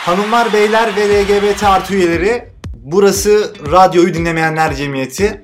Hanımlar, 0.00 0.52
beyler 0.52 0.96
ve 0.96 1.24
LGBT 1.24 1.64
artı 1.64 1.94
üyeleri, 1.94 2.48
burası 2.74 3.54
Radyoyu 3.72 4.14
Dinlemeyenler 4.14 4.74
Cemiyeti. 4.74 5.42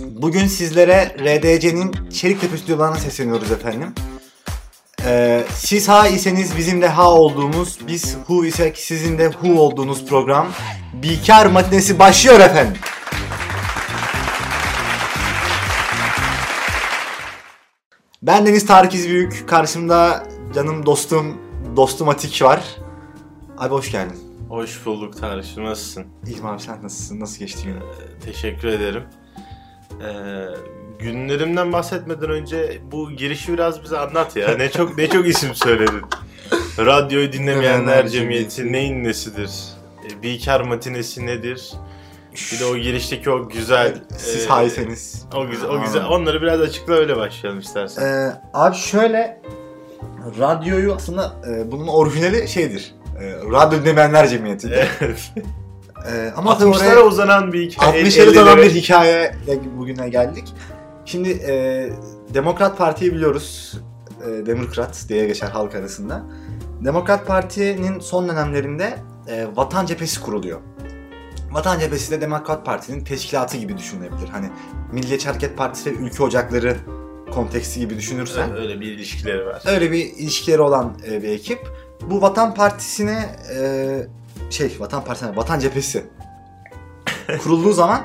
Bugün 0.00 0.46
sizlere 0.46 1.16
RDC'nin 1.20 2.10
Çeliktepe 2.10 2.56
stüdyolarına 2.56 2.96
sesleniyoruz 2.96 3.50
efendim. 3.50 3.94
Ee, 5.04 5.44
siz 5.54 5.88
ha 5.88 6.08
iseniz 6.08 6.56
bizim 6.56 6.82
de 6.82 6.88
ha 6.88 7.10
olduğumuz, 7.10 7.78
biz 7.86 8.16
hu 8.26 8.44
isek 8.44 8.78
sizin 8.78 9.18
de 9.18 9.28
hu 9.28 9.60
olduğunuz 9.60 10.06
program 10.06 10.48
Bikar 10.92 11.46
Matinesi 11.46 11.98
başlıyor 11.98 12.40
efendim. 12.40 12.80
Ben 18.22 18.46
Deniz 18.46 18.66
Tarık 18.66 18.94
İzbüyük, 18.94 19.48
karşımda 19.48 20.26
canım 20.54 20.86
dostum, 20.86 21.38
dostum 21.76 22.08
Atik 22.08 22.42
var. 22.42 22.60
Abi 23.60 23.74
hoş 23.74 23.92
geldin. 23.92 24.16
Hoş 24.48 24.86
bulduk 24.86 25.20
Tarık'cığım 25.20 25.64
nasılsın? 25.64 26.04
İyiyim 26.26 26.46
abi 26.46 26.60
sen 26.62 26.82
nasılsın? 26.82 27.20
Nasıl 27.20 27.38
geçti 27.38 27.64
günün? 27.64 27.80
Ee, 27.80 28.24
teşekkür 28.24 28.68
ederim. 28.68 29.02
Ee, 30.02 30.46
günlerimden 30.98 31.72
bahsetmeden 31.72 32.30
önce 32.30 32.80
bu 32.92 33.10
girişi 33.10 33.52
biraz 33.52 33.82
bize 33.84 33.98
anlat 33.98 34.36
ya. 34.36 34.56
Ne 34.56 34.70
çok 34.70 34.98
ne 34.98 35.08
çok 35.08 35.28
isim 35.28 35.54
söyledin. 35.54 36.02
Radyoyu 36.78 37.32
dinlemeyenler 37.32 38.08
cemiyeti 38.08 38.72
neyin 38.72 39.04
nesidir? 39.04 39.50
Ee, 40.04 40.22
Bikar 40.22 40.60
matinesi 40.60 41.26
nedir? 41.26 41.72
Bir 42.52 42.60
de 42.60 42.64
o 42.64 42.76
girişteki 42.76 43.30
o 43.30 43.48
güzel 43.48 44.02
Siz 44.18 44.44
e, 44.44 44.48
hayseniz. 44.48 45.24
O 45.34 45.46
güzel 45.46 45.68
o 45.68 45.80
güzel. 45.80 46.04
Onları 46.04 46.42
biraz 46.42 46.60
açıkla 46.60 46.94
öyle 46.94 47.16
başlayalım 47.16 47.60
istersen. 47.60 48.02
Ee, 48.02 48.40
abi 48.54 48.76
şöyle 48.76 49.42
radyoyu 50.38 50.94
aslında 50.94 51.36
e, 51.50 51.70
bunun 51.72 51.86
orijinali 51.86 52.48
şeydir. 52.48 52.94
E, 53.20 53.32
Radyo 53.52 53.80
Dinlemeyenler 53.80 54.28
Cemiyeti. 54.28 54.68
evet. 55.00 55.32
E, 56.12 56.32
ama 56.36 56.58
tabii 56.58 56.70
60'lara 56.70 56.92
oraya 56.92 57.06
uzanan 57.06 57.52
bir 57.52 57.70
hikaye. 57.70 58.02
60'lara 58.02 58.34
dalan 58.34 58.58
50'lere 58.58 58.64
bir 58.64 58.70
hikaye 58.70 59.34
bugüne 59.78 60.08
geldik. 60.08 60.44
Şimdi 61.04 61.30
e, 61.30 61.54
Demokrat 62.34 62.78
Parti'yi 62.78 63.14
biliyoruz. 63.14 63.78
E, 64.26 64.46
Demokrat 64.46 65.04
diye 65.08 65.26
geçer 65.26 65.48
halk 65.48 65.74
arasında. 65.74 66.22
Demokrat 66.84 67.26
Parti'nin 67.26 68.00
son 68.00 68.28
dönemlerinde 68.28 68.94
e, 69.28 69.46
Vatan 69.56 69.86
Cephesi 69.86 70.20
kuruluyor. 70.20 70.60
Vatan 71.50 71.78
Cephesi 71.78 72.10
de 72.10 72.20
Demokrat 72.20 72.66
Parti'nin 72.66 73.04
teşkilatı 73.04 73.56
gibi 73.56 73.78
düşünülebilir. 73.78 74.28
Hani 74.32 74.46
Milliyetçi 74.92 75.28
Hareket 75.28 75.56
Partisi 75.56 75.90
ve 75.90 75.94
Ülke 75.94 76.22
Ocakları 76.22 76.76
konteksti 77.30 77.80
gibi 77.80 77.96
düşünürsen. 77.96 78.56
Öyle 78.56 78.80
bir 78.80 78.86
ilişkileri 78.86 79.46
var. 79.46 79.62
Öyle 79.66 79.92
bir 79.92 80.04
ilişkileri 80.04 80.60
olan 80.60 80.98
e, 81.10 81.22
bir 81.22 81.28
ekip. 81.28 81.58
Bu 82.06 82.22
Vatan 82.22 82.54
Partisi'ne 82.54 83.36
e, 83.54 84.50
şey 84.50 84.76
Vatan 84.80 85.04
Partisi'ne 85.04 85.36
Vatan 85.36 85.58
Cephesi 85.58 86.06
kurulduğu 87.42 87.72
zaman 87.72 88.00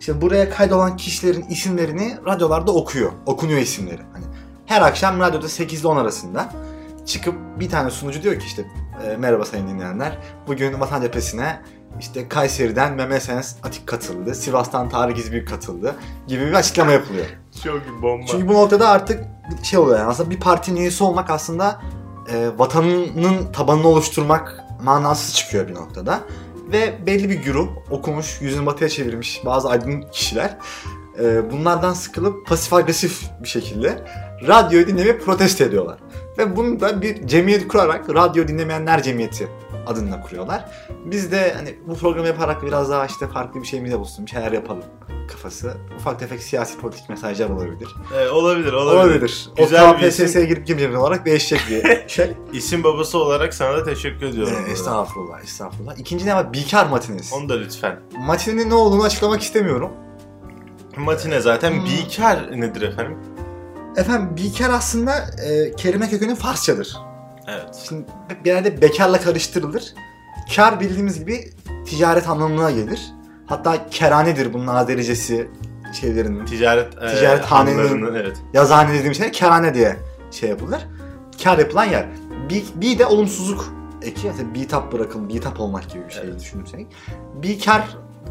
işte 0.00 0.20
buraya 0.20 0.50
kaydolan 0.50 0.96
kişilerin 0.96 1.44
isimlerini 1.48 2.16
radyolarda 2.26 2.72
okuyor. 2.72 3.12
Okunuyor 3.26 3.60
isimleri. 3.60 4.02
Hani 4.12 4.24
her 4.66 4.82
akşam 4.82 5.20
radyoda 5.20 5.48
8 5.48 5.80
ile 5.80 5.88
10 5.88 5.96
arasında 5.96 6.52
çıkıp 7.06 7.34
bir 7.60 7.68
tane 7.68 7.90
sunucu 7.90 8.22
diyor 8.22 8.38
ki 8.38 8.46
işte 8.46 8.64
e, 9.06 9.16
merhaba 9.16 9.44
sayın 9.44 9.68
dinleyenler. 9.68 10.18
Bugün 10.46 10.80
Vatan 10.80 11.02
Cephesi'ne 11.02 11.60
işte 12.00 12.28
Kayseri'den 12.28 12.94
Mehmet 12.94 13.30
Enes 13.30 13.56
Atik 13.62 13.86
katıldı. 13.86 14.34
Sivas'tan 14.34 14.88
Tarık 14.88 15.18
İzbük 15.18 15.48
katıldı 15.48 15.94
gibi 16.26 16.46
bir 16.46 16.52
açıklama 16.52 16.92
yapılıyor. 16.92 17.26
Çok 17.64 18.02
bomba. 18.02 18.26
Çünkü 18.26 18.48
bu 18.48 18.54
noktada 18.54 18.88
artık 18.88 19.24
şey 19.62 19.78
oluyor 19.78 19.98
yani 19.98 20.08
aslında 20.08 20.30
bir 20.30 20.40
partinin 20.40 20.80
üyesi 20.80 21.04
olmak 21.04 21.30
aslında 21.30 21.80
e, 22.32 22.58
vatanının 22.58 23.52
tabanını 23.52 23.88
oluşturmak 23.88 24.64
manası 24.82 25.34
çıkıyor 25.34 25.68
bir 25.68 25.74
noktada. 25.74 26.20
Ve 26.72 27.06
belli 27.06 27.30
bir 27.30 27.34
güruh 27.34 27.68
okumuş, 27.90 28.40
yüzünü 28.40 28.66
batıya 28.66 28.90
çevirmiş 28.90 29.42
bazı 29.44 29.68
aydın 29.68 30.04
kişiler 30.12 30.56
e, 31.18 31.50
bunlardan 31.50 31.92
sıkılıp 31.92 32.46
pasif 32.46 32.72
agresif 32.72 33.30
bir 33.42 33.48
şekilde 33.48 34.04
radyoyu 34.48 34.86
dinlemeyi 34.86 35.18
protesto 35.18 35.64
ediyorlar. 35.64 35.98
Ve 36.38 36.56
bunu 36.56 36.80
da 36.80 37.02
bir 37.02 37.26
cemiyet 37.26 37.68
kurarak 37.68 38.14
Radyo 38.14 38.48
Dinlemeyenler 38.48 39.02
Cemiyeti 39.02 39.48
adında 39.86 40.20
kuruyorlar. 40.20 40.64
Biz 41.04 41.32
de 41.32 41.54
hani 41.56 41.74
bu 41.86 41.94
programı 41.94 42.26
yaparak 42.26 42.62
biraz 42.62 42.90
daha 42.90 43.06
işte 43.06 43.28
farklı 43.28 43.62
bir 43.62 43.66
şeyimize 43.66 43.98
bulsun, 43.98 44.26
bir 44.26 44.30
şeyler 44.30 44.52
yapalım 44.52 44.84
kafası. 45.32 45.76
Ufak 45.96 46.18
tefek 46.20 46.42
siyasi 46.42 46.78
politik 46.78 47.08
mesajlar 47.08 47.50
olabilir. 47.50 47.88
Ee, 48.18 48.28
olabilir, 48.28 48.72
olabilir. 48.72 49.00
Olabilir. 49.04 49.48
Güzel 49.56 49.90
o 49.90 49.98
bir 49.98 50.02
isim. 50.06 50.26
KPSS'ye 50.26 50.44
girip 50.44 50.66
girmeyeceğim 50.66 51.00
olarak 51.00 51.26
değişecek 51.26 51.60
bir 51.70 52.08
şey. 52.08 52.30
İsim 52.52 52.84
babası 52.84 53.18
olarak 53.18 53.54
sana 53.54 53.76
da 53.76 53.84
teşekkür 53.84 54.26
ediyorum. 54.26 54.54
burada. 54.58 54.68
estağfurullah, 54.72 55.40
estağfurullah. 55.40 55.98
İkinci 55.98 56.26
ne 56.26 56.34
var? 56.34 56.52
Bikar 56.52 56.86
matinesi. 56.86 57.34
Onu 57.34 57.48
da 57.48 57.54
lütfen. 57.54 58.00
Matinenin 58.26 58.70
ne 58.70 58.74
olduğunu 58.74 59.02
açıklamak 59.02 59.42
istemiyorum. 59.42 59.90
Matine 60.96 61.40
zaten 61.40 61.70
Hmm. 61.72 61.84
bikar 61.84 62.60
nedir 62.60 62.82
efendim? 62.82 63.18
Efendim 63.96 64.36
bikar 64.36 64.70
aslında 64.70 65.12
e, 65.44 65.76
kelime 65.76 66.08
kökeni 66.10 66.34
Farsçadır. 66.34 66.96
Evet. 67.48 67.84
Şimdi 67.88 68.04
genelde 68.44 68.80
bekarla 68.82 69.20
karıştırılır. 69.20 69.94
Kar 70.56 70.80
bildiğimiz 70.80 71.18
gibi 71.18 71.50
ticaret 71.86 72.28
anlamına 72.28 72.70
gelir. 72.70 73.00
Hatta 73.50 73.88
keranedir 73.90 74.52
bunun 74.52 74.66
Azericesi 74.66 75.48
şeylerinin. 76.00 76.44
Ticaret, 76.44 76.86
e, 77.02 77.16
Ticaret 77.16 77.44
hanenin- 77.44 77.78
hanlarının, 77.78 78.14
evet. 78.14 78.36
Yazıhane 78.52 78.94
dediğim 78.94 79.14
şey 79.14 79.30
kerane 79.30 79.74
diye 79.74 79.96
şey 80.30 80.48
yapılır. 80.48 80.80
Kar 81.44 81.58
yapılan 81.58 81.84
yer. 81.84 82.06
Bir, 82.50 82.64
bir 82.74 82.98
de 82.98 83.06
olumsuzluk 83.06 83.72
eki. 84.02 84.26
Yani 84.26 84.54
bitap 84.54 84.92
bırakın, 84.92 85.28
bitap 85.28 85.60
olmak 85.60 85.90
gibi 85.90 86.02
bir 86.08 86.12
şey 86.12 86.22
Evet. 86.24 86.40
düşünürsek. 86.40 86.86
Bir 87.34 87.60
kar 87.60 87.82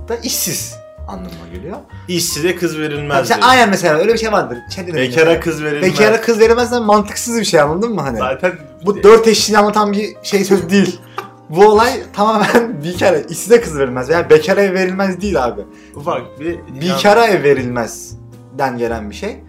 da 0.08 0.16
işsiz 0.16 0.76
anlamına 1.08 1.48
geliyor. 1.54 1.78
İşsize 2.08 2.56
kız 2.56 2.80
verilmez. 2.80 3.28
diyor. 3.30 3.40
aynen 3.42 3.70
mesela 3.70 3.98
öyle 3.98 4.14
bir 4.14 4.18
şey 4.18 4.32
vardır. 4.32 4.58
Şey 4.76 4.88
Bekara 4.88 5.00
mesela. 5.06 5.40
kız 5.40 5.64
verilmez. 5.64 5.94
Bekara 6.00 6.22
kız 6.22 6.40
verilmezsen 6.40 6.84
mantıksız 6.84 7.40
bir 7.40 7.46
şey 7.46 7.60
anladın 7.60 7.94
mı 7.96 8.02
hani? 8.02 8.18
Zaten 8.18 8.52
Bu 8.86 9.04
dört 9.04 9.28
eşliğini 9.28 9.60
anlatan 9.60 9.94
bir 9.94 10.16
şey 10.24 10.44
söz 10.46 10.70
değil. 10.70 11.00
Bu 11.50 11.66
olay 11.68 12.04
tamamen 12.14 12.84
bir 12.84 12.98
kere 12.98 13.24
işsize 13.30 13.62
kız 13.62 13.78
verilmez 13.80 14.10
veya 14.10 14.30
bekara 14.30 14.62
ev 14.62 14.74
verilmez 14.74 15.22
değil 15.22 15.46
abi. 15.46 15.62
ufak 15.96 16.40
bir... 16.40 16.60
Bikara 16.82 17.26
ev 17.28 17.44
verilmez 17.44 18.18
den 18.58 18.78
gelen 18.78 19.10
bir 19.10 19.16
şey. 19.16 19.40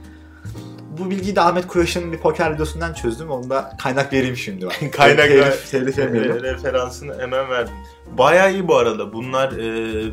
Bu 0.99 1.11
bilgiyi 1.11 1.37
de 1.37 1.41
Ahmet 1.41 1.67
Kuraş'ın 1.67 2.13
bir 2.13 2.19
poker 2.19 2.55
videosundan 2.55 2.93
çözdüm. 2.95 3.31
Onu 3.31 3.51
da 3.51 3.73
kaynak 3.83 4.13
vereyim 4.13 4.37
şimdi. 4.37 4.67
Bak. 4.67 4.81
Kaynak 4.93 5.31
ver. 5.31 5.59
telif. 5.71 5.99
Re- 5.99 6.43
referansını 6.43 7.19
hemen 7.21 7.51
verdim. 7.51 7.75
Bayağı 8.19 8.53
iyi 8.53 8.69
bu 8.69 8.77
arada. 8.77 9.13
Bunlar 9.13 9.53
e, 9.53 10.13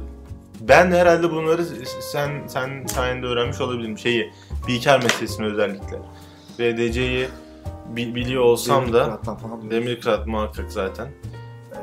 ben 0.61 0.91
herhalde 0.91 1.31
bunları 1.31 1.65
sen 2.13 2.31
sen 2.47 2.85
sayende 2.87 3.25
öğrenmiş 3.25 3.61
olabilirim. 3.61 3.97
Şeyi 3.97 4.31
Bikar 4.67 5.03
meselesini 5.03 5.45
özellikle. 5.45 5.97
VDC'yi 6.59 7.27
bi- 7.95 8.15
biliyor 8.15 8.43
olsam 8.43 8.93
da 8.93 8.99
Demirkırat'tan 8.99 9.37
falan 9.37 9.61
duyuyorum. 9.61 9.87
Demirkırat 9.87 10.27
muhakkak 10.27 10.71
zaten. 10.71 11.07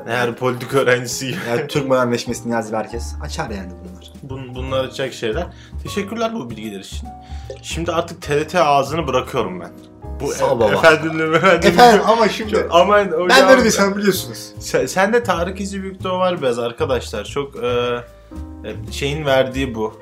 Her 0.05 0.35
politik 0.35 0.73
öğrencisi. 0.73 1.35
Yani 1.49 1.67
Türk 1.67 1.87
modernleşmesini 1.87 2.53
yazdı 2.53 2.75
herkes. 2.75 3.15
Açar 3.23 3.49
yani 3.49 3.71
bunlar. 3.83 4.11
Bun, 4.23 4.55
bunlar 4.55 4.83
açacak 4.83 5.13
şeyler. 5.13 5.47
Teşekkürler 5.83 6.33
bu 6.33 6.49
bilgiler 6.49 6.79
için. 6.79 7.07
Şimdi 7.61 7.91
artık 7.91 8.21
TRT 8.21 8.55
ağzını 8.55 9.07
bırakıyorum 9.07 9.59
ben. 9.59 9.71
Bu 10.19 10.27
Sağ 10.27 10.51
ol 10.51 10.59
baba. 10.59 10.73
efendim 10.73 11.33
efendim. 11.35 11.69
Efendim 11.69 12.01
ama 12.07 12.29
şimdi 12.29 12.67
Aman 12.71 13.11
ben 13.29 13.49
böyle 13.49 13.61
bir 13.61 13.65
insan 13.65 13.97
biliyorsunuz. 13.97 14.53
Sen, 14.59 14.85
sen 14.85 15.13
de 15.13 15.23
Tarık 15.23 15.61
İzi 15.61 15.83
Büyük'te 15.83 16.09
o 16.09 16.19
var 16.19 16.41
biraz 16.41 16.59
arkadaşlar. 16.59 17.25
Çok 17.25 17.63
e, 17.63 17.67
e, 17.67 18.91
şeyin 18.91 19.25
verdiği 19.25 19.75
bu. 19.75 20.01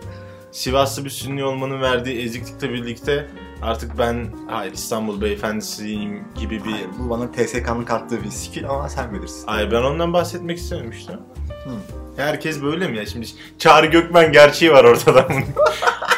Sivaslı 0.51 1.05
bir 1.05 1.09
sünni 1.09 1.44
olmanın 1.44 1.81
verdiği 1.81 2.25
eziklikle 2.25 2.69
birlikte 2.69 3.27
artık 3.63 3.98
ben 3.98 4.27
hayır 4.48 4.74
İstanbul 4.74 5.21
beyefendisiyim 5.21 6.24
gibi 6.39 6.63
bir... 6.65 6.71
Hayır, 6.71 6.88
bu 7.00 7.10
bana 7.10 7.31
TSK'nın 7.31 7.83
kattığı 7.83 8.24
bir 8.24 8.30
skill 8.30 8.69
ama 8.69 8.89
sen 8.89 9.13
bilirsin. 9.13 9.48
Ay 9.48 9.71
ben 9.71 9.83
ondan 9.83 10.13
bahsetmek 10.13 10.57
istememiştim. 10.57 11.19
Hı. 11.63 11.71
Herkes 12.18 12.62
böyle 12.62 12.88
mi 12.88 12.98
ya? 12.98 13.06
Şimdi 13.06 13.27
Çağrı 13.60 13.86
Gökmen 13.86 14.31
gerçeği 14.31 14.71
var 14.71 14.83
ortada. 14.83 15.27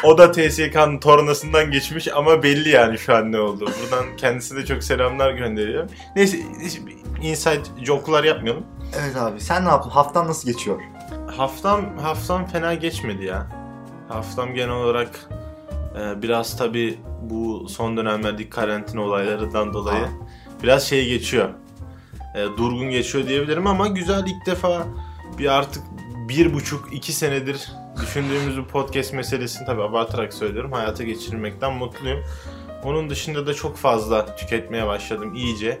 o 0.02 0.18
da 0.18 0.32
TSK'nın 0.32 0.98
tornasından 0.98 1.70
geçmiş 1.70 2.08
ama 2.08 2.42
belli 2.42 2.68
yani 2.68 2.98
şu 2.98 3.14
an 3.14 3.32
ne 3.32 3.40
oldu. 3.40 3.70
Buradan 3.82 4.16
kendisine 4.16 4.58
de 4.58 4.66
çok 4.66 4.84
selamlar 4.84 5.32
gönderiyorum. 5.32 5.90
Neyse 6.16 6.38
inside 7.22 7.62
joke'lar 7.84 8.24
yapmayalım. 8.24 8.66
Evet 9.02 9.16
abi 9.16 9.40
sen 9.40 9.64
ne 9.64 9.68
yaptın? 9.68 9.90
Haftan 9.90 10.28
nasıl 10.28 10.48
geçiyor? 10.48 10.80
Haftam 11.36 11.98
haftam 11.98 12.46
fena 12.46 12.74
geçmedi 12.74 13.24
ya. 13.24 13.46
Haftam 14.08 14.54
genel 14.54 14.74
olarak 14.74 15.10
e, 16.00 16.22
biraz 16.22 16.56
tabi 16.56 16.98
bu 17.22 17.68
son 17.68 17.96
dönemlerdeki 17.96 18.50
karantina 18.50 19.02
olaylarından 19.02 19.74
dolayı 19.74 20.06
biraz 20.62 20.88
şey 20.88 21.08
geçiyor. 21.08 21.48
E, 22.34 22.44
durgun 22.44 22.90
geçiyor 22.90 23.26
diyebilirim 23.26 23.66
ama 23.66 23.88
güzel 23.88 24.26
ilk 24.26 24.46
defa 24.46 24.86
bir 25.38 25.46
artık 25.46 25.82
bir 26.28 26.54
buçuk 26.54 26.88
iki 26.92 27.12
senedir 27.12 27.72
düşündüğümüz 28.02 28.58
bu 28.58 28.66
podcast 28.66 29.12
meselesini 29.12 29.66
tabi 29.66 29.82
abartarak 29.82 30.34
söylüyorum 30.34 30.72
hayata 30.72 31.04
geçirmekten 31.04 31.72
mutluyum. 31.72 32.24
Onun 32.84 33.10
dışında 33.10 33.46
da 33.46 33.54
çok 33.54 33.76
fazla 33.76 34.36
tüketmeye 34.36 34.86
başladım 34.86 35.34
iyice. 35.34 35.80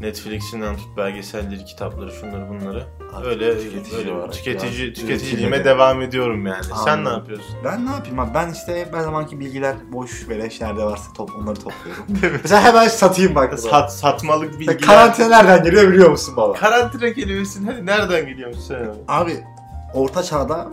Netflix'inden 0.00 0.76
tut 0.76 0.96
belgeselleri, 0.96 1.64
kitapları, 1.64 2.12
şunları 2.12 2.48
bunları. 2.48 2.84
Abi, 3.14 3.26
öyle 3.26 3.58
tüketici 3.58 3.98
öyle 3.98 4.12
olarak 4.12 4.32
tüketici 4.32 4.72
biraz 4.86 4.94
tüketiciliğime 4.94 5.64
devam 5.64 6.02
ediyorum 6.02 6.46
yani. 6.46 6.64
Sen 6.64 6.86
ne 6.86 6.90
Anladım. 6.90 7.18
yapıyorsun? 7.18 7.56
Ben 7.64 7.86
ne 7.86 7.90
yapayım 7.90 8.18
abi? 8.18 8.34
Ben 8.34 8.52
işte 8.52 8.88
her 8.92 9.00
zamanki 9.00 9.40
bilgiler 9.40 9.76
boş 9.92 10.28
beleş 10.28 10.60
nerede 10.60 10.84
varsa 10.84 11.12
top, 11.12 11.30
onları 11.42 11.54
topluyorum. 11.56 12.04
Mesela 12.42 12.62
hemen 12.62 12.88
satayım 12.88 13.34
bak. 13.34 13.58
Sat, 13.58 13.92
satmalık 13.94 14.52
Ya 14.52 14.60
bilgiler. 14.60 14.78
Karantina 14.80 15.28
nereden 15.28 15.62
geliyor 15.64 15.88
biliyor 15.92 16.10
musun 16.10 16.34
baba? 16.36 16.52
Karantina 16.52 17.12
kelimesinin 17.12 17.66
hadi 17.66 17.86
nereden 17.86 18.26
geliyormuş 18.26 18.58
sen? 18.58 18.74
abi? 18.74 18.92
Abi 19.08 19.44
Orta 19.94 20.22
Çağ'da 20.22 20.70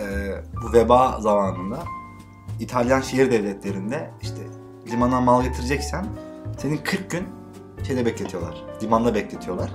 e, 0.00 0.04
bu 0.62 0.72
veba 0.72 1.18
zamanında 1.20 1.78
İtalyan 2.60 3.00
şehir 3.00 3.30
devletlerinde 3.30 4.10
işte 4.22 4.38
limana 4.90 5.20
mal 5.20 5.42
getireceksen 5.42 6.06
senin 6.58 6.76
40 6.76 7.10
gün 7.10 7.24
şeyde 7.86 8.06
bekletiyorlar. 8.06 8.54
Limanda 8.82 9.14
bekletiyorlar. 9.14 9.70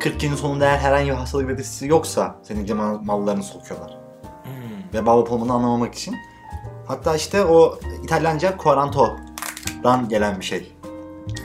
40 0.00 0.20
günün 0.20 0.34
sonunda 0.36 0.64
eğer 0.64 0.78
herhangi 0.78 1.10
bir 1.10 1.14
hastalık 1.14 1.48
belirtisi 1.48 1.86
yoksa 1.86 2.36
senin 2.42 2.68
liman 2.68 3.04
mallarını 3.06 3.42
sokuyorlar. 3.42 3.98
Veba 4.94 5.16
olup 5.16 5.32
olmadığını 5.32 5.52
anlamamak 5.52 5.94
için. 5.94 6.16
Hatta 6.86 7.16
işte 7.16 7.44
o 7.44 7.78
İtalyanca 8.04 8.56
quaranto'dan 8.56 10.08
gelen 10.08 10.40
bir 10.40 10.44
şey. 10.44 10.72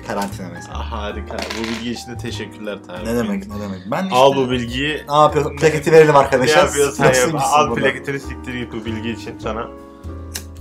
Karantina 0.08 0.48
mesela. 0.54 0.78
Ah, 0.80 0.92
harika. 0.92 1.38
Bu 1.60 1.64
bilgi 1.64 1.92
için 1.92 2.12
de 2.12 2.18
teşekkürler 2.18 2.80
Tarık. 2.88 3.06
Ne 3.08 3.16
demek 3.16 3.48
ne 3.48 3.60
demek. 3.62 3.80
Ben 3.92 4.04
işte 4.04 4.16
Al 4.16 4.36
bu 4.36 4.50
bilgiyi. 4.52 5.04
ne 5.10 5.16
yapıyorsun? 5.16 5.58
Plaketi 5.58 5.92
verelim 5.92 6.14
Ne 6.14 6.18
arkadaşlar. 6.18 6.66
yapıyorsan 6.66 7.04
yap. 7.06 7.14
Nasılmışsın 7.16 7.52
Al 7.54 7.76
plaketini 7.76 8.20
siktir 8.20 8.54
git 8.54 8.74
bu 8.74 8.86
bilgi 8.86 9.10
için 9.12 9.40
sana. 9.40 9.68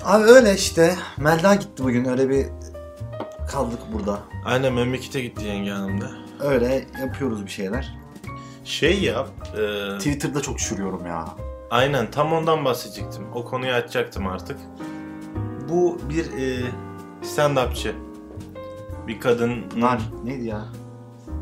Abi 0.04 0.24
öyle 0.24 0.54
işte. 0.54 0.94
Melda 1.16 1.54
gitti 1.54 1.84
bugün. 1.84 2.04
Öyle 2.04 2.28
bir 2.28 2.46
kaldık 3.48 3.80
burada. 3.92 4.18
Aynen 4.44 4.72
memlekete 4.72 5.20
gitti 5.20 5.44
yenge 5.46 5.70
hanım 5.70 6.00
da. 6.00 6.10
Öyle 6.40 6.86
yapıyoruz 7.00 7.46
bir 7.46 7.50
şeyler. 7.50 7.94
Şey 8.64 9.00
yap. 9.02 9.28
E, 9.58 9.98
Twitter'da 9.98 10.40
çok 10.40 10.58
çürüyorum 10.58 11.06
ya. 11.06 11.28
aynen 11.70 12.10
tam 12.10 12.32
ondan 12.32 12.64
bahsedecektim. 12.64 13.24
O 13.34 13.44
konuyu 13.44 13.72
açacaktım 13.72 14.26
artık. 14.26 14.56
Bu 15.68 15.98
bir 16.10 16.24
e, 16.24 16.70
stand-upçı. 17.22 17.92
Bir 19.06 19.20
kadın 19.20 19.64
Nar 19.76 20.00
neydi 20.24 20.46
ya? 20.46 20.64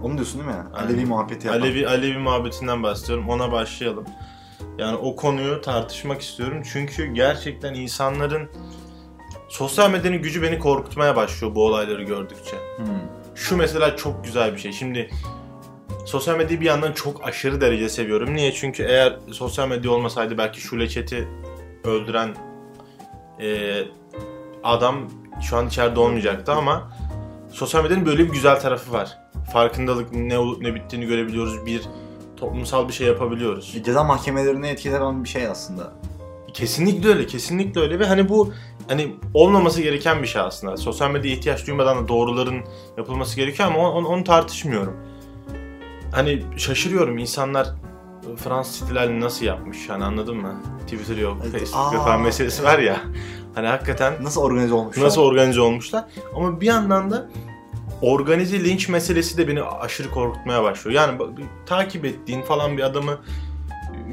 Onu 0.03 0.15
diyorsun 0.15 0.41
değil 0.41 0.51
mi? 0.51 0.65
Aynen. 0.75 0.87
Alevi 0.87 1.05
muhabbeti 1.07 1.47
yapan. 1.47 1.61
Alevi 1.61 1.89
Alevi 1.89 2.19
muhabbetinden 2.19 2.83
bahsediyorum. 2.83 3.29
Ona 3.29 3.53
başlayalım. 3.53 4.05
Yani 4.79 4.97
o 4.97 5.17
konuyu 5.17 5.61
tartışmak 5.61 6.21
istiyorum. 6.23 6.63
Çünkü 6.73 7.07
gerçekten 7.07 7.75
insanların 7.75 8.51
sosyal 9.49 9.91
medyanın 9.91 10.23
gücü 10.23 10.43
beni 10.43 10.59
korkutmaya 10.59 11.17
başlıyor 11.17 11.55
bu 11.55 11.67
olayları 11.67 12.03
gördükçe. 12.03 12.57
Hmm. 12.77 12.87
Şu 13.35 13.57
mesela 13.57 13.97
çok 13.97 14.25
güzel 14.25 14.53
bir 14.53 14.59
şey. 14.59 14.73
Şimdi 14.73 15.11
sosyal 16.05 16.37
medyayı 16.37 16.61
bir 16.61 16.67
yandan 16.67 16.93
çok 16.93 17.25
aşırı 17.29 17.61
derece 17.61 17.89
seviyorum. 17.89 18.35
Niye? 18.35 18.53
Çünkü 18.53 18.83
eğer 18.83 19.17
sosyal 19.33 19.69
medya 19.69 19.91
olmasaydı 19.91 20.39
belki 20.39 20.61
Şule 20.61 20.89
Çet'i 20.89 21.29
öldüren 21.85 22.35
e, 23.41 23.81
adam 24.65 25.11
şu 25.43 25.57
an 25.57 25.67
içeride 25.67 26.01
olmayacaktı 26.01 26.53
ama 26.53 26.93
sosyal 27.53 27.83
medyanın 27.83 28.07
böyle 28.07 28.25
bir 28.25 28.33
güzel 28.33 28.61
tarafı 28.61 28.93
var. 28.93 29.19
Farkındalık 29.53 30.13
ne 30.13 30.39
olup 30.39 30.63
ne 30.63 30.75
bittiğini 30.75 31.07
görebiliyoruz. 31.07 31.67
Bir 31.67 31.83
toplumsal 32.37 32.89
bir 32.89 32.93
şey 32.93 33.07
yapabiliyoruz. 33.07 33.77
Ceza 33.85 34.05
mahkemelerine 34.05 34.71
etkiler 34.71 35.01
olan 35.01 35.25
bir 35.25 35.29
şey 35.29 35.47
aslında. 35.47 35.93
Kesinlikle 36.55 37.09
öyle, 37.09 37.27
kesinlikle 37.27 37.81
öyle 37.81 37.99
ve 37.99 38.07
hani 38.07 38.29
bu 38.29 38.53
hani 38.89 39.17
olmaması 39.35 39.83
gereken 39.83 40.23
bir 40.23 40.27
şey 40.27 40.43
aslında. 40.43 40.77
Sosyal 40.77 41.11
medyaya 41.11 41.37
ihtiyaç 41.37 41.67
duymadan 41.67 42.05
da 42.05 42.09
doğruların 42.09 42.65
yapılması 42.99 43.37
gerekiyor 43.37 43.69
ama 43.69 43.91
onu, 43.93 44.09
onu 44.09 44.25
tartışmıyorum. 44.25 44.97
Hani 46.13 46.43
şaşırıyorum 46.57 47.19
insanlar 47.19 47.69
Fransız 48.37 48.83
ihtilalini 48.83 49.21
nasıl 49.21 49.45
yapmış 49.47 49.89
hani 49.89 50.05
anladın 50.05 50.37
mı? 50.37 50.55
Twitter 50.85 51.17
yok, 51.17 51.43
Facebook 51.53 52.05
falan 52.05 52.21
meselesi 52.23 52.65
var 52.65 52.79
ya. 52.79 53.01
Hani 53.55 53.67
hakikaten 53.67 54.15
Nasıl 54.23 54.43
organize 54.43 54.75
olmuş? 54.75 54.97
nasıl 54.97 55.23
organize 55.23 55.61
olmuşlar. 55.61 56.05
Ama 56.35 56.61
bir 56.61 56.67
yandan 56.67 57.11
da 57.11 57.31
organize 58.03 58.65
linç 58.65 58.89
meselesi 58.89 59.39
de 59.39 59.49
beni 59.49 59.63
aşırı 59.63 60.11
korkutmaya 60.11 60.63
başlıyor. 60.63 60.95
Yani 60.95 61.19
takip 61.67 62.05
ettiğin 62.05 62.43
falan 62.43 62.77
bir 62.77 62.83
adamı 62.83 63.19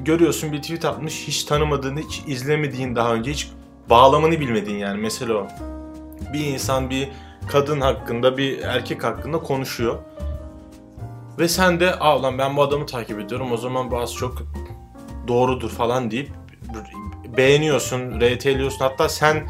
görüyorsun 0.05 0.51
bir 0.51 0.61
tweet 0.61 0.85
atmış 0.85 1.27
hiç 1.27 1.43
tanımadığın, 1.43 1.97
hiç 1.97 2.23
izlemediğin 2.27 2.95
daha 2.95 3.13
önce 3.13 3.31
hiç 3.31 3.51
bağlamını 3.89 4.39
bilmediğin 4.39 4.77
yani 4.77 5.01
mesele 5.01 5.33
o. 5.33 5.47
Bir 6.33 6.45
insan 6.45 6.89
bir 6.89 7.09
kadın 7.47 7.81
hakkında 7.81 8.37
bir 8.37 8.59
erkek 8.59 9.03
hakkında 9.03 9.39
konuşuyor. 9.39 9.95
Ve 11.39 11.47
sen 11.47 11.79
de 11.79 11.95
aa 11.95 12.23
lan 12.23 12.37
ben 12.37 12.57
bu 12.57 12.61
adamı 12.61 12.85
takip 12.85 13.19
ediyorum 13.19 13.51
o 13.51 13.57
zaman 13.57 13.91
bu 13.91 13.97
az 13.97 14.13
çok 14.15 14.43
doğrudur 15.27 15.69
falan 15.69 16.11
deyip 16.11 16.29
beğeniyorsun, 17.37 18.19
RT'liyorsun 18.21 18.79
hatta 18.79 19.09
sen 19.09 19.49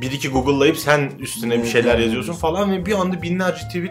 bir 0.00 0.12
iki 0.12 0.28
Google'layıp 0.30 0.76
sen 0.76 1.12
üstüne 1.18 1.62
bir 1.62 1.66
şeyler 1.68 1.98
yazıyorsun 1.98 2.32
falan 2.32 2.72
ve 2.72 2.86
bir 2.86 2.92
anda 3.00 3.22
binlerce 3.22 3.66
tweet 3.66 3.90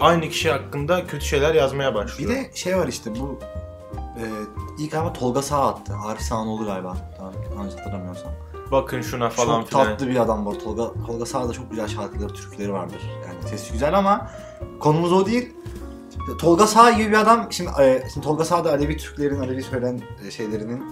aynı 0.00 0.28
kişi 0.28 0.50
hakkında 0.50 1.06
kötü 1.06 1.24
şeyler 1.26 1.54
yazmaya 1.54 1.90
Bir 1.90 1.94
başlıyor. 1.94 2.30
de 2.30 2.50
şey 2.54 2.76
var 2.76 2.88
işte 2.88 3.10
bu 3.20 3.38
e, 4.18 4.26
ilk 4.78 4.92
galiba 4.92 5.12
Tolga 5.12 5.42
Sağ 5.42 5.68
attı. 5.68 5.94
Arif 6.06 6.20
Sağanoğlu 6.20 6.64
galiba. 6.64 6.96
Tamam, 7.16 7.32
yanlış 7.56 7.74
hatırlamıyorsam. 7.74 8.32
Bakın 8.72 9.00
şuna 9.00 9.30
falan 9.30 9.60
çok 9.60 9.68
filan. 9.68 9.84
tatlı 9.84 10.08
bir 10.08 10.16
adam 10.16 10.46
var. 10.46 10.54
Tolga, 10.64 10.92
Tolga 11.06 11.26
Sağ'da 11.26 11.52
çok 11.52 11.70
güzel 11.70 11.88
şarkıları, 11.88 12.32
türküleri 12.32 12.72
vardır. 12.72 13.00
Yani 13.26 13.50
sesi 13.50 13.72
güzel 13.72 13.98
ama 13.98 14.30
konumuz 14.80 15.12
o 15.12 15.26
değil. 15.26 15.52
Tolga 16.40 16.66
Sağ 16.66 16.90
gibi 16.90 17.10
bir 17.10 17.16
adam, 17.16 17.46
şimdi, 17.50 17.70
e, 17.80 18.02
şimdi 18.14 18.26
Tolga 18.26 18.44
Sağ 18.44 18.64
da 18.64 18.70
Alevi 18.70 18.96
Türklerin, 18.96 19.40
Alevi 19.40 19.62
söylen 19.62 20.00
e, 20.26 20.30
şeylerinin, 20.30 20.84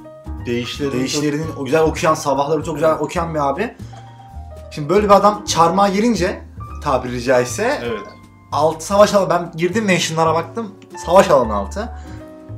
Değişlerin 0.46 0.92
değişlerinin 0.92 1.46
o 1.58 1.64
güzel 1.64 1.82
okuyan, 1.82 2.14
sabahları 2.14 2.64
çok 2.64 2.74
güzel 2.74 2.98
okuyan 2.98 3.34
bir 3.34 3.48
abi. 3.48 3.76
Şimdi 4.70 4.88
böyle 4.88 5.06
bir 5.06 5.14
adam 5.14 5.44
çarmıha 5.44 5.88
girince 5.88 6.42
tabiri 6.82 7.22
caizse 7.22 7.80
Evet. 7.82 8.00
alt 8.52 8.82
savaş 8.82 9.14
alanı, 9.14 9.30
ben 9.30 9.52
girdim 9.56 9.84
mentionlara 9.84 10.34
baktım, 10.34 10.74
savaş 11.06 11.30
alanı 11.30 11.54
altı. 11.54 11.92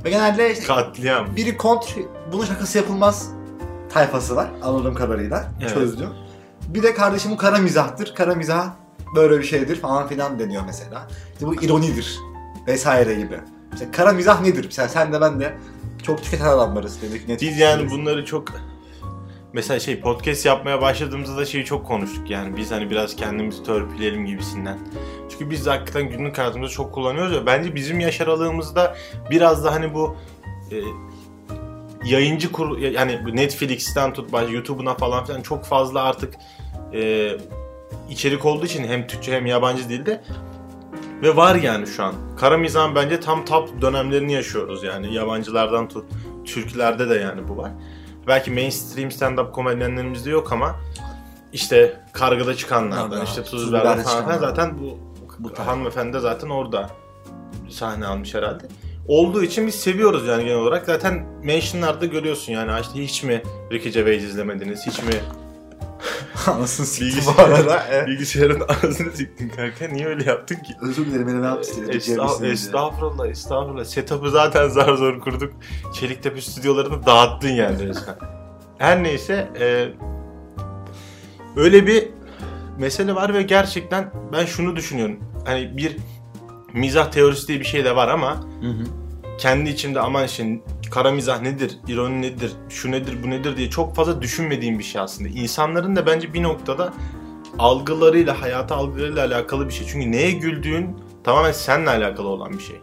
Ve 0.05 0.09
genelde 0.09 0.53
işte 0.53 0.65
Katliam. 0.65 1.35
biri 1.35 1.57
kontr, 1.57 1.91
bunun 2.31 2.45
şakası 2.45 2.77
yapılmaz 2.77 3.29
tayfası 3.89 4.35
var 4.35 4.49
anladığım 4.63 4.95
kadarıyla. 4.95 5.45
Evet. 5.61 5.73
Çözdüm. 5.73 6.09
Bir 6.67 6.83
de 6.83 6.93
kardeşim 6.93 7.31
bu 7.31 7.37
kara 7.37 7.57
mizahtır. 7.57 8.15
Kara 8.15 8.35
mizah 8.35 8.69
böyle 9.15 9.39
bir 9.39 9.43
şeydir 9.43 9.81
falan 9.81 10.07
filan 10.07 10.39
deniyor 10.39 10.63
mesela. 10.65 11.07
İşte 11.33 11.45
bu 11.45 11.55
ironidir 11.55 12.19
vesaire 12.67 13.15
gibi. 13.15 13.39
Mesela 13.71 13.91
kara 13.91 14.11
mizah 14.11 14.41
nedir? 14.41 14.63
Mesela 14.65 14.87
sen 14.87 15.13
de 15.13 15.21
ben 15.21 15.39
de 15.39 15.53
çok 16.03 16.23
tüketen 16.23 16.45
adamlarız 16.45 17.01
dedik. 17.01 17.27
Net 17.27 17.41
Biz 17.41 17.57
yani 17.57 17.89
bunları 17.89 18.25
çok 18.25 18.47
mesela 19.53 19.79
şey 19.79 19.99
podcast 19.99 20.45
yapmaya 20.45 20.81
başladığımızda 20.81 21.37
da 21.37 21.45
şeyi 21.45 21.65
çok 21.65 21.87
konuştuk 21.87 22.29
yani 22.29 22.57
biz 22.57 22.71
hani 22.71 22.89
biraz 22.89 23.15
kendimizi 23.15 23.63
törpüleyelim 23.63 24.25
gibisinden. 24.25 24.79
Çünkü 25.29 25.49
biz 25.49 25.65
de 25.65 25.69
hakikaten 25.69 26.09
günlük 26.09 26.37
hayatımızda 26.37 26.73
çok 26.73 26.93
kullanıyoruz 26.93 27.33
ya 27.33 27.45
bence 27.45 27.75
bizim 27.75 27.99
yaş 27.99 28.21
aralığımızda 28.21 28.95
biraz 29.31 29.65
da 29.65 29.73
hani 29.73 29.93
bu 29.93 30.15
e, 30.71 30.77
yayıncı 32.03 32.51
kur 32.51 32.77
yani 32.77 33.35
Netflix'ten 33.35 34.13
tut 34.13 34.31
YouTube'una 34.51 34.93
falan 34.95 35.25
filan 35.25 35.41
çok 35.41 35.65
fazla 35.65 36.03
artık 36.03 36.33
e, 36.93 37.31
içerik 38.09 38.45
olduğu 38.45 38.65
için 38.65 38.87
hem 38.87 39.07
Türkçe 39.07 39.31
hem 39.31 39.45
yabancı 39.45 39.89
dilde 39.89 40.23
ve 41.23 41.35
var 41.35 41.55
yani 41.55 41.87
şu 41.87 42.03
an. 42.03 42.15
Kara 42.37 42.57
mizahın 42.57 42.95
bence 42.95 43.19
tam 43.19 43.45
top 43.45 43.81
dönemlerini 43.81 44.33
yaşıyoruz 44.33 44.83
yani 44.83 45.13
yabancılardan 45.13 45.87
tut 45.87 46.05
Türklerde 46.45 47.09
de 47.09 47.15
yani 47.15 47.47
bu 47.47 47.57
var. 47.57 47.71
Belki 48.29 48.51
mainstream 48.51 49.09
stand-up 49.09 49.51
komedyenlerimizde 49.51 50.29
yok 50.29 50.51
ama 50.51 50.75
işte 51.53 52.01
kargıda 52.11 52.55
çıkanlardan, 52.55 53.25
işte 53.25 53.43
Tuz 53.43 53.51
tuzlardan 53.51 53.93
Biber'de 53.93 54.09
falan 54.09 54.37
zaten 54.37 54.79
bu, 54.79 54.97
Bu 55.39 55.53
tarz. 55.53 55.67
hanımefendi 55.67 56.13
de 56.13 56.19
zaten 56.19 56.49
orada 56.49 56.89
sahne 57.69 58.05
almış 58.05 58.35
herhalde. 58.35 58.63
Olduğu 59.07 59.43
için 59.43 59.67
biz 59.67 59.75
seviyoruz 59.75 60.27
yani 60.27 60.43
genel 60.43 60.57
olarak. 60.57 60.85
Zaten 60.85 61.25
mentionlarda 61.43 62.05
görüyorsun 62.05 62.53
yani 62.53 62.81
işte 62.81 63.03
hiç 63.03 63.23
mi 63.23 63.43
Ricky 63.71 63.93
Gervais 63.93 64.23
izlemediniz, 64.23 64.87
hiç 64.87 65.03
mi 65.03 65.13
Anasını 66.47 66.85
siktim 66.85 67.23
bu 67.37 67.41
arada. 67.41 67.83
Evet. 67.91 68.07
bilgisayarın 68.07 68.61
ağzını 68.67 69.11
siktin 69.11 69.49
kanka 69.49 69.87
niye 69.87 70.07
öyle 70.07 70.23
yaptın 70.29 70.55
ki? 70.55 70.73
Özür 70.81 71.05
dilerim 71.05 71.27
beni 71.27 71.41
ne 71.41 71.45
yaptı 71.45 71.69
istedim. 71.69 71.89
Estağ- 71.89 72.47
estağfurullah, 72.51 73.27
estağfurullah. 73.27 73.85
Setup'ı 73.85 74.31
zaten 74.31 74.67
zar 74.69 74.93
zor 74.95 75.19
kurduk. 75.19 75.53
Çeliktepe 75.93 76.41
stüdyolarını 76.41 77.05
dağıttın 77.05 77.49
yani 77.49 77.87
resmen. 77.87 78.15
Her 78.77 79.03
neyse, 79.03 79.49
e, 79.59 79.87
öyle 81.55 81.87
bir 81.87 82.07
mesele 82.77 83.15
var 83.15 83.33
ve 83.33 83.41
gerçekten 83.41 84.11
ben 84.33 84.45
şunu 84.45 84.75
düşünüyorum. 84.75 85.19
Hani 85.45 85.77
bir 85.77 85.97
mizah 86.73 87.11
teorisi 87.11 87.47
diye 87.47 87.59
bir 87.59 87.65
şey 87.65 87.85
de 87.85 87.95
var 87.95 88.07
ama 88.07 88.35
Hı 88.61 88.67
hı. 88.67 88.83
kendi 89.37 89.69
içimde 89.69 89.99
aman 89.99 90.25
işte 90.25 90.59
kara 90.91 91.11
mizah 91.11 91.41
nedir, 91.41 91.77
ironi 91.87 92.21
nedir, 92.21 92.51
şu 92.69 92.91
nedir, 92.91 93.23
bu 93.23 93.29
nedir 93.29 93.57
diye 93.57 93.69
çok 93.69 93.95
fazla 93.95 94.21
düşünmediğim 94.21 94.79
bir 94.79 94.83
şey 94.83 95.01
aslında. 95.01 95.29
İnsanların 95.29 95.95
da 95.95 96.05
bence 96.05 96.33
bir 96.33 96.43
noktada 96.43 96.93
algılarıyla, 97.59 98.41
hayata 98.41 98.75
algılarıyla 98.75 99.25
alakalı 99.25 99.67
bir 99.67 99.73
şey. 99.73 99.87
Çünkü 99.87 100.11
neye 100.11 100.31
güldüğün 100.31 100.95
Tamamen 101.23 101.51
seninle 101.51 101.89
alakalı 101.89 102.27
olan 102.27 102.53
bir 102.53 102.63
şey. 102.63 102.81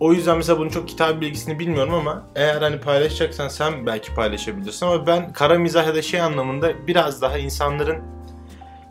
O 0.00 0.12
yüzden 0.12 0.36
mesela 0.36 0.58
bunun 0.58 0.68
çok 0.68 0.88
kitap 0.88 1.20
bilgisini 1.20 1.58
bilmiyorum 1.58 1.94
ama 1.94 2.26
eğer 2.34 2.62
hani 2.62 2.80
paylaşacaksan 2.80 3.48
sen 3.48 3.86
belki 3.86 4.14
paylaşabilirsin 4.14 4.86
ama 4.86 5.06
ben 5.06 5.32
kara 5.32 5.58
mizah 5.58 5.86
ya 5.86 5.94
da 5.94 6.02
şey 6.02 6.20
anlamında 6.20 6.86
biraz 6.86 7.22
daha 7.22 7.38
insanların 7.38 8.02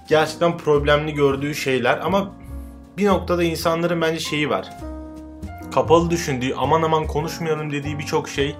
gerçekten 0.09 0.57
problemli 0.57 1.13
gördüğü 1.13 1.55
şeyler 1.55 1.97
ama 1.97 2.31
bir 2.97 3.07
noktada 3.07 3.43
insanların 3.43 4.01
bence 4.01 4.19
şeyi 4.19 4.49
var. 4.49 4.69
Kapalı 5.73 6.09
düşündüğü, 6.09 6.53
aman 6.57 6.81
aman 6.81 7.07
konuşmayalım 7.07 7.71
dediği 7.71 7.99
birçok 7.99 8.29
şey 8.29 8.55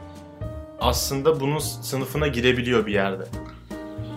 aslında 0.79 1.39
bunun 1.39 1.59
sınıfına 1.59 2.27
girebiliyor 2.27 2.85
bir 2.85 2.93
yerde. 2.93 3.23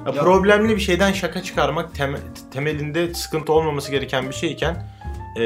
Ya 0.06 0.12
Ya- 0.14 0.22
problemli 0.22 0.76
bir 0.76 0.80
şeyden 0.80 1.12
şaka 1.12 1.42
çıkarmak 1.42 1.96
tem- 1.96 2.18
temelinde 2.50 3.14
sıkıntı 3.14 3.52
olmaması 3.52 3.90
gereken 3.90 4.28
bir 4.28 4.34
şeyken 4.34 4.86
e, 5.36 5.42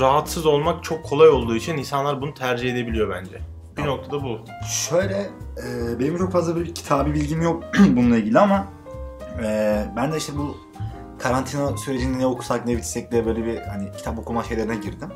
rahatsız 0.00 0.46
olmak 0.46 0.84
çok 0.84 1.04
kolay 1.04 1.28
olduğu 1.28 1.56
için 1.56 1.76
insanlar 1.76 2.20
bunu 2.20 2.34
tercih 2.34 2.72
edebiliyor 2.72 3.10
bence. 3.10 3.38
Bir 3.76 3.82
Ya- 3.82 3.88
noktada 3.88 4.22
bu. 4.24 4.38
Şöyle, 4.88 5.14
e, 5.66 5.98
benim 5.98 6.18
çok 6.18 6.32
fazla 6.32 6.56
bir 6.56 6.74
kitabi 6.74 7.14
bilgim 7.14 7.42
yok 7.42 7.62
bununla 7.78 8.16
ilgili 8.16 8.38
ama 8.38 8.66
e, 9.44 9.84
ben 9.96 10.12
de 10.12 10.16
işte 10.16 10.32
bu 10.36 10.56
karantina 11.18 11.76
sürecinde 11.76 12.18
ne 12.18 12.26
okusak 12.26 12.66
ne 12.66 12.76
bitsek 12.76 13.12
diye 13.12 13.26
böyle 13.26 13.44
bir 13.46 13.56
hani 13.58 13.92
kitap 13.96 14.18
okuma 14.18 14.44
şeylerine 14.44 14.74
girdim. 14.76 15.08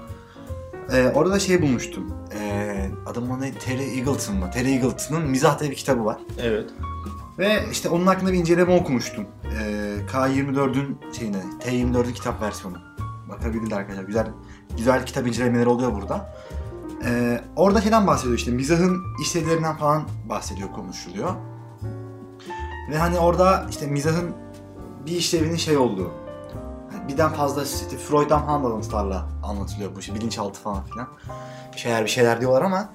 E, 0.92 1.08
orada 1.14 1.34
da 1.34 1.38
şey 1.38 1.62
bulmuştum. 1.62 2.14
E, 2.40 2.90
adamın 3.06 3.40
ne? 3.40 3.52
Terry 3.52 3.98
Eagleton 3.98 4.36
mı? 4.36 4.50
Terry 4.50 4.72
Eagleton'ın 4.72 5.30
Mizah 5.30 5.60
diye 5.60 5.70
bir 5.70 5.76
kitabı 5.76 6.04
var. 6.04 6.18
Evet. 6.42 6.70
Ve 7.38 7.64
işte 7.72 7.88
onun 7.88 8.06
hakkında 8.06 8.32
bir 8.32 8.38
inceleme 8.38 8.74
okumuştum. 8.74 9.24
E, 9.44 9.60
K24'ün 10.12 10.98
şeyine, 11.18 11.42
T24'ün 11.60 12.12
kitap 12.12 12.42
versiyonu. 12.42 12.76
Bakabilirler 13.28 13.76
arkadaşlar. 13.76 14.04
Güzel 14.04 14.26
güzel 14.76 15.06
kitap 15.06 15.26
incelemeleri 15.26 15.68
oluyor 15.68 15.94
burada. 15.94 16.34
Ee, 17.04 17.40
orada 17.56 17.80
şeyden 17.80 18.06
bahsediyor 18.06 18.38
işte 18.38 18.50
mizahın 18.50 19.02
işlevlerinden 19.22 19.76
falan 19.76 20.08
bahsediyor, 20.28 20.72
konuşuluyor. 20.72 21.34
Ve 22.90 22.98
hani 22.98 23.18
orada 23.18 23.66
işte 23.70 23.86
mizahın 23.86 24.34
bir 25.06 25.12
işlevinin 25.12 25.56
şey 25.56 25.76
olduğu. 25.76 26.23
Birden 27.08 27.32
fazla 27.32 27.62
işte 27.62 27.96
Freud'dan 27.96 28.46
falan 28.46 28.60
alıntılarla 28.64 29.28
anlatılıyor 29.42 29.96
bu 29.96 30.02
şey 30.02 30.14
bilinçaltı 30.14 30.60
falan 30.60 30.84
filan. 30.84 31.08
Bir 31.74 31.78
şeyler 31.78 32.04
bir 32.04 32.10
şeyler 32.10 32.40
diyorlar 32.40 32.62
ama 32.62 32.88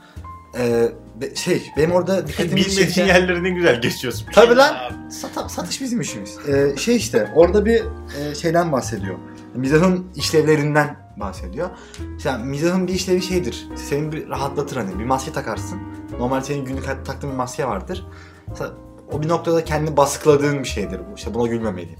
e, 0.59 0.91
be- 1.21 1.35
şey 1.35 1.71
benim 1.77 1.91
orada 1.91 2.27
dikkatimi 2.27 2.55
Bilmediğin 2.55 2.87
çeken... 2.87 3.05
yerleri 3.07 3.43
ne 3.43 3.49
güzel 3.49 3.81
geçiyorsun. 3.81 4.27
Tabii 4.33 4.55
lan. 4.55 4.75
Sat- 5.09 5.51
satış 5.51 5.81
bizim 5.81 6.01
işimiz. 6.01 6.37
Ee, 6.47 6.77
şey 6.77 6.95
işte 6.95 7.31
orada 7.35 7.65
bir 7.65 7.83
e, 8.19 8.35
şeyden 8.35 8.71
bahsediyor. 8.71 9.15
Mizahın 9.55 10.07
işlevlerinden 10.15 10.97
bahsediyor. 11.17 11.69
İşte 12.17 12.37
mizahın 12.37 12.87
bir 12.87 12.93
işlevi 12.93 13.21
şeydir. 13.21 13.67
Seni 13.75 14.11
bir 14.11 14.29
rahatlatır 14.29 14.77
hani. 14.77 14.99
Bir 14.99 15.05
maske 15.05 15.31
takarsın. 15.33 15.79
Normal 16.19 16.41
senin 16.41 16.65
günlük 16.65 16.87
hayatta 16.87 17.03
taktığın 17.03 17.31
bir 17.31 17.35
maske 17.35 17.65
vardır. 17.65 18.05
Mesela 18.47 18.71
o 19.11 19.21
bir 19.21 19.27
noktada 19.27 19.63
kendini 19.63 19.97
baskıladığın 19.97 20.59
bir 20.59 20.67
şeydir 20.67 20.99
bu. 20.99 21.15
İşte 21.17 21.33
buna 21.33 21.47
gülmemeliyim. 21.47 21.99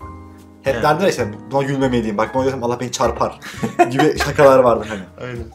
Hep 0.64 0.74
Evet. 0.74 0.84
derler 0.84 1.08
işte 1.08 1.28
buna 1.52 1.64
gülmemeliyim. 1.64 2.18
Bak 2.18 2.36
buna 2.36 2.44
gülsem 2.44 2.64
Allah 2.64 2.80
beni 2.80 2.92
çarpar 2.92 3.40
gibi 3.92 4.18
şakalar 4.20 4.60
vardır 4.60 4.88
hani. 4.90 5.28
Aynen. 5.30 5.46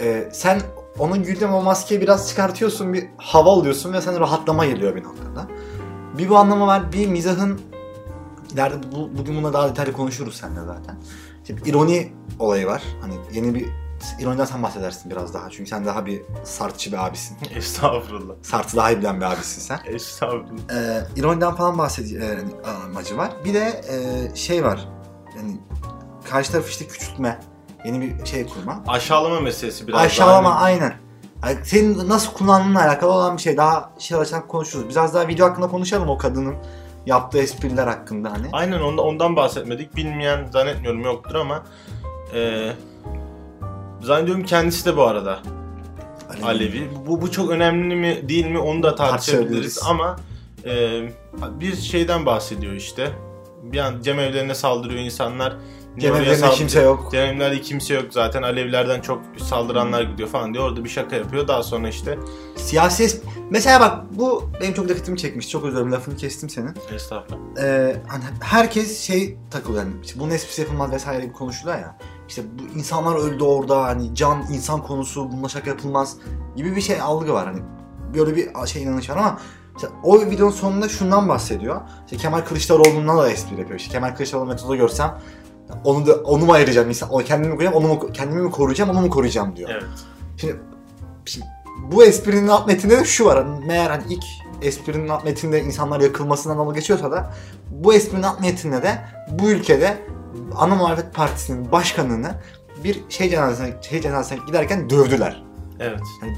Ee, 0.00 0.28
sen 0.32 0.60
onun 0.98 1.22
güldüğün 1.22 1.48
o 1.48 1.62
maskeyi 1.62 2.00
biraz 2.00 2.28
çıkartıyorsun, 2.28 2.92
bir 2.92 3.04
hava 3.16 3.50
alıyorsun 3.52 3.92
ve 3.92 4.00
sana 4.00 4.20
rahatlama 4.20 4.66
geliyor 4.66 4.96
bir 4.96 5.04
noktada. 5.04 5.46
Bir 6.18 6.28
bu 6.28 6.36
anlamı 6.36 6.66
var, 6.66 6.92
bir 6.92 7.06
mizahın 7.06 7.60
ileride 8.54 8.76
bu, 8.92 9.18
bugün 9.18 9.36
buna 9.36 9.52
daha 9.52 9.68
detaylı 9.68 9.92
konuşuruz 9.92 10.36
seninle 10.36 10.60
zaten. 10.60 10.96
İşte 11.42 11.56
bir 11.56 11.70
ironi 11.70 12.12
olayı 12.38 12.66
var. 12.66 12.82
Hani 13.00 13.14
yeni 13.32 13.54
bir 13.54 13.66
ironiden 14.20 14.44
sen 14.44 14.62
bahsedersin 14.62 15.10
biraz 15.10 15.34
daha. 15.34 15.50
Çünkü 15.50 15.70
sen 15.70 15.84
daha 15.86 16.06
bir 16.06 16.22
sartçı 16.44 16.92
bir 16.92 17.06
abisin. 17.06 17.38
Estağfurullah. 17.54 18.34
Sartı 18.42 18.76
daha 18.76 18.90
iyi 18.90 18.98
bilen 18.98 19.20
bir 19.20 19.26
abisin 19.26 19.60
sen. 19.60 19.80
Estağfurullah. 19.86 20.74
Ee, 20.74 21.06
ironiden 21.16 21.54
falan 21.54 21.78
bahsediyor 21.78 22.22
e, 22.22 22.44
amacı 22.84 23.16
var. 23.16 23.30
Bir 23.44 23.54
de 23.54 23.80
e, 23.90 24.36
şey 24.36 24.64
var. 24.64 24.88
Yani 25.36 25.56
karşı 26.30 26.52
tarafı 26.52 26.68
işte 26.68 26.86
küçültme. 26.86 27.40
Yeni 27.84 28.00
bir 28.00 28.26
şey 28.26 28.46
kurma. 28.46 28.82
Aşağılama 28.86 29.40
meselesi 29.40 29.86
biraz 29.86 30.00
Aşağılama 30.00 30.50
daha. 30.50 30.58
aynen. 30.58 30.94
Yani 31.42 31.56
senin 31.64 32.08
nasıl 32.08 32.32
kullandığınla 32.32 32.82
alakalı 32.84 33.12
olan 33.12 33.36
bir 33.36 33.42
şey. 33.42 33.56
Daha 33.56 33.92
şey 33.98 34.18
açarak 34.18 34.48
konuşuruz. 34.48 34.88
Biraz 34.88 35.14
daha 35.14 35.28
video 35.28 35.46
hakkında 35.46 35.68
konuşalım 35.68 36.08
o 36.08 36.18
kadının 36.18 36.56
yaptığı 37.06 37.38
espriler 37.38 37.86
hakkında 37.86 38.32
hani. 38.32 38.48
Aynen 38.52 38.80
ondan, 38.80 39.04
ondan 39.04 39.36
bahsetmedik. 39.36 39.96
Bilmeyen 39.96 40.46
zannetmiyorum 40.52 41.00
yoktur 41.00 41.34
ama 41.34 41.62
e, 42.34 42.72
zannediyorum 44.06 44.44
kendisi 44.44 44.84
de 44.84 44.96
bu 44.96 45.02
arada 45.06 45.38
Alevi. 46.42 46.88
Bu, 47.06 47.22
bu 47.22 47.30
çok 47.30 47.50
önemli 47.50 47.96
mi 47.96 48.28
değil 48.28 48.46
mi 48.46 48.58
onu 48.58 48.82
da 48.82 48.94
tartışabiliriz 48.94 49.78
ama 49.88 50.16
e, 50.64 51.00
bir 51.60 51.76
şeyden 51.76 52.26
bahsediyor 52.26 52.72
işte. 52.72 53.10
Bir 53.62 53.78
an 53.78 54.02
cemevlerine 54.02 54.54
saldırıyor 54.54 55.00
insanlar. 55.00 55.56
Cemevlerinde 55.98 56.50
kimse 56.50 56.80
yok. 56.82 57.08
Cemevlerde 57.12 57.60
kimse 57.60 57.94
yok 57.94 58.04
zaten. 58.10 58.42
Alevlerden 58.42 59.00
çok 59.00 59.22
saldıranlar 59.38 60.02
gidiyor 60.02 60.28
falan 60.28 60.54
diyor. 60.54 60.64
Orada 60.64 60.84
bir 60.84 60.88
şaka 60.88 61.16
yapıyor. 61.16 61.48
Daha 61.48 61.62
sonra 61.62 61.88
işte 61.88 62.18
Siyasi 62.56 63.04
es- 63.04 63.20
Mesela 63.50 63.80
bak 63.80 64.04
bu 64.10 64.50
benim 64.60 64.74
çok 64.74 64.88
dikkatimi 64.88 65.18
çekmiş. 65.18 65.48
Çok 65.50 65.64
özür 65.64 65.76
dilerim 65.76 65.92
lafını 65.92 66.16
kestim 66.16 66.50
senin. 66.50 66.74
estağfurullah. 66.94 67.62
Ee, 67.62 67.96
hani 68.08 68.24
herkes 68.40 69.00
şey 69.00 69.36
takılıyor 69.50 69.82
yani 69.82 69.94
işte 70.04 70.20
bunun 70.20 70.30
esprisi 70.30 70.62
yapılmaz 70.62 70.90
vesaire 70.92 71.22
gibi 71.24 71.32
konuşuluyor 71.32 71.78
ya. 71.78 71.98
İşte 72.28 72.42
bu 72.58 72.78
insanlar 72.78 73.16
öldü 73.16 73.44
orada 73.44 73.82
hani 73.82 74.14
can 74.14 74.42
insan 74.52 74.82
konusu 74.82 75.32
bununla 75.32 75.48
şaka 75.48 75.70
yapılmaz 75.70 76.16
gibi 76.56 76.76
bir 76.76 76.80
şey 76.80 77.00
algı 77.00 77.32
var 77.32 77.46
hani. 77.46 77.62
Böyle 78.14 78.36
bir 78.36 78.66
şey 78.66 78.82
inanış 78.82 79.10
var 79.10 79.16
ama 79.16 79.38
işte 79.76 79.88
o 80.02 80.20
videonun 80.20 80.52
sonunda 80.52 80.88
şundan 80.88 81.28
bahsediyor. 81.28 81.80
İşte 82.04 82.16
Kemal 82.16 82.40
Kılıçdaroğlu'ndan 82.40 83.18
da 83.18 83.30
espri 83.30 83.60
yapıyor. 83.60 83.80
İşte 83.80 83.92
Kemal 83.92 84.14
Kılıçdaroğlu 84.14 84.46
metodu 84.46 84.76
görsem 84.76 85.18
onu 85.84 86.06
da 86.06 86.14
onu 86.14 86.44
mu 86.44 86.52
ayıracağım 86.52 86.88
insan 86.88 87.14
o 87.14 87.18
kendimi 87.18 87.52
mi 87.52 87.56
koruyacağım 87.56 87.84
onu 87.84 87.94
mu 87.94 88.12
kendimi 88.12 88.42
mi 88.42 88.50
koruyacağım 88.50 88.90
onu 88.90 89.00
mu 89.00 89.10
koruyacağım 89.10 89.56
diyor. 89.56 89.70
Evet. 89.72 89.84
Şimdi, 90.36 90.56
şimdi 91.24 91.46
bu 91.92 92.04
esprinin 92.04 92.48
alt 92.48 92.66
metninde 92.66 92.98
de 92.98 93.04
şu 93.04 93.24
var. 93.24 93.44
Hani 93.44 93.66
meğer 93.66 93.90
hani 93.90 94.02
ilk 94.08 94.24
esprinin 94.62 95.08
alt 95.08 95.24
metninde 95.24 95.62
insanlar 95.62 96.00
yakılmasından 96.00 96.58
dalga 96.58 96.74
geçiyorsa 96.74 97.10
da 97.10 97.34
bu 97.70 97.94
esprinin 97.94 98.22
alt 98.22 98.40
metninde 98.40 98.82
de 98.82 98.98
bu 99.30 99.50
ülkede 99.50 99.98
ana 100.56 100.74
muhalefet 100.74 101.14
partisinin 101.14 101.72
başkanını 101.72 102.34
bir 102.84 103.02
şey 103.08 103.30
cenazesine, 103.30 103.76
şey 103.82 104.00
cenazesine 104.00 104.46
giderken 104.46 104.90
dövdüler. 104.90 105.42
Evet. 105.80 106.00
Yani 106.22 106.36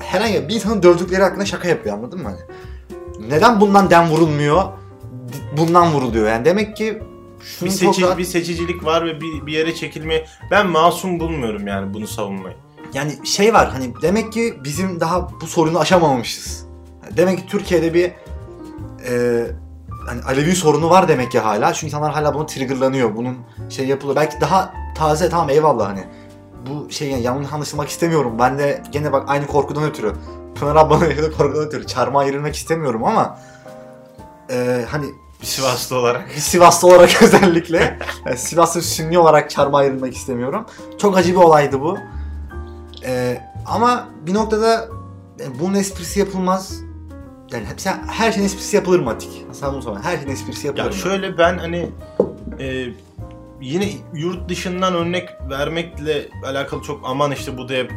herhangi 0.00 0.48
bir 0.48 0.54
insanın 0.54 0.82
dövdükleri 0.82 1.22
hakkında 1.22 1.44
şaka 1.44 1.68
yapıyor 1.68 1.96
anladın 1.96 2.22
mı? 2.22 2.28
Hani 2.28 2.40
neden 3.30 3.60
bundan 3.60 3.90
dem 3.90 4.10
vurulmuyor? 4.10 4.62
Bundan 5.56 5.92
vuruluyor 5.92 6.28
yani. 6.28 6.44
Demek 6.44 6.76
ki 6.76 7.02
şunu 7.40 7.68
Bir, 7.68 7.78
çok 7.78 7.94
seçi, 7.94 8.02
rahat- 8.02 8.18
bir 8.18 8.24
seçicilik 8.24 8.84
var 8.84 9.06
ve 9.06 9.20
bir, 9.20 9.46
bir 9.46 9.52
yere 9.52 9.74
çekilme. 9.74 10.24
Ben 10.50 10.66
masum 10.66 11.20
bulmuyorum 11.20 11.66
yani 11.66 11.94
bunu 11.94 12.06
savunmayı. 12.06 12.56
Yani 12.94 13.26
şey 13.26 13.54
var 13.54 13.70
hani 13.70 13.92
demek 14.02 14.32
ki 14.32 14.54
bizim 14.64 15.00
daha 15.00 15.28
bu 15.40 15.46
sorunu 15.46 15.78
aşamamışız. 15.78 16.67
Demek 17.16 17.38
ki 17.38 17.46
Türkiye'de 17.46 17.94
bir 17.94 18.12
e, 19.10 19.44
hani 20.06 20.22
Alevi 20.22 20.56
sorunu 20.56 20.90
var 20.90 21.08
demek 21.08 21.32
ki 21.32 21.38
hala. 21.38 21.72
Çünkü 21.72 21.86
insanlar 21.86 22.12
hala 22.12 22.34
bunu 22.34 22.46
triggerlanıyor. 22.46 23.16
Bunun 23.16 23.36
şey 23.68 23.86
yapılıyor. 23.86 24.16
Belki 24.16 24.40
daha 24.40 24.74
taze 24.96 25.28
tamam 25.28 25.50
eyvallah 25.50 25.88
hani. 25.88 26.04
Bu 26.66 26.90
şey 26.90 27.10
yani 27.10 27.22
yanlış 27.22 27.52
anlaşılmak 27.52 27.88
istemiyorum. 27.88 28.32
Ben 28.38 28.58
de 28.58 28.82
gene 28.92 29.12
bak 29.12 29.24
aynı 29.28 29.46
korkudan 29.46 29.84
ötürü. 29.84 30.12
Pınar 30.54 30.76
ablanın 30.76 31.04
yaşadığı 31.10 31.36
korkudan 31.36 31.66
ötürü. 31.66 31.86
Çarmıha 31.86 32.22
ayrılmak 32.22 32.56
istemiyorum 32.56 33.04
ama 33.04 33.38
e, 34.50 34.84
hani 34.90 35.06
Bir 35.40 35.46
Sivaslı 35.46 35.96
olarak. 35.98 36.28
bir 36.36 36.40
Sivaslı 36.40 36.88
olarak 36.88 37.10
özellikle 37.22 37.98
yani 38.26 38.38
Sivaslı 38.38 38.82
Sünni 38.82 39.18
olarak 39.18 39.50
çarmıha 39.50 39.80
ayrılmak 39.80 40.14
istemiyorum. 40.16 40.66
Çok 40.98 41.16
acı 41.18 41.30
bir 41.32 41.36
olaydı 41.40 41.80
bu. 41.80 41.98
Ee, 43.04 43.40
ama 43.66 44.08
bir 44.26 44.34
noktada 44.34 44.88
e, 45.40 45.58
bunun 45.60 45.74
esprisi 45.74 46.20
yapılmaz. 46.20 46.80
Yani 47.52 47.66
hepsi, 47.66 47.90
her 47.90 48.32
şeyin 48.32 48.46
esprisi 48.46 48.76
yapılır 48.76 49.00
mı 49.00 49.10
Atik? 49.10 49.30
Sen 49.52 49.72
bunu 49.72 49.82
söyle. 49.82 49.98
Her 50.02 50.16
şeyin 50.16 50.30
esprisi 50.30 50.66
yapılır 50.66 50.84
Ya 50.84 50.90
mı? 50.90 50.94
şöyle 50.96 51.38
ben 51.38 51.58
hani 51.58 51.88
e, 52.60 52.86
yine 53.60 53.88
yurt 54.14 54.48
dışından 54.48 54.94
örnek 54.94 55.28
vermekle 55.50 56.28
alakalı 56.44 56.82
çok 56.82 57.00
aman 57.04 57.32
işte 57.32 57.58
bu 57.58 57.68
da 57.68 57.72
hep 57.74 57.92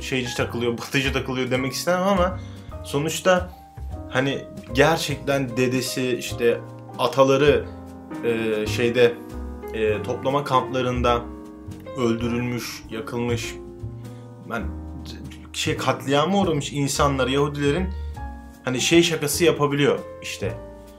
şeyci 0.00 0.36
takılıyor, 0.36 0.72
batıcı 0.78 1.12
takılıyor 1.12 1.50
demek 1.50 1.72
istemem 1.72 2.06
ama 2.06 2.38
sonuçta 2.84 3.50
hani 4.10 4.44
gerçekten 4.72 5.56
dedesi 5.56 6.16
işte 6.16 6.60
ataları 6.98 7.64
e, 8.24 8.66
şeyde 8.66 9.14
e, 9.74 10.02
toplama 10.02 10.44
kamplarında 10.44 11.20
öldürülmüş, 11.96 12.82
yakılmış 12.90 13.54
ben 14.50 14.62
şey 15.52 15.76
katliama 15.76 16.38
uğramış 16.38 16.72
insanlar 16.72 17.26
Yahudilerin 17.28 17.88
hani 18.64 18.80
şey 18.80 19.02
şakası 19.02 19.44
yapabiliyor 19.44 19.98
işte. 20.22 20.54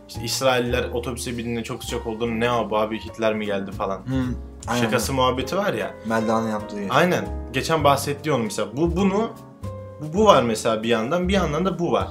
İşte 0.07 0.21
İsrailler 0.23 0.89
otobüse 0.89 1.37
bindiğinde 1.37 1.63
çok 1.63 1.83
sıcak 1.83 2.07
olduğunu 2.07 2.39
ne 2.39 2.49
abi 2.49 2.75
abi 2.75 2.99
Hitler 2.99 3.35
mi 3.35 3.45
geldi 3.45 3.71
falan. 3.71 3.97
Hı. 3.97 4.23
Aynen. 4.67 4.81
şakası 4.81 5.13
muhabbeti 5.13 5.57
var 5.57 5.73
ya. 5.73 5.93
Melda'nın 6.05 6.49
yaptığı 6.49 6.79
yer. 6.79 6.87
Aynen. 6.89 7.27
Geçen 7.53 7.83
bahsetti 7.83 8.31
onu 8.31 8.43
mesela. 8.43 8.77
Bu 8.77 8.95
bunu 8.95 9.31
bu, 10.01 10.17
bu 10.17 10.25
var 10.25 10.43
mesela 10.43 10.83
bir 10.83 10.89
yandan, 10.89 11.27
bir 11.27 11.33
yandan 11.33 11.65
da 11.65 11.79
bu 11.79 11.91
var. 11.91 12.07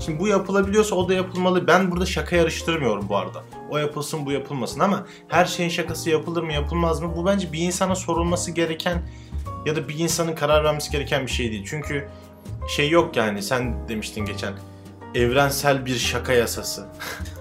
Şimdi 0.00 0.20
bu 0.20 0.28
yapılabiliyorsa 0.28 0.96
o 0.96 1.08
da 1.08 1.14
yapılmalı. 1.14 1.66
Ben 1.66 1.90
burada 1.90 2.06
şaka 2.06 2.36
yarıştırmıyorum 2.36 3.08
bu 3.08 3.16
arada. 3.16 3.42
O 3.70 3.78
yapılsın, 3.78 4.26
bu 4.26 4.32
yapılmasın 4.32 4.80
ama 4.80 5.06
her 5.28 5.44
şeyin 5.44 5.70
şakası 5.70 6.10
yapılır 6.10 6.42
mı, 6.42 6.52
yapılmaz 6.52 7.00
mı? 7.00 7.12
Bu 7.16 7.26
bence 7.26 7.52
bir 7.52 7.58
insana 7.58 7.94
sorulması 7.94 8.50
gereken 8.50 9.02
ya 9.66 9.76
da 9.76 9.88
bir 9.88 9.98
insanın 9.98 10.34
karar 10.34 10.64
vermesi 10.64 10.90
gereken 10.90 11.26
bir 11.26 11.30
şey 11.30 11.50
değil. 11.50 11.64
Çünkü 11.66 12.08
şey 12.68 12.90
yok 12.90 13.16
yani 13.16 13.42
sen 13.42 13.88
demiştin 13.88 14.26
geçen 14.26 14.52
evrensel 15.14 15.86
bir 15.86 15.98
şaka 15.98 16.32
yasası. 16.32 16.86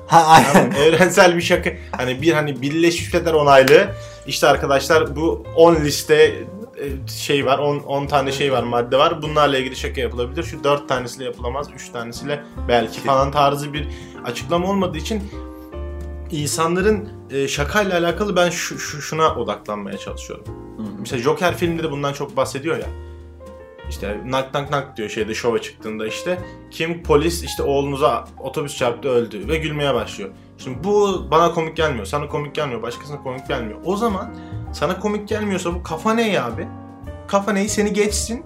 Ha 0.07 0.25
aynen. 0.25 0.71
evrensel 0.71 1.37
bir 1.37 1.41
şaka. 1.41 1.69
Hani 1.91 2.21
bir 2.21 2.33
hani 2.33 2.61
Birleşmiş 2.61 3.13
Milletler 3.13 3.33
onaylı. 3.33 3.87
İşte 4.27 4.47
arkadaşlar 4.47 5.15
bu 5.15 5.43
10 5.55 5.75
liste 5.75 6.15
e, 6.15 7.07
şey 7.07 7.45
var 7.45 7.59
10, 7.59 7.79
10 7.79 8.07
tane 8.07 8.31
şey 8.31 8.51
var 8.51 8.63
madde 8.63 8.97
var 8.97 9.21
bunlarla 9.21 9.57
ilgili 9.57 9.75
şaka 9.75 10.01
yapılabilir 10.01 10.43
şu 10.43 10.63
4 10.63 10.89
tanesiyle 10.89 11.25
yapılamaz 11.25 11.67
3 11.75 11.89
tanesiyle 11.89 12.43
belki 12.67 12.99
falan 12.99 13.31
tarzı 13.31 13.73
bir 13.73 13.87
açıklama 14.25 14.69
olmadığı 14.69 14.97
için 14.97 15.23
insanların 16.31 17.09
e, 17.31 17.47
şakayla 17.47 17.99
alakalı 17.99 18.35
ben 18.35 18.49
şu, 18.49 18.79
şu 18.79 19.01
şuna 19.01 19.35
odaklanmaya 19.35 19.97
çalışıyorum. 19.97 20.45
Mesela 20.99 21.21
Joker 21.21 21.57
filmde 21.57 21.83
de 21.83 21.91
bundan 21.91 22.13
çok 22.13 22.37
bahsediyor 22.37 22.77
ya. 22.77 22.87
İşte 23.91 24.17
nak 24.25 24.53
nak 24.53 24.71
nak 24.71 24.97
diyor 24.97 25.09
şeyde 25.09 25.33
şova 25.33 25.61
çıktığında 25.61 26.07
işte 26.07 26.37
kim 26.71 27.03
polis 27.03 27.43
işte 27.43 27.63
oğlunuza 27.63 28.25
otobüs 28.39 28.77
çarptı 28.77 29.09
öldü 29.09 29.47
ve 29.47 29.57
gülmeye 29.57 29.93
başlıyor. 29.93 30.29
Şimdi 30.57 30.83
bu 30.83 31.27
bana 31.31 31.51
komik 31.51 31.77
gelmiyor, 31.77 32.05
sana 32.05 32.27
komik 32.27 32.55
gelmiyor, 32.55 32.81
başkasına 32.81 33.23
komik 33.23 33.47
gelmiyor. 33.47 33.79
O 33.85 33.97
zaman 33.97 34.35
sana 34.73 34.99
komik 34.99 35.27
gelmiyorsa 35.27 35.73
bu 35.73 35.83
kafa 35.83 36.13
ne 36.13 36.31
ya 36.31 36.45
abi? 36.45 36.67
Kafa 37.27 37.53
neyi 37.53 37.69
seni 37.69 37.93
geçsin. 37.93 38.45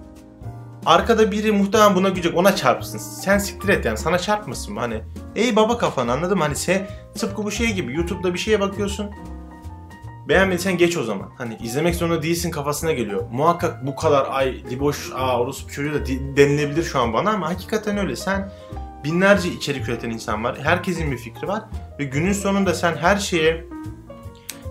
Arkada 0.86 1.32
biri 1.32 1.52
muhtemelen 1.52 1.94
buna 1.94 2.08
gülecek 2.08 2.36
ona 2.36 2.56
çarpsın. 2.56 2.98
Sen 2.98 3.38
siktir 3.38 3.68
et 3.68 3.84
yani 3.84 3.98
sana 3.98 4.18
çarpmasın 4.18 4.74
mı? 4.74 4.80
Hani 4.80 5.02
ey 5.36 5.56
baba 5.56 5.78
kafanı 5.78 6.12
anladın 6.12 6.38
mı? 6.38 6.44
Hani 6.44 6.56
sen 6.56 6.88
tıpkı 7.18 7.44
bu 7.44 7.50
şey 7.50 7.72
gibi 7.72 7.94
YouTube'da 7.94 8.34
bir 8.34 8.38
şeye 8.38 8.60
bakıyorsun. 8.60 9.10
Beğenmediysen 10.28 10.78
geç 10.78 10.96
o 10.96 11.04
zaman. 11.04 11.30
Hani 11.38 11.56
izlemek 11.62 11.94
zorunda 11.94 12.22
değilsin 12.22 12.50
kafasına 12.50 12.92
geliyor. 12.92 13.24
Muhakkak 13.32 13.86
bu 13.86 13.96
kadar 13.96 14.26
ay 14.30 14.64
liboş 14.70 15.12
aa 15.14 15.40
orospu 15.40 15.72
çocuğu 15.72 15.94
da 15.94 16.06
denilebilir 16.36 16.82
şu 16.82 16.98
an 16.98 17.12
bana 17.12 17.30
ama 17.30 17.48
hakikaten 17.48 17.98
öyle. 17.98 18.16
Sen 18.16 18.52
binlerce 19.04 19.48
içerik 19.48 19.88
üreten 19.88 20.10
insan 20.10 20.44
var. 20.44 20.58
Herkesin 20.62 21.10
bir 21.10 21.18
fikri 21.18 21.48
var. 21.48 21.62
Ve 21.98 22.04
günün 22.04 22.32
sonunda 22.32 22.74
sen 22.74 22.96
her 22.96 23.16
şeye 23.16 23.64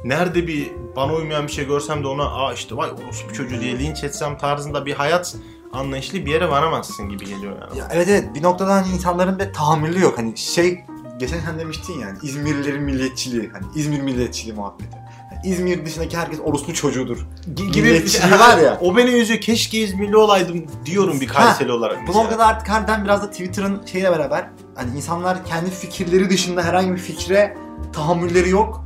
nerede 0.04 0.48
bir 0.48 0.72
bana 0.96 1.14
uymayan 1.14 1.48
bir 1.48 1.52
şey 1.52 1.68
görsem 1.68 2.04
de 2.04 2.08
ona 2.08 2.24
aa 2.24 2.54
işte 2.54 2.78
vay 2.78 2.90
orospu 2.90 3.34
çocuğu 3.34 3.62
diye 3.62 3.80
linç 3.80 4.04
etsem 4.04 4.38
tarzında 4.38 4.86
bir 4.86 4.94
hayat 4.94 5.36
anlayışlı 5.74 6.26
bir 6.26 6.32
yere 6.32 6.50
varamazsın 6.50 7.10
gibi 7.10 7.26
geliyor 7.26 7.58
yani. 7.62 7.80
Ya 7.80 7.88
evet 7.94 8.08
evet 8.08 8.36
bir 8.36 8.44
noktada 8.44 8.74
hani 8.74 8.88
insanların 8.88 9.40
bir 9.40 9.54
tahammülü 9.54 10.02
yok. 10.02 10.18
Hani 10.18 10.38
şey 10.38 10.80
geçen 11.20 11.40
sen 11.40 11.60
demiştin 11.60 12.00
yani 12.00 12.18
İzmirlilerin 12.24 12.84
milliyetçiliği 12.84 13.50
hani 13.50 13.66
İzmir 13.76 14.02
milliyetçiliği 14.02 14.56
muhabbeti. 14.56 15.05
Hani 15.46 15.54
İzmir 15.54 15.86
dışındaki 15.86 16.18
herkes 16.18 16.40
orospu 16.44 16.74
çocuğudur. 16.74 17.18
Gi- 17.56 17.68
Milliyetçiliği 17.68 18.40
var 18.40 18.58
ya. 18.58 18.78
O 18.82 18.98
beni 18.98 19.10
üzüyor. 19.10 19.42
Keşke 19.42 19.80
İzmirli 19.80 20.18
olaydım 20.18 20.66
diyorum 20.86 21.22
bir 21.22 21.28
Kayseri 21.28 21.72
olarak. 21.72 22.08
Bu 22.08 22.14
noktada 22.14 22.46
artık 22.46 22.70
harbiden 22.70 23.04
biraz 23.04 23.24
da 23.24 23.32
Twitter'ın 23.32 23.82
şeyle 23.86 24.12
beraber 24.12 24.50
hani 24.76 24.98
insanlar 24.98 25.46
kendi 25.46 25.70
fikirleri 25.70 26.30
dışında 26.30 26.64
herhangi 26.64 26.92
bir 26.92 26.98
fikre 26.98 27.58
tahammülleri 27.94 28.50
yok. 28.50 28.86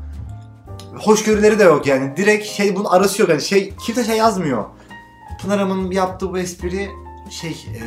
Hoşgörüleri 1.00 1.60
de 1.60 1.64
yok 1.64 1.88
yani. 1.88 2.18
Direkt 2.18 2.46
şey 2.46 2.76
bunun 2.76 2.86
arası 2.86 3.22
yok. 3.22 3.30
Yani 3.30 3.42
şey 3.42 3.74
kimse 3.86 4.04
şey 4.04 4.18
yazmıyor. 4.18 4.66
Pınar 5.42 5.60
Hanım'ın 5.60 5.92
yaptığı 5.92 6.32
bu 6.32 6.38
espri 6.40 6.90
şey 7.30 7.52
e, 7.52 7.84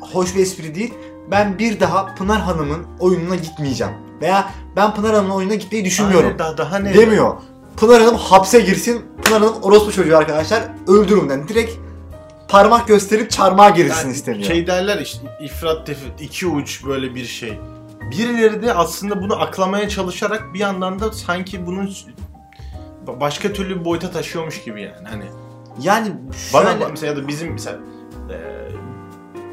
hoş 0.00 0.36
bir 0.36 0.40
espri 0.40 0.74
değil. 0.74 0.94
Ben 1.30 1.58
bir 1.58 1.80
daha 1.80 2.14
Pınar 2.14 2.40
Hanım'ın 2.40 2.86
oyununa 2.98 3.36
gitmeyeceğim. 3.36 3.92
Veya 4.20 4.50
ben 4.76 4.94
Pınar 4.94 5.14
Hanım'ın 5.14 5.34
oyununa 5.34 5.54
gitmeyi 5.54 5.84
düşünmüyorum. 5.84 6.26
Aynen, 6.26 6.38
daha, 6.38 6.58
daha 6.58 6.78
ne? 6.78 6.94
Demiyor. 6.94 7.36
Pınar 7.80 8.02
Hanım 8.02 8.16
hapse 8.16 8.60
girsin. 8.60 9.04
Pınar 9.22 9.42
Hanım 9.42 9.62
orospu 9.62 9.92
çocuğu 9.92 10.16
arkadaşlar. 10.16 10.62
Öldürün. 10.86 11.28
Yani 11.28 11.48
direkt 11.48 11.72
parmak 12.48 12.88
gösterip 12.88 13.30
çarmıha 13.30 13.70
girilsin 13.70 14.02
Yani 14.02 14.12
istemiyor. 14.12 14.44
Şey 14.44 14.66
derler 14.66 14.98
işte 15.00 15.20
ifrat 15.40 15.86
tefrit 15.86 16.20
iki 16.20 16.46
uç 16.46 16.84
böyle 16.86 17.14
bir 17.14 17.24
şey. 17.24 17.58
Birileri 18.10 18.62
de 18.62 18.74
aslında 18.74 19.22
bunu 19.22 19.42
aklamaya 19.42 19.88
çalışarak 19.88 20.54
bir 20.54 20.58
yandan 20.58 21.00
da 21.00 21.12
sanki 21.12 21.66
bunun 21.66 21.90
başka 23.06 23.52
türlü 23.52 23.80
bir 23.80 23.84
boyuta 23.84 24.10
taşıyormuş 24.10 24.64
gibi 24.64 24.82
yani. 24.82 25.08
Hani 25.10 25.24
Yani 25.82 26.12
bana 26.54 26.72
şöyle... 26.72 26.86
mesela 26.86 27.12
ya 27.12 27.16
da 27.16 27.28
bizim 27.28 27.52
mesela 27.52 27.78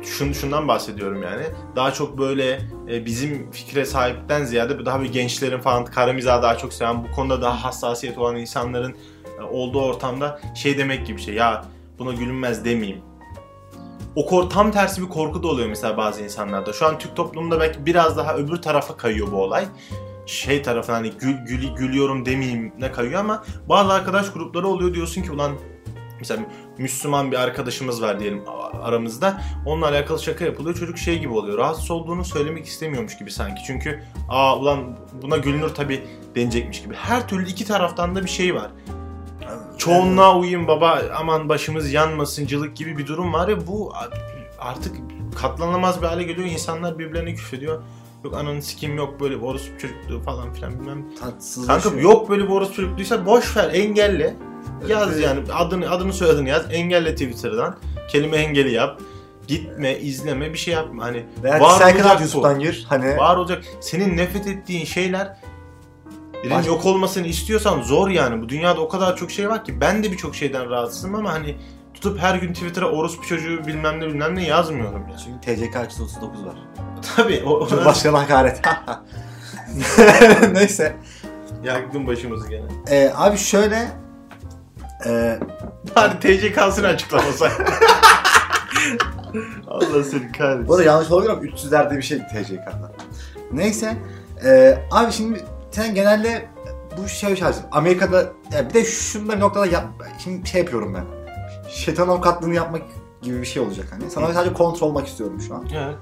şun, 0.06 0.32
şundan 0.32 0.68
bahsediyorum 0.68 1.24
yani. 1.24 1.44
Daha 1.76 1.94
çok 1.94 2.18
böyle 2.18 2.62
e, 2.90 3.06
bizim 3.06 3.52
fikre 3.52 3.86
sahipten 3.86 4.44
ziyade 4.44 4.86
daha 4.86 5.02
bir 5.02 5.12
gençlerin 5.12 5.60
falan 5.60 5.86
kara 5.86 6.14
mizahı 6.14 6.44
daha 6.44 6.58
çok 6.58 6.74
seven 6.74 7.04
bu 7.04 7.12
konuda 7.12 7.42
daha 7.42 7.64
hassasiyet 7.64 8.18
olan 8.18 8.36
insanların 8.36 8.96
e, 9.40 9.44
olduğu 9.44 9.82
ortamda 9.82 10.42
şey 10.56 10.78
demek 10.78 11.08
gibi 11.08 11.22
şey 11.22 11.34
ya 11.34 11.66
buna 12.00 12.14
gülünmez 12.14 12.66
demeyeyim. 12.66 13.02
O 14.16 14.26
kor 14.26 14.50
tam 14.50 14.72
tersi 14.72 15.02
bir 15.02 15.10
korku 15.10 15.44
da 15.44 15.48
oluyor 15.48 15.70
mesela 15.70 15.98
bazı 15.98 16.24
insanlarda. 16.24 16.74
Şu 16.74 16.86
an 16.86 17.00
Türk 17.00 17.16
toplumunda 17.16 17.60
belki 17.60 17.86
biraz 17.86 18.18
daha 18.18 18.36
öbür 18.36 18.58
tarafa 18.58 18.98
kayıyor 18.98 19.32
bu 19.32 19.44
olay. 19.44 19.66
Şey 20.26 20.62
tarafına 20.62 20.96
hani 20.96 21.12
gül, 21.20 21.34
gül, 21.34 21.76
gülüyorum 21.76 22.26
demeyeyim 22.26 22.74
ne 22.80 22.92
kayıyor 22.92 23.20
ama 23.20 23.44
bazı 23.70 23.94
arkadaş 23.94 24.32
grupları 24.32 24.68
oluyor 24.68 24.94
diyorsun 24.94 25.22
ki 25.22 25.32
ulan 25.32 25.52
mesela 26.20 26.42
Müslüman 26.78 27.32
bir 27.32 27.38
arkadaşımız 27.38 28.02
var 28.02 28.20
diyelim 28.20 28.44
aramızda. 28.82 29.42
Onunla 29.66 29.88
alakalı 29.88 30.20
şaka 30.20 30.46
yapılıyor. 30.46 30.76
Çocuk 30.76 30.98
şey 30.98 31.20
gibi 31.20 31.34
oluyor. 31.34 31.58
Rahatsız 31.58 31.92
olduğunu 31.92 32.26
söylemek 32.26 32.66
istemiyormuş 32.66 33.18
gibi 33.18 33.32
sanki. 33.32 33.62
Çünkü 33.68 34.04
aa 34.30 34.58
ulan 34.58 34.98
buna 35.22 35.38
gülünür 35.38 35.70
tabii 35.70 36.04
denecekmiş 36.36 36.82
gibi. 36.82 36.94
Her 36.94 37.28
türlü 37.28 37.50
iki 37.50 37.66
taraftan 37.66 38.16
da 38.16 38.24
bir 38.24 38.30
şey 38.30 38.56
var. 38.56 38.72
Çoğunluğa 39.78 40.38
uyun 40.40 40.68
baba 40.68 41.02
aman 41.18 41.50
başımız 41.50 41.94
yanmasıncılık 41.94 42.76
gibi 42.76 42.98
bir 42.98 43.08
durum 43.08 43.34
var 43.34 43.48
ya 43.48 43.68
bu 43.68 43.94
artık 44.60 44.96
katlanamaz 45.36 46.02
bir 46.02 46.08
hale 46.08 46.24
geliyor. 46.24 46.48
İnsanlar 46.48 47.00
birbirlerine 47.00 47.36
küfrediyor. 47.36 47.82
Yok 48.26 48.34
ananı 48.34 48.62
sikim 48.62 48.98
yok 48.98 49.20
böyle 49.20 49.36
bir 49.38 49.42
orospu 49.42 49.78
çocukluğu 49.78 50.22
falan 50.22 50.54
filan 50.54 50.80
bilmem. 50.80 51.06
Tatsızlaşıyor. 51.20 51.82
Kanka 51.82 52.02
yok 52.02 52.30
böyle 52.30 52.44
bir 52.44 52.50
orospu 52.50 52.76
çocukluysa 52.76 53.26
boş 53.26 53.58
ver 53.58 53.70
engelle. 53.74 54.36
Yaz 54.88 55.20
yani 55.20 55.40
adını 55.54 55.92
adını 55.92 56.14
soyadını 56.14 56.50
yaz. 56.50 56.66
Engelle 56.72 57.12
Twitter'dan. 57.12 57.78
Kelime 58.10 58.38
engeli 58.38 58.74
yap. 58.74 59.02
Gitme, 59.48 60.00
izleme, 60.00 60.54
bir 60.54 60.58
şey 60.58 60.74
yapma. 60.74 61.04
Hani 61.04 61.26
Veya 61.44 61.60
var 61.60 61.82
olacak 61.82 62.22
YouTube'dan 62.22 62.60
gir. 62.60 62.86
Hani 62.90 63.18
var 63.18 63.38
olacak. 63.38 63.64
Senin 63.82 64.18
nefret 64.18 64.48
ettiğin 64.48 64.86
şeyler 64.86 65.38
Baş- 66.50 66.68
yok 66.68 66.86
olmasını 66.86 67.28
istiyorsan 67.28 67.82
zor 67.82 68.10
yani. 68.10 68.42
Bu 68.42 68.50
dünyada 68.50 68.82
o 68.82 68.90
kadar 68.90 69.18
çok 69.18 69.32
şey 69.32 69.50
var 69.50 69.66
ki 69.66 69.82
ben 69.82 70.04
de 70.04 70.12
birçok 70.12 70.36
şeyden 70.36 70.70
rahatsızım 70.70 71.16
ama 71.16 71.34
hani 71.34 71.56
tutup 71.96 72.20
her 72.20 72.36
gün 72.36 72.54
Twitter'a 72.54 72.86
orospu 72.92 73.28
çocuğu 73.28 73.68
bilmem 73.68 74.00
ne 74.00 74.08
bilmem 74.08 74.36
ne 74.36 74.44
yazmıyorum 74.44 75.06
yani. 75.10 75.22
çünkü 75.26 75.40
TCK 75.72 75.86
339 75.86 76.46
var. 76.46 76.56
Tabii 77.16 77.44
o, 77.46 77.68
Cumhurbaşkanı 77.68 78.18
hakaret. 78.18 78.62
Neyse. 80.52 80.96
yaktın 81.64 82.08
başımızı 82.08 82.50
gene. 82.50 82.66
Ee, 82.90 83.12
abi 83.16 83.38
şöyle 83.38 83.88
e, 85.06 85.40
Bari 85.96 86.20
TCK'sını 86.20 86.88
açıklamasa. 86.88 87.46
Allah 89.68 90.04
seni 90.04 90.32
kahretsin. 90.32 90.68
bu 90.68 90.74
arada 90.74 90.84
yanlış 90.84 91.12
olabilir 91.12 91.30
ama 91.32 91.42
300'lerde 91.42 91.98
bir 91.98 92.02
şey 92.02 92.18
TCK'da. 92.18 92.92
Neyse. 93.52 93.98
e, 94.46 94.78
abi 94.92 95.12
şimdi 95.12 95.40
sen 95.72 95.96
genelde 95.96 96.46
bu 96.98 97.08
şey 97.08 97.36
şarjı 97.36 97.60
Amerika'da 97.72 98.18
ya 98.54 98.70
bir 98.70 98.74
de 98.74 98.86
şunda 98.86 99.36
bir 99.36 99.40
noktada 99.40 99.66
yap, 99.66 99.86
şimdi 100.24 100.50
şey 100.50 100.62
yapıyorum 100.62 100.94
ben. 100.94 101.15
Şeytan 101.70 102.08
avukatlığını 102.08 102.54
yapmak 102.54 102.82
gibi 103.22 103.42
bir 103.42 103.46
şey 103.46 103.62
olacak 103.62 103.88
hani. 103.92 104.12
Sana 104.12 104.34
sadece 104.34 104.54
kontrol 104.54 104.88
olmak 104.88 105.08
istiyorum 105.08 105.42
şu 105.48 105.56
an. 105.56 105.66
Evet. 105.74 105.96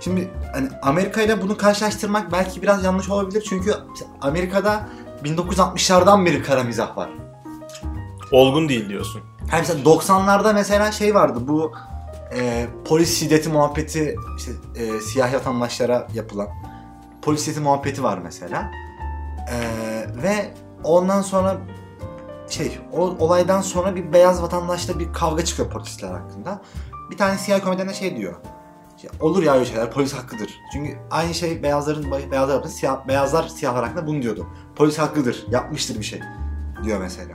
Şimdi 0.00 0.30
hani 0.52 0.68
Amerika 0.82 1.22
ile 1.22 1.42
bunu 1.42 1.56
karşılaştırmak 1.56 2.32
belki 2.32 2.62
biraz 2.62 2.84
yanlış 2.84 3.08
olabilir 3.08 3.46
çünkü 3.48 3.74
Amerika'da 4.20 4.88
1960'lardan 5.24 6.26
beri 6.26 6.42
kara 6.42 6.62
mizah 6.62 6.96
var. 6.96 7.10
Olgun 8.32 8.68
değil 8.68 8.88
diyorsun. 8.88 9.20
Hani 9.50 9.60
mesela 9.60 9.82
90'larda 9.82 10.54
mesela 10.54 10.92
şey 10.92 11.14
vardı 11.14 11.38
bu 11.42 11.72
e, 12.34 12.66
polis 12.84 13.18
şiddeti 13.18 13.48
muhabbeti 13.48 14.16
işte 14.38 14.52
e, 14.76 15.00
siyah 15.00 15.34
vatandaşlara 15.34 16.06
yapılan 16.14 16.48
polis 17.22 17.44
şiddeti 17.44 17.60
muhabbeti 17.60 18.02
var 18.02 18.18
mesela. 18.18 18.70
E, 19.50 19.58
ve 20.22 20.54
ondan 20.84 21.22
sonra 21.22 21.56
şey 22.50 22.78
o 22.92 23.00
olaydan 23.18 23.60
sonra 23.60 23.96
bir 23.96 24.12
beyaz 24.12 24.42
vatandaşla 24.42 24.98
bir 24.98 25.12
kavga 25.12 25.44
çıkıyor 25.44 25.70
polisler 25.70 26.10
hakkında. 26.10 26.62
Bir 27.10 27.16
tane 27.16 27.38
siyah 27.38 27.60
komedyen 27.64 27.92
şey 27.92 28.16
diyor. 28.16 28.34
"Ya 29.02 29.10
Olur 29.20 29.42
ya 29.42 29.54
öyle 29.54 29.64
şeyler 29.64 29.90
polis 29.90 30.14
hakkıdır. 30.14 30.50
Çünkü 30.72 30.98
aynı 31.10 31.34
şey 31.34 31.62
beyazların 31.62 32.10
beyazlar 32.30 32.54
yaptı 32.54 32.68
siyah 32.68 33.08
beyazlar 33.08 33.48
siyahlar 33.48 33.84
hakkında 33.84 34.06
bunu 34.06 34.22
diyordu. 34.22 34.46
Polis 34.76 34.98
hakkıdır. 34.98 35.46
Yapmıştır 35.50 35.98
bir 35.98 36.04
şey. 36.04 36.20
diyor 36.84 37.00
mesela. 37.00 37.32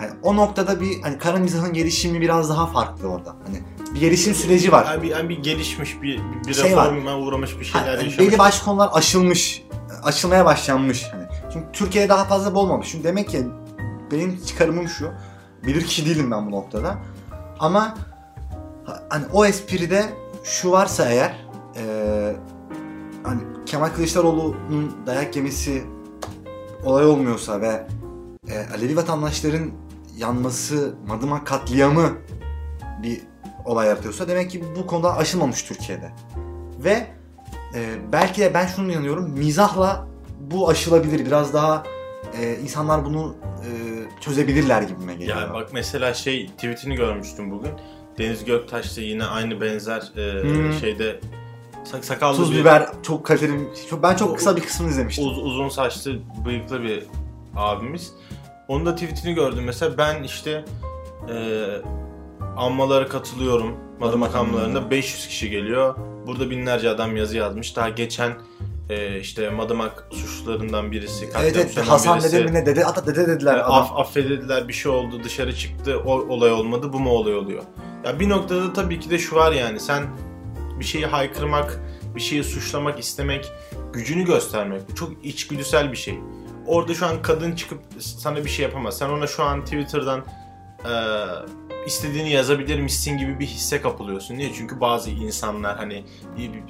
Yani 0.00 0.10
o 0.22 0.36
noktada 0.36 0.80
bir 0.80 1.02
hani 1.02 1.18
kara 1.18 1.36
mizahın 1.38 1.72
gelişimi 1.72 2.20
biraz 2.20 2.50
daha 2.50 2.66
farklı 2.66 3.08
orada. 3.08 3.36
Hani 3.46 3.58
bir 3.94 4.00
gelişim 4.00 4.34
süreci 4.34 4.72
var. 4.72 4.86
Yani 4.90 5.02
bir, 5.02 5.08
yani 5.08 5.28
bir 5.28 5.38
gelişmiş 5.42 6.02
bir, 6.02 6.20
bir 6.48 6.54
Şey 6.54 6.64
reforma 6.70 7.16
uğramış 7.16 7.58
bir 7.60 7.64
şeyler 7.64 7.86
Hani 7.86 8.04
yaşamış. 8.04 8.18
belli 8.18 8.38
başlı 8.38 8.64
konular 8.64 8.90
aşılmış, 8.92 9.62
açılmaya 10.02 10.44
başlanmış. 10.44 11.04
Hani 11.12 11.24
çünkü 11.52 11.66
Türkiye'de 11.72 12.08
daha 12.08 12.24
fazla 12.24 12.54
olmamış. 12.58 12.88
Çünkü 12.90 13.04
demek 13.04 13.28
ki 13.28 13.46
benim 14.12 14.42
çıkarımım 14.44 14.88
şu. 14.88 15.10
Bilir 15.66 15.84
kişi 15.84 16.06
değilim 16.06 16.30
ben 16.30 16.46
bu 16.46 16.50
noktada. 16.50 16.98
Ama 17.58 17.94
ha- 18.84 19.02
hani 19.10 19.24
o 19.32 19.46
espride 19.46 20.04
şu 20.44 20.70
varsa 20.70 21.08
eğer 21.10 21.44
eee, 21.76 22.36
hani 23.22 23.40
Kemal 23.66 23.88
Kılıçdaroğlu'nun 23.88 24.96
dayak 25.06 25.36
yemesi 25.36 25.84
olay 26.84 27.06
olmuyorsa 27.06 27.60
ve 27.60 27.86
e, 28.48 28.66
Alevi 28.74 28.96
vatandaşların 28.96 29.70
yanması, 30.16 30.94
Madımak 31.06 31.46
katliamı 31.46 32.10
bir 33.02 33.20
olay 33.64 33.88
yaratıyorsa 33.88 34.28
demek 34.28 34.50
ki 34.50 34.64
bu 34.76 34.86
konuda 34.86 35.16
aşılmamış 35.16 35.62
Türkiye'de. 35.62 36.12
Ve 36.84 37.06
e, 37.74 37.96
belki 38.12 38.40
de 38.40 38.54
ben 38.54 38.66
şunu 38.66 38.92
inanıyorum, 38.92 39.30
mizahla 39.30 40.06
bu 40.40 40.68
aşılabilir. 40.68 41.26
Biraz 41.26 41.54
daha 41.54 41.82
e, 42.40 42.56
insanlar 42.62 43.04
bunu 43.04 43.34
e, 43.42 43.70
çözebilirler 44.20 44.82
gibime 44.82 45.14
geliyor. 45.14 45.36
Ya 45.40 45.54
bak 45.54 45.68
mesela 45.72 46.14
şey 46.14 46.46
tweetini 46.46 46.94
görmüştüm 46.94 47.50
bugün. 47.50 47.70
Deniz 48.18 48.44
Göktaş 48.44 48.96
da 48.96 49.00
yine 49.00 49.24
aynı 49.24 49.60
benzer 49.60 50.02
e, 50.16 50.42
Hmm. 50.42 50.72
şeyde 50.72 51.20
sak- 51.84 52.04
sakallı 52.04 52.36
Tuz 52.36 52.52
bir 52.52 52.58
biber 52.58 52.86
çok 53.02 53.26
kaliteli. 53.26 53.52
Çok, 53.90 54.02
ben 54.02 54.16
çok 54.16 54.36
kısa 54.36 54.56
bir 54.56 54.62
kısmını 54.62 54.90
izlemiştim. 54.90 55.26
uz- 55.26 55.38
uzun 55.38 55.68
saçlı 55.68 56.18
bıyıklı 56.46 56.82
bir 56.82 57.02
abimiz. 57.56 58.12
Onun 58.68 58.86
da 58.86 58.94
tweetini 58.94 59.34
gördüm 59.34 59.64
mesela 59.64 59.98
ben 59.98 60.22
işte 60.22 60.64
e, 61.30 61.66
anmalara 62.56 63.08
katılıyorum. 63.08 63.76
Madımak 64.00 64.34
anmalarında 64.34 64.68
anmaları. 64.78 64.90
500 64.90 65.26
kişi 65.28 65.50
geliyor. 65.50 65.94
Burada 66.26 66.50
binlerce 66.50 66.90
adam 66.90 67.16
yazı 67.16 67.36
yazmış. 67.36 67.76
Daha 67.76 67.88
geçen 67.88 68.32
e, 68.90 69.20
işte 69.20 69.50
Madımak 69.50 70.06
suçlularından 70.10 70.92
birisi. 70.92 71.28
Evet 71.40 71.56
evet 71.56 71.76
Hasan 71.88 72.18
birisi. 72.18 72.32
dede 72.32 72.44
mi 72.44 72.54
ne 72.54 72.66
dede 72.66 72.82
hatta 72.82 73.06
dede 73.06 73.26
dediler 73.28 73.54
adam. 73.54 73.72
af, 73.72 73.92
affedildiler 73.96 74.68
bir 74.68 74.72
şey 74.72 74.92
oldu 74.92 75.20
dışarı 75.24 75.56
çıktı 75.56 75.98
o 76.06 76.10
olay 76.12 76.52
olmadı 76.52 76.92
bu 76.92 77.00
mu 77.00 77.10
olay 77.10 77.34
oluyor. 77.36 77.62
Ya 78.04 78.20
bir 78.20 78.28
noktada 78.28 78.72
tabii 78.72 79.00
ki 79.00 79.10
de 79.10 79.18
şu 79.18 79.36
var 79.36 79.52
yani 79.52 79.80
sen 79.80 80.02
bir 80.80 80.84
şeyi 80.84 81.06
haykırmak, 81.06 81.80
bir 82.16 82.20
şeyi 82.20 82.44
suçlamak 82.44 82.98
istemek, 83.00 83.52
gücünü 83.92 84.24
göstermek 84.24 84.90
bu 84.90 84.94
çok 84.94 85.24
içgüdüsel 85.24 85.92
bir 85.92 85.96
şey. 85.96 86.18
Orada 86.66 86.94
şu 86.94 87.06
an 87.06 87.22
kadın 87.22 87.52
çıkıp 87.56 87.78
sana 87.98 88.44
bir 88.44 88.50
şey 88.50 88.62
yapamaz. 88.64 88.98
Sen 88.98 89.08
ona 89.08 89.26
şu 89.26 89.42
an 89.42 89.64
Twitter'dan 89.64 90.24
eee, 90.84 90.90
istediğini 91.86 92.30
yazabilirmişsin 92.30 93.18
gibi 93.18 93.40
bir 93.40 93.46
hisse 93.46 93.80
kapılıyorsun. 93.80 94.34
Niye? 94.34 94.52
Çünkü 94.54 94.80
bazı 94.80 95.10
insanlar 95.10 95.76
hani 95.76 96.04
bir- 96.38 96.52
bir- 96.52 96.62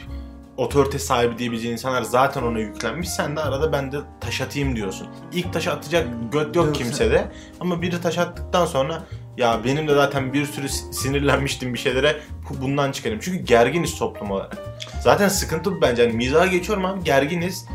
otorite 0.57 0.99
sahibi 0.99 1.39
diyebileceğin 1.39 1.73
insanlar 1.73 2.03
zaten 2.03 2.43
ona 2.43 2.59
yüklenmiş. 2.59 3.09
Sen 3.11 3.37
de 3.37 3.41
arada 3.41 3.73
ben 3.73 3.93
de 3.93 3.97
taş 4.21 4.41
atayım 4.41 4.77
diyorsun. 4.77 5.07
İlk 5.33 5.53
taş 5.53 5.69
atacak 5.69 6.09
göt 6.33 6.57
yok 6.57 6.75
kimsede. 6.75 7.33
Ama 7.61 7.83
biri 7.83 8.01
taş 8.01 8.19
attıktan 8.19 8.67
sonra 8.67 9.03
ya 9.37 9.61
benim 9.65 9.89
de 9.89 9.95
zaten 9.95 10.33
bir 10.33 10.47
sürü 10.47 10.69
si- 10.69 10.93
sinirlenmiştim 10.93 11.75
bir 11.75 11.79
şeylere 11.79 12.21
bu- 12.51 12.63
bundan 12.63 12.93
çıkarım. 12.93 13.19
Çünkü 13.23 13.39
gerginiz 13.39 13.99
toplum 13.99 14.31
olarak. 14.31 14.57
Zaten 15.03 15.29
sıkıntı 15.29 15.73
bu 15.77 15.81
bence. 15.81 16.03
Yani 16.03 16.13
mizaha 16.13 16.47
geçiyorum 16.47 16.85
abi 16.85 17.05
gerginiz. 17.05 17.67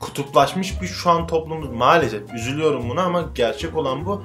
Kutuplaşmış 0.00 0.82
bir 0.82 0.86
şu 0.86 1.10
an 1.10 1.26
toplumumuz 1.26 1.68
maalesef. 1.70 2.34
Üzülüyorum 2.34 2.90
buna 2.90 3.02
ama 3.02 3.24
gerçek 3.34 3.76
olan 3.76 4.06
bu. 4.06 4.22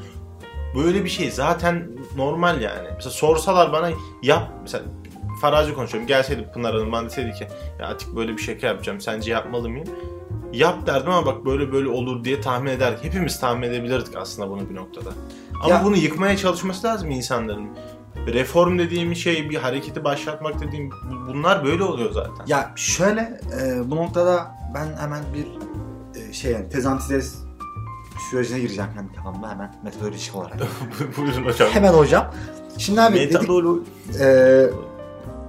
Böyle 0.76 1.04
bir 1.04 1.10
şey 1.10 1.32
zaten 1.32 1.90
normal 2.16 2.62
yani. 2.62 2.88
Mesela 2.96 3.12
sorsalar 3.12 3.74
bana 3.74 3.90
yap 4.24 4.52
mesela 4.62 4.84
farazi 5.44 5.74
konuşuyorum. 5.74 6.08
Gelseydi 6.08 6.50
Pınar 6.54 6.74
Hanım 6.74 6.92
bana 6.92 7.06
deseydi 7.06 7.32
ki 7.34 7.48
ya 7.80 7.88
Atik 7.88 8.16
böyle 8.16 8.32
bir 8.38 8.42
şaka 8.42 8.68
yapacağım 8.68 9.02
sence 9.02 9.32
yapmalı 9.32 9.70
mıyım? 9.70 9.88
Yap 10.54 10.88
derdim 10.88 11.12
ama 11.12 11.26
bak 11.26 11.46
böyle 11.46 11.72
böyle 11.72 11.90
olur 11.90 12.24
diye 12.24 12.42
tahmin 12.42 12.72
ederdik. 12.72 13.04
Hepimiz 13.04 13.40
tahmin 13.40 13.68
edebilirdik 13.68 14.16
aslında 14.18 14.50
bunu 14.50 14.70
bir 14.70 14.76
noktada. 14.76 15.10
Ama 15.64 15.70
Ya- 15.74 15.84
bunu 15.84 15.98
yıkmaya 15.98 16.38
çalışması 16.38 16.88
lazım 16.88 17.12
insanların. 17.12 17.68
Reform 18.28 18.80
dediğim 18.80 19.16
şey, 19.16 19.50
bir 19.50 19.56
hareketi 19.56 20.04
başlatmak 20.04 20.62
dediğim 20.62 20.90
bu- 20.92 21.28
bunlar 21.34 21.66
böyle 21.66 21.84
oluyor 21.84 22.12
zaten. 22.12 22.46
Ya 22.48 22.72
şöyle 22.76 23.40
e, 23.62 23.90
bu 23.92 23.96
noktada 23.96 24.52
ben 24.76 24.98
hemen 25.02 25.24
bir 25.34 25.48
e, 26.22 26.34
şey 26.34 26.52
yani 26.52 26.70
tezantitez 26.70 27.44
sürecine 28.32 28.60
gireceğim 28.60 28.90
kendi 28.96 29.14
kafamda 29.16 29.50
hemen 29.52 29.76
metodolojik 29.84 30.36
olarak. 30.36 30.54
Buyurun 31.18 31.46
hocam. 31.46 31.70
hemen 31.72 31.94
hocam. 31.94 32.32
Şimdi 32.78 33.02
abi 33.02 33.16
dedik, 33.16 33.50
e, 34.20 34.70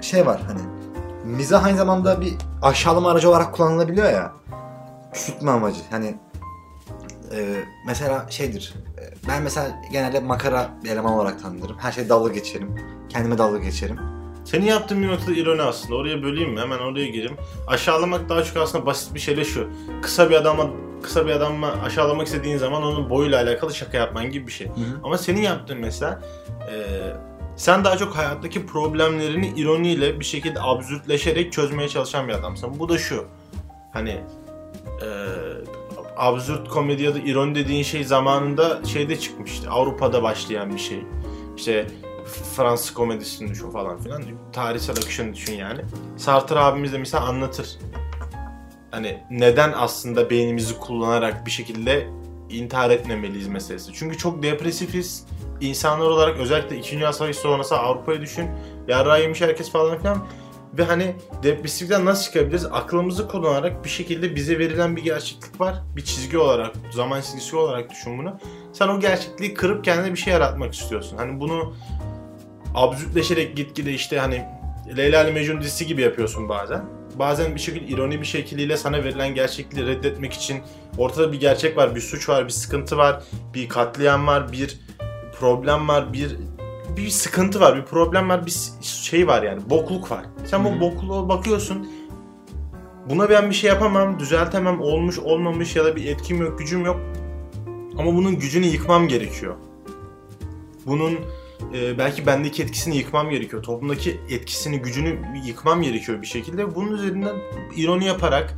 şey 0.05 0.27
var 0.27 0.41
hani 0.47 0.61
mizah 1.25 1.65
aynı 1.65 1.77
zamanda 1.77 2.21
bir 2.21 2.35
aşağılama 2.63 3.11
aracı 3.11 3.31
olarak 3.31 3.55
kullanılabiliyor 3.55 4.13
ya. 4.13 4.33
Küçültme 5.13 5.51
amacı. 5.51 5.81
Hani 5.91 6.15
e, 7.37 7.65
mesela 7.87 8.27
şeydir. 8.31 8.75
e, 8.99 9.29
Ben 9.29 9.43
mesela 9.43 9.83
genelde 9.93 10.21
makara 10.21 10.69
bir 10.85 10.91
eleman 10.91 11.13
olarak 11.13 11.43
tanınırım. 11.43 11.77
Her 11.79 11.93
şey 11.93 12.09
dalga 12.09 12.33
geçerim. 12.33 12.75
Kendime 13.09 13.39
dalga 13.39 13.59
geçerim. 13.59 13.99
Senin 14.45 14.67
yaptığın 14.67 15.03
bir 15.03 15.09
noktada 15.09 15.33
ironi 15.33 15.63
aslında. 15.63 15.95
Oraya 15.95 16.23
böleyim 16.23 16.53
mi? 16.53 16.61
Hemen 16.61 16.79
oraya 16.79 17.07
gireyim. 17.07 17.37
Aşağılamak 17.67 18.29
daha 18.29 18.45
çok 18.45 18.57
aslında 18.57 18.87
basit 18.87 19.15
bir 19.15 19.21
şeyle 19.21 19.45
şu. 19.45 19.69
Kısa 20.03 20.31
bir 20.31 20.35
adama 20.35 20.67
kısa 21.03 21.27
bir 21.27 21.31
adamı 21.31 21.83
aşağılamak 21.83 22.27
istediğin 22.27 22.57
zaman 22.59 22.83
onun 22.83 23.11
boyuyla 23.11 23.43
alakalı 23.43 23.75
şaka 23.75 23.97
yapman 23.97 24.31
gibi 24.31 24.47
bir 24.47 24.53
şey. 24.53 24.71
Ama 25.05 25.19
senin 25.19 25.41
yaptığın 25.41 25.79
mesela 25.79 26.23
e, 26.71 26.75
sen 27.57 27.85
daha 27.85 27.97
çok 27.97 28.17
hayattaki 28.17 28.67
problemlerini 28.67 29.49
ironiyle 29.57 30.21
bir 30.21 30.25
şekilde 30.25 30.61
absürtleşerek 30.61 31.53
çözmeye 31.53 31.89
çalışan 31.89 32.29
bir 32.29 32.33
adamsın. 32.33 32.79
Bu 32.79 32.89
da 32.89 32.99
şu. 32.99 33.25
Hani 33.93 34.11
e, 35.03 35.09
absürt 36.17 36.69
komedi 36.69 37.03
ya 37.03 37.15
da 37.15 37.19
ironi 37.19 37.55
dediğin 37.55 37.83
şey 37.83 38.05
zamanında 38.05 38.85
şeyde 38.85 39.19
çıkmıştı. 39.19 39.71
Avrupa'da 39.71 40.23
başlayan 40.23 40.75
bir 40.75 40.79
şey. 40.81 40.99
İşte 41.57 41.87
Fransız 42.57 42.95
komedisini 42.95 43.51
düşün 43.51 43.71
falan 43.71 43.99
filan. 43.99 44.23
Tarihsel 44.53 44.97
akışını 44.97 45.35
düşün 45.35 45.55
yani. 45.55 45.81
Sartre 46.17 46.59
abimiz 46.59 46.93
de 46.93 46.99
mesela 46.99 47.25
anlatır. 47.25 47.79
Hani 48.91 49.23
neden 49.31 49.73
aslında 49.77 50.31
beynimizi 50.31 50.79
kullanarak 50.79 51.47
bir 51.47 51.51
şekilde 51.51 52.09
intihar 52.51 52.91
etmemeliyiz 52.91 53.49
meselesi. 53.49 53.93
Çünkü 53.93 54.19
çok 54.19 54.43
depresifiz. 54.43 55.27
İnsanlar 55.61 56.07
olarak 56.07 56.39
özellikle 56.39 56.79
2. 56.79 56.97
Dünya 56.97 57.13
Savaşı 57.13 57.41
sonrası 57.41 57.77
Avrupa'yı 57.77 58.21
düşün. 58.21 58.51
Yarrağı 58.89 59.23
yemiş 59.23 59.41
herkes 59.41 59.73
falan 59.73 59.99
filan. 59.99 60.27
Ve 60.79 60.85
hani 60.85 61.15
depresiften 61.43 62.05
nasıl 62.05 62.25
çıkabiliriz? 62.25 62.65
Aklımızı 62.65 63.29
kullanarak 63.29 63.85
bir 63.85 63.89
şekilde 63.89 64.35
bize 64.35 64.59
verilen 64.59 64.97
bir 64.97 65.05
gerçeklik 65.05 65.61
var. 65.61 65.75
Bir 65.97 66.05
çizgi 66.05 66.39
olarak, 66.39 66.75
zaman 66.91 67.21
çizgisi 67.21 67.57
olarak 67.57 67.91
düşün 67.91 68.19
bunu. 68.19 68.41
Sen 68.73 68.89
o 68.89 69.01
gerçekliği 69.01 69.55
kırıp 69.55 69.85
kendine 69.85 70.13
bir 70.13 70.19
şey 70.19 70.33
yaratmak 70.33 70.75
istiyorsun. 70.75 71.17
Hani 71.17 71.41
bunu 71.41 71.75
absürtleşerek 72.75 73.57
gitgide 73.57 73.93
işte 73.93 74.19
hani 74.19 74.45
Leyla 74.97 75.25
ile 75.25 75.33
Mecnun 75.33 75.61
dizisi 75.61 75.87
gibi 75.87 76.03
yapıyorsun 76.03 76.49
bazen. 76.49 76.85
Bazen 77.15 77.55
bir 77.55 77.61
şekilde 77.61 77.87
ironi 77.87 78.21
bir 78.21 78.27
şekliyle 78.27 78.77
sana 78.77 79.05
verilen 79.05 79.35
gerçekliği 79.35 79.87
reddetmek 79.87 80.33
için 80.33 80.63
ortada 80.99 81.33
bir 81.33 81.41
gerçek 81.41 81.77
var, 81.77 81.95
bir 81.95 82.01
suç 82.01 82.29
var, 82.29 82.45
bir 82.45 82.53
sıkıntı 82.53 82.97
var, 82.97 83.23
bir 83.55 83.69
katliam 83.69 84.27
var, 84.27 84.53
bir 84.53 84.81
problem 85.41 85.89
var, 85.89 86.13
bir 86.13 86.37
bir 86.97 87.09
sıkıntı 87.09 87.61
var, 87.61 87.77
bir 87.77 87.83
problem 87.83 88.29
var, 88.29 88.47
bir 88.47 88.55
şey 88.81 89.27
var 89.27 89.43
yani, 89.43 89.71
bokluk 89.71 90.11
var. 90.11 90.25
Sen 90.45 90.65
bu 90.65 90.81
bokluğa 90.81 91.29
bakıyorsun. 91.29 91.89
Buna 93.11 93.31
ben 93.31 93.51
bir 93.51 93.55
şey 93.55 93.69
yapamam, 93.69 94.19
düzeltemem, 94.19 94.81
olmuş, 94.81 95.19
olmamış 95.19 95.77
ya 95.77 95.85
da 95.85 95.97
bir 95.97 96.07
etkim 96.07 96.43
yok, 96.43 96.59
gücüm 96.59 96.85
yok. 96.85 97.01
Ama 97.99 98.15
bunun 98.15 98.39
gücünü 98.39 98.67
yıkmam 98.67 99.09
gerekiyor. 99.09 99.55
Bunun 100.87 101.19
e, 101.75 101.99
belki 101.99 102.27
bendeki 102.27 102.63
etkisini 102.63 102.97
yıkmam 102.97 103.31
gerekiyor. 103.31 103.63
Toplumdaki 103.63 104.21
etkisini, 104.31 104.79
gücünü 104.79 105.19
yıkmam 105.47 105.83
gerekiyor 105.83 106.23
bir 106.23 106.27
şekilde. 106.27 106.75
Bunun 106.75 106.93
üzerinden 106.93 107.37
ironi 107.77 108.05
yaparak, 108.05 108.55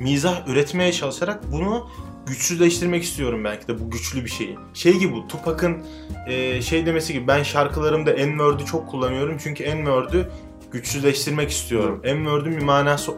mizah 0.00 0.48
üretmeye 0.48 0.92
çalışarak 0.92 1.52
bunu 1.52 1.88
güçsüzleştirmek 2.30 3.02
istiyorum 3.02 3.44
belki 3.44 3.68
de 3.68 3.80
bu 3.80 3.90
güçlü 3.90 4.24
bir 4.24 4.30
şeyi. 4.30 4.58
Şey 4.74 4.98
gibi 4.98 5.12
bu 5.12 5.28
Tupac'ın 5.28 5.84
e, 6.26 6.62
şey 6.62 6.86
demesi 6.86 7.12
gibi 7.12 7.28
ben 7.28 7.42
şarkılarımda 7.42 8.10
N-word'ü 8.10 8.64
çok 8.64 8.90
kullanıyorum 8.90 9.36
çünkü 9.42 9.64
N-word'ü 9.64 10.30
güçsüzleştirmek 10.72 11.50
istiyorum. 11.50 12.00
N-word'ün 12.04 12.56
bir 12.56 12.62
manası 12.62 13.12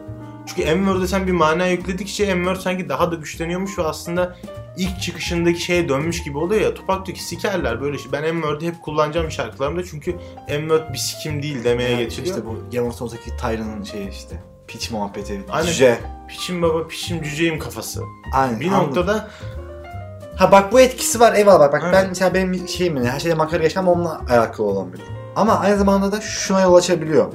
çünkü 0.45 0.65
N-word'e 0.65 1.07
sen 1.07 1.27
bir 1.27 1.31
mana 1.31 1.67
yükledikçe 1.67 2.37
N-word 2.37 2.55
sanki 2.55 2.89
daha 2.89 3.11
da 3.11 3.15
güçleniyormuş 3.15 3.79
ve 3.79 3.83
aslında 3.83 4.35
ilk 4.77 5.01
çıkışındaki 5.01 5.61
şeye 5.61 5.89
dönmüş 5.89 6.23
gibi 6.23 6.37
oluyor 6.37 6.61
ya. 6.61 6.73
Tupac 6.73 7.05
diyor 7.05 7.17
ki 7.17 7.23
sikerler 7.23 7.81
böyle 7.81 7.97
şey. 7.97 8.11
Ben 8.11 8.35
M-word'ü 8.35 8.65
hep 8.65 8.81
kullanacağım 8.81 9.31
şarkılarımda 9.31 9.85
çünkü 9.85 10.15
M-word 10.49 10.93
bir 10.93 10.97
sikim 10.97 11.43
değil 11.43 11.63
demeye 11.63 11.89
Yani 11.89 12.03
getiriyor. 12.03 12.27
İşte 12.27 12.45
bu 12.45 12.57
Game 12.71 12.87
of 12.87 12.97
Thrones'daki 12.97 13.37
Tyrion'ın 13.37 13.83
şeyi 13.83 14.09
işte. 14.09 14.52
Piç 14.73 14.91
muhabbeti. 14.91 15.43
Aynen. 15.49 15.67
Cüce. 15.67 15.99
Piçim 16.27 16.61
baba 16.61 16.87
piçim 16.87 17.23
cüceyim 17.23 17.59
kafası. 17.59 18.03
Aynen. 18.33 18.59
Bir 18.59 18.67
anladım. 18.67 18.87
noktada 18.87 19.29
Ha 20.37 20.51
bak 20.51 20.71
bu 20.71 20.79
etkisi 20.79 21.19
var 21.19 21.33
eyvallah 21.33 21.59
bak, 21.59 21.73
bak 21.73 21.83
ben 21.83 21.93
Evet. 21.99 22.05
mesela 22.09 22.33
benim 22.33 22.67
şeyim 22.67 23.03
ne 23.03 23.11
her 23.11 23.19
şeyde 23.19 23.35
makara 23.35 23.63
geçmem 23.63 23.87
onunla 23.87 24.21
alakalı 24.29 24.67
olan 24.67 24.93
bir 24.93 24.97
durum. 24.97 25.13
Ama 25.35 25.59
aynı 25.59 25.77
zamanda 25.77 26.11
da 26.11 26.21
şuna 26.21 26.61
yol 26.61 26.75
açabiliyor. 26.75 27.33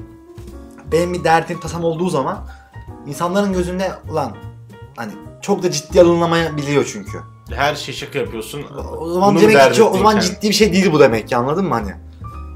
Benim 0.93 1.15
bir 1.15 1.25
derdim 1.25 1.61
tasam 1.61 1.85
olduğu 1.85 2.09
zaman 2.09 2.39
insanların 3.07 3.53
gözünde 3.53 3.93
ulan 4.11 4.37
hani 4.97 5.13
çok 5.43 5.63
da 5.63 5.71
ciddi 5.71 6.01
alınlamayabiliyor 6.01 6.91
çünkü. 6.93 7.19
Her 7.55 7.75
şey 7.75 7.95
şaka 7.95 8.19
yapıyorsun. 8.19 8.63
O 8.99 9.09
zaman 9.09 9.35
Bunu 9.35 9.43
demek 9.43 9.75
ki 9.75 9.83
o 9.83 9.97
zaman 9.97 10.15
kendin. 10.15 10.29
ciddi 10.29 10.49
bir 10.49 10.55
şey 10.55 10.73
değil 10.73 10.93
bu 10.93 11.01
demek 11.01 11.29
ki 11.29 11.37
anladın 11.37 11.65
mı 11.65 11.75
hani? 11.75 11.95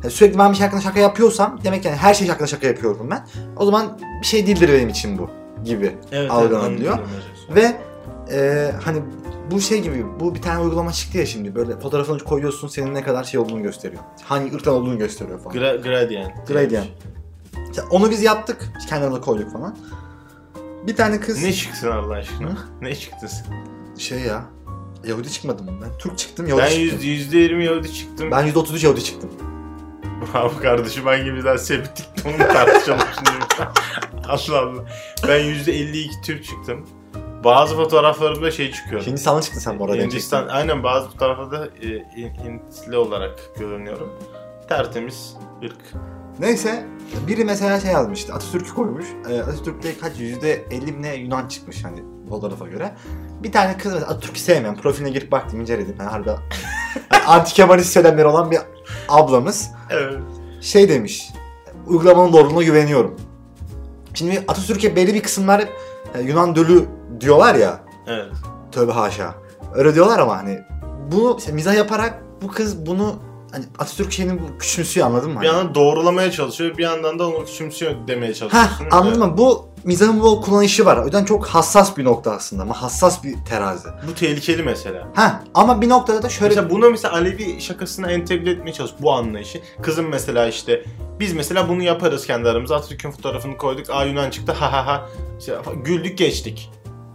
Yani 0.03 0.13
sürekli 0.13 0.39
ben 0.39 0.51
bir 0.53 0.57
şey 0.57 0.65
hakkında 0.67 0.81
şaka 0.83 1.01
yapıyorsam 1.01 1.61
demek 1.65 1.85
yani 1.85 1.97
her 1.97 2.15
şey 2.15 2.29
hakkında 2.29 2.47
şaka 2.47 2.67
yapıyorum 2.67 3.11
ben. 3.11 3.27
O 3.57 3.65
zaman 3.65 3.99
bir 4.21 4.27
şey 4.27 4.47
değildir 4.47 4.69
benim 4.73 4.89
için 4.89 5.19
bu 5.19 5.31
gibi. 5.65 5.97
Evet, 6.13 6.31
algılanabiliyor. 6.31 6.93
anladım. 6.93 7.11
Ve 7.55 7.77
e, 8.33 8.71
hani 8.85 9.03
bu 9.51 9.61
şey 9.61 9.83
gibi 9.83 10.07
bu 10.21 10.35
bir 10.35 10.43
tane 10.43 10.61
uygulama 10.61 10.93
çıktı 10.93 11.19
ya 11.19 11.27
şimdi 11.27 11.55
böyle 11.55 11.81
fotoğrafını 11.81 12.19
koyuyorsun 12.19 12.69
senin 12.69 12.95
ne 12.95 13.03
kadar 13.03 13.25
şey 13.25 13.41
olduğunu 13.41 13.63
gösteriyor. 13.63 14.03
Hangi 14.25 14.55
ırktan 14.55 14.75
olduğunu 14.75 14.99
gösteriyor 14.99 15.41
falan. 15.41 15.57
Gra- 15.57 15.83
gradient. 15.83 16.49
Gradient. 16.49 16.87
İşte 17.71 17.83
onu 17.91 18.11
biz 18.11 18.23
yaptık. 18.23 18.73
Kendimize 18.89 19.21
koyduk 19.21 19.53
falan. 19.53 19.77
Bir 20.87 20.97
tane 20.97 21.21
kız 21.21 21.43
Ne 21.43 21.53
çıktın 21.53 21.91
Allah 21.91 22.15
aşkına? 22.15 22.51
Hı? 22.51 22.57
Ne 22.81 22.95
çıktın 22.95 23.27
sen? 23.27 23.47
şey 23.99 24.21
ya 24.21 24.45
Yahudi 25.07 25.31
çıkmadım 25.33 25.67
ben. 25.83 25.99
Türk 25.99 26.19
çıktım 26.19 26.47
Yahudi 26.47 26.63
Ben 26.63 26.71
çıktım. 26.71 26.99
yüzde 27.03 27.39
yirmi 27.39 27.65
Yahudi 27.65 27.95
çıktım. 27.95 28.31
Ben 28.31 28.47
%33 28.49 28.85
Yahudi 28.87 29.05
çıktım. 29.05 29.31
Abi 30.35 30.57
kardeşim 30.63 31.05
hangi 31.05 31.35
birden 31.35 31.57
septik 31.57 32.07
onu 32.27 32.39
tartışalım 32.39 33.01
şimdi. 33.15 33.31
Allah 34.29 34.59
Allah. 34.59 34.83
Ben 35.29 35.39
yüzde 35.45 35.73
52 35.73 36.21
Türk 36.25 36.45
çıktım. 36.45 36.87
Bazı 37.45 37.77
fotoğraflarımda 37.77 38.51
şey 38.51 38.73
çıkıyor. 38.73 39.03
Hindistan'a 39.03 39.41
çıktın 39.43 39.61
sen 39.61 39.79
bu 39.79 39.85
arada. 39.85 39.97
Hindistan, 39.97 40.49
aynen 40.49 40.83
bazı 40.83 41.09
fotoğraflarda 41.11 41.67
e, 41.67 41.87
Hin- 41.87 42.45
Hintli 42.45 42.97
olarak 42.97 43.39
görünüyorum. 43.59 44.13
Tertemiz 44.69 45.37
ırk. 45.65 45.77
Neyse 46.39 46.87
biri 47.27 47.45
mesela 47.45 47.81
şey 47.81 47.93
yazmıştı. 47.93 48.35
Atatürk'ü 48.35 48.75
koymuş. 48.75 49.07
Ee, 49.31 49.41
Atatürk'te 49.41 49.99
kaç 49.99 50.13
%50 50.19 50.93
mi 50.93 51.03
ne 51.03 51.15
Yunan 51.15 51.49
çıkmış 51.49 51.85
hani 51.85 52.03
fotoğrafa 52.29 52.69
göre. 52.69 52.95
Bir 53.43 53.53
tane 53.53 53.77
kız 53.77 53.93
mesela 53.93 54.11
Atatürk'ü 54.11 54.41
sevmeyen 54.41 54.77
profiline 54.77 55.11
girip 55.11 55.33
baktım 55.33 55.61
inceledim. 55.61 55.97
Yani 55.99 56.11
harbi 56.11 56.29
yani 57.13 57.25
anti 57.27 57.55
Kemalist 57.55 57.93
söylemleri 57.93 58.27
olan 58.27 58.51
bir 58.51 58.59
ablamız 59.09 59.71
Evet. 59.91 60.19
şey 60.61 60.89
demiş. 60.89 61.31
Uygulamanın 61.87 62.33
doğruluğuna 62.33 62.63
güveniyorum. 62.63 63.17
Şimdi 64.15 64.45
Atatürk'e 64.49 64.97
belli 64.97 65.15
bir 65.15 65.23
kısımlar 65.23 65.61
hep 65.61 65.73
e, 66.15 66.21
Yunan 66.23 66.57
dölü 66.57 66.85
diyorlar 67.21 67.55
ya. 67.55 67.81
Evet. 68.07 68.27
Tövbe 68.73 68.93
haşa. 68.93 69.35
Öyle 69.75 69.95
diyorlar 69.95 70.19
ama 70.19 70.37
hani 70.37 70.61
bunu 71.13 71.37
işte 71.39 71.53
mizah 71.53 71.75
yaparak 71.75 72.23
bu 72.43 72.49
kız 72.49 72.87
bunu 72.87 73.15
hani 73.53 73.65
Atatürk 73.79 74.13
şeyini 74.13 74.33
bu 74.43 74.59
küçümsüyor 74.59 75.07
anladın 75.07 75.31
mı? 75.31 75.41
Bir 75.41 75.47
yandan 75.47 75.75
doğrulamaya 75.75 76.31
çalışıyor, 76.31 76.79
bir 76.79 76.83
yandan 76.83 77.19
da 77.19 77.29
onu 77.29 77.45
küçümsüyor 77.45 77.93
demeye 78.07 78.35
çalışıyorsun. 78.35 78.87
anladın 78.91 79.19
mı? 79.19 79.39
Bu 79.39 79.69
mizahın 79.85 80.21
bu 80.21 80.41
kullanışı 80.41 80.87
var. 80.87 80.97
O 80.97 81.05
yüzden 81.05 81.25
çok 81.25 81.47
hassas 81.47 81.97
bir 81.97 82.05
nokta 82.05 82.31
aslında 82.33 82.63
ama 82.63 82.83
hassas 82.83 83.25
bir 83.25 83.35
terazi. 83.49 83.89
Bu 84.09 84.15
tehlikeli 84.15 84.63
mesela. 84.63 85.09
Ha 85.15 85.43
ama 85.55 85.81
bir 85.81 85.89
noktada 85.89 86.23
da 86.23 86.29
şöyle 86.29 86.49
Mesela 86.55 86.71
bunu 86.71 86.91
mesela 86.91 87.15
Alevi 87.15 87.61
şakasına 87.61 88.11
entegre 88.11 88.51
etmeye 88.51 88.73
çalış 88.73 88.93
bu 89.01 89.13
anlayışı. 89.13 89.61
Kızım 89.83 90.09
mesela 90.09 90.49
işte 90.49 90.85
biz 91.21 91.33
mesela 91.33 91.69
bunu 91.69 91.83
yaparız 91.83 92.27
kendi 92.27 92.49
aramızda. 92.49 92.77
Atatürk'ün 92.77 93.11
fotoğrafını 93.11 93.57
koyduk. 93.57 93.91
Aa 93.91 94.05
Yunan 94.05 94.31
çıktı 94.31 94.53
ha 94.53 94.73
ha 94.73 94.87
ha. 94.87 95.09
İşte 95.39 95.59
güldük 95.85 96.19
geçtik. 96.19 96.71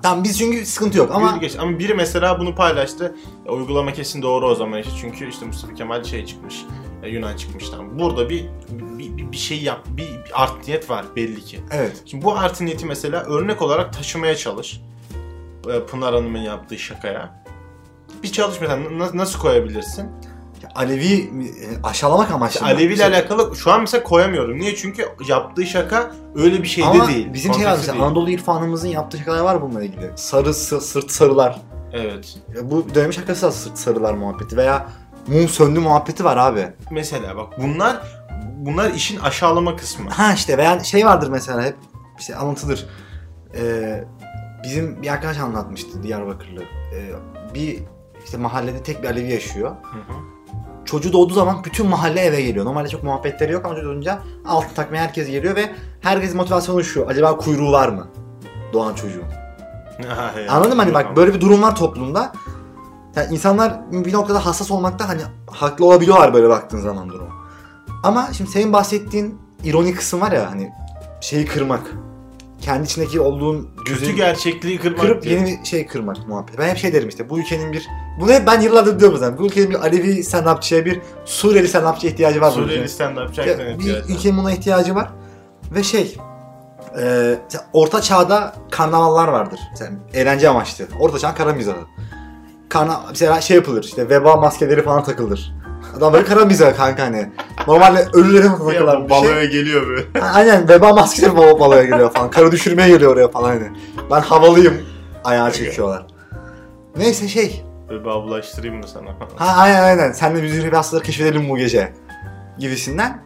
Tamam 0.10 0.24
biz 0.24 0.38
çünkü 0.38 0.66
sıkıntı 0.66 0.98
yok 0.98 1.12
ama 1.12 1.38
geçtik. 1.38 1.62
Ama 1.62 1.80
biri 1.80 1.94
mesela 1.94 2.40
bunu 2.40 2.56
paylaştı. 2.56 3.16
E, 3.46 3.50
uygulama 3.52 3.94
kesin 3.94 4.22
doğru 4.22 4.48
o 4.48 4.56
zaman 4.56 4.80
işte. 4.80 4.92
Çünkü 5.02 5.30
işte 5.30 5.46
Mustafa 5.46 5.74
Kemal 5.74 6.04
şey 6.04 6.26
çıkmış. 6.26 6.66
e, 7.04 7.10
Yunan 7.10 7.36
çıkmış 7.38 7.70
tamam. 7.70 8.00
Burada 8.00 8.30
bir 8.30 8.46
bir, 8.70 9.18
bir, 9.18 9.32
bir 9.32 9.38
şey 9.38 9.62
yap. 9.64 9.80
Bir, 9.88 10.04
bir 10.04 10.44
art 10.44 10.68
niyet 10.68 10.90
var 10.90 11.06
belli 11.16 11.46
ki. 11.46 11.60
evet. 11.72 12.02
Şimdi 12.06 12.26
bu 12.26 12.38
art 12.38 12.62
niyeti 12.62 12.86
mesela 12.86 13.24
örnek 13.24 13.62
olarak 13.62 13.94
taşımaya 13.94 14.36
çalış. 14.36 14.82
E, 15.74 15.80
Pınar 15.86 16.14
Hanım'ın 16.14 16.40
yaptığı 16.40 16.78
şakaya. 16.80 17.44
Bir 18.24 18.32
çalış 18.32 18.62
mesela 18.62 18.80
na- 18.98 19.18
nasıl 19.18 19.40
koyabilirsin? 19.40 20.10
Alevi 20.78 21.14
e, 21.22 21.30
aşağılamak 21.84 22.32
amaçlı. 22.32 22.66
Alevi 22.66 22.94
ile 22.94 23.06
alakalı 23.06 23.56
şu 23.56 23.72
an 23.72 23.82
mesela 23.82 24.04
koyamıyorum. 24.04 24.60
Niye? 24.60 24.76
Çünkü 24.76 25.06
yaptığı 25.28 25.66
şaka 25.66 26.12
öyle 26.36 26.64
bir 26.64 26.68
şeyde 26.68 26.88
Ama 26.88 27.08
değil. 27.08 27.34
bizim 27.34 27.54
şey 27.54 27.66
var 27.66 27.76
mesela. 27.78 28.06
Anadolu 28.06 28.30
irfanımızın 28.30 28.88
yaptığı 28.88 29.18
şakalar 29.18 29.42
var 29.44 29.62
bununla 29.62 29.84
ilgili. 29.84 30.12
Sarı 30.16 30.54
sı- 30.54 30.82
sırt 30.82 31.12
sarılar. 31.12 31.62
Evet. 31.94 32.38
Ya 32.56 32.72
Bu 32.72 32.86
dönemin 32.96 33.12
şakası 33.12 33.48
aslında 33.48 33.64
sırt 33.66 33.78
sarılar 33.78 34.14
muhabbeti 34.14 34.58
veya 34.58 34.90
mum 35.28 35.48
söndü 35.48 35.80
muhabbeti 35.80 36.24
var 36.24 36.38
abi. 36.38 36.68
Mesela 36.92 37.38
bak 37.38 37.54
bunlar 37.62 38.02
bunlar 38.58 38.92
işin 38.92 39.20
aşağılama 39.20 39.76
kısmı. 39.76 40.10
Ha 40.10 40.34
işte 40.34 40.58
veya 40.58 40.84
şey 40.84 41.06
vardır 41.06 41.30
mesela 41.30 41.64
hep 41.64 41.76
işte 42.20 42.36
anlatılır. 42.36 42.86
Ee, 43.56 44.04
bizim 44.64 45.02
bir 45.02 45.08
arkadaş 45.08 45.38
anlatmıştı 45.38 46.04
Diyarbakırlı. 46.04 46.62
Ee, 46.64 47.12
bir 47.54 47.80
işte 48.26 48.38
mahallede 48.38 48.84
tek 48.84 49.04
bir 49.04 49.08
Alevi 49.08 49.32
yaşıyor. 49.32 49.70
Hı 49.70 49.98
hı. 49.98 50.37
Çocuğu 50.88 51.14
doğduğu 51.14 51.34
zaman 51.34 51.64
bütün 51.64 51.88
mahalle 51.88 52.22
eve 52.22 52.42
geliyor. 52.42 52.66
Normalde 52.66 52.90
çok 52.90 53.04
muhabbetleri 53.04 53.52
yok 53.52 53.66
ama 53.66 53.76
çocuğu 53.76 53.88
doğunca 53.88 54.20
altın 54.46 54.76
takmaya 54.76 55.04
herkes 55.04 55.28
geliyor 55.28 55.56
ve 55.56 55.76
herkesin 56.02 56.38
motivasyonu 56.38 56.84
şu. 56.84 57.08
Acaba 57.08 57.38
kuyruğu 57.38 57.72
var 57.72 57.90
mı? 57.90 58.08
Doğan 58.74 58.94
çocuğun. 58.94 59.24
Anladın 60.50 60.78
mı? 60.78 60.84
Hani 60.84 60.94
bak 60.94 61.16
böyle 61.16 61.34
bir 61.34 61.42
durum 61.42 61.62
var 61.62 61.76
toplumda. 61.76 62.32
Yani 63.16 63.34
insanlar 63.34 63.92
bir 63.92 64.14
noktada 64.14 64.46
hassas 64.46 64.72
olmakta 64.72 65.10
hani 65.10 65.22
haklı 65.52 65.86
olabiliyorlar 65.86 66.34
böyle 66.34 66.50
baktığın 66.50 66.80
zaman 66.80 67.10
duruma. 67.10 67.34
Ama 68.04 68.30
şimdi 68.34 68.50
senin 68.52 68.74
bahsettiğin 68.74 69.42
ironi 69.64 69.96
kısım 69.96 70.22
var 70.22 70.32
ya 70.32 70.52
hani 70.52 70.72
şeyi 71.22 71.46
kırmak. 71.46 71.82
Kendi 72.68 72.86
içindeki 72.86 73.20
olduğun 73.20 73.70
kötü 73.86 74.12
gerçekliği 74.12 74.80
kırmak 74.80 75.00
kırıp 75.00 75.24
diye. 75.24 75.36
yeni 75.36 75.46
bir 75.46 75.66
şey 75.66 75.88
kırmak 75.88 76.28
muhabbet. 76.28 76.58
Ben 76.58 76.70
hep 76.70 76.78
şey 76.78 76.94
derim 76.94 77.10
işte 77.10 77.30
bu 77.30 77.40
ülkenin 77.40 77.74
bir 77.74 77.88
bunu 78.20 78.32
hep 78.32 78.48
ben 78.48 78.62
yıllardır 78.62 79.00
diyorum 79.00 79.18
zaten. 79.18 79.38
Bu 79.38 79.46
ülkenin 79.46 79.70
bir 79.70 79.76
Alevi 79.76 80.24
stand-upçıya 80.24 80.86
bir 80.86 81.02
Suriyeli 81.26 81.68
stand-upçıya 81.68 82.12
ihtiyacı 82.12 82.42
var. 82.42 82.52
Suriyeli 82.52 82.84
ülkenin. 82.84 82.88
stand-up 82.88 83.28
Ya, 83.28 83.34
çekten 83.34 83.80
bir 83.80 84.16
ülkenin 84.16 84.38
buna 84.38 84.52
ihtiyacı 84.52 84.96
var. 84.96 85.10
Ve 85.72 85.84
şey 85.84 86.18
e, 87.02 87.36
orta 87.74 88.02
çağda 88.02 88.56
karnavallar 88.72 89.28
vardır. 89.28 89.60
Mesela 89.72 89.92
eğlence 90.14 90.50
amaçlı. 90.50 90.86
Orta 91.00 91.20
çağın 91.20 91.36
kara 91.36 91.54
mizahı. 91.54 91.86
Karna, 92.70 93.02
mesela 93.10 93.42
şey 93.42 93.58
yapılır 93.58 93.84
işte 93.84 94.10
veba 94.10 94.36
maskeleri 94.36 94.84
falan 94.84 95.04
takılır. 95.04 95.54
Adam 95.98 96.14
böyle 96.14 96.26
kara 96.26 96.46
mizahı 96.46 96.76
kanka 96.76 97.04
hani. 97.04 97.30
Normalde 97.68 98.08
ölülere 98.14 98.44
takılan 98.44 99.04
bir 99.04 99.10
şey. 99.10 99.10
Baloya 99.10 99.46
geliyor 99.46 99.88
böyle. 99.88 100.20
Ha, 100.20 100.32
Aynen 100.34 100.70
veba 100.70 100.94
maskeleri 100.94 101.38
bal 101.38 101.60
balaya 101.60 101.84
geliyor 101.84 102.12
falan. 102.14 102.30
Karı 102.32 102.52
düşürmeye 102.52 102.90
geliyor 102.90 103.12
oraya 103.14 103.28
falan 103.28 103.50
hani. 103.50 103.68
Ben 104.12 104.22
havalıyım 104.22 104.74
ayağı 105.24 105.52
çekiyorlar. 105.52 106.06
Neyse 106.98 107.28
şey. 107.28 107.64
Böyle 107.90 108.04
bir 108.04 108.10
ablaştırayım 108.10 108.76
mı 108.78 108.88
sana? 108.88 109.10
Ha 109.36 109.62
aynen 109.62 109.84
aynen. 109.84 110.12
Sen 110.12 110.36
de 110.36 110.42
müzik 110.42 110.74
hastaları 110.74 111.04
keşfedelim 111.06 111.50
bu 111.50 111.58
gece. 111.58 111.94
Gibisinden. 112.60 113.24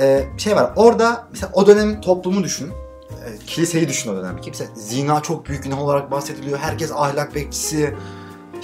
Ee, 0.00 0.24
şey 0.38 0.56
var. 0.56 0.70
Orada 0.76 1.28
mesela 1.30 1.50
o 1.52 1.66
dönemin 1.66 2.00
toplumu 2.00 2.44
düşün. 2.44 2.70
Ee, 3.10 3.38
kiliseyi 3.46 3.88
düşün 3.88 4.12
o 4.12 4.16
dönem. 4.16 4.36
Mesela 4.46 4.70
zina 4.74 5.20
çok 5.20 5.48
büyük 5.48 5.64
günah 5.64 5.78
olarak 5.82 6.10
bahsediliyor. 6.10 6.58
Herkes 6.58 6.92
ahlak 6.92 7.34
bekçisi. 7.34 7.94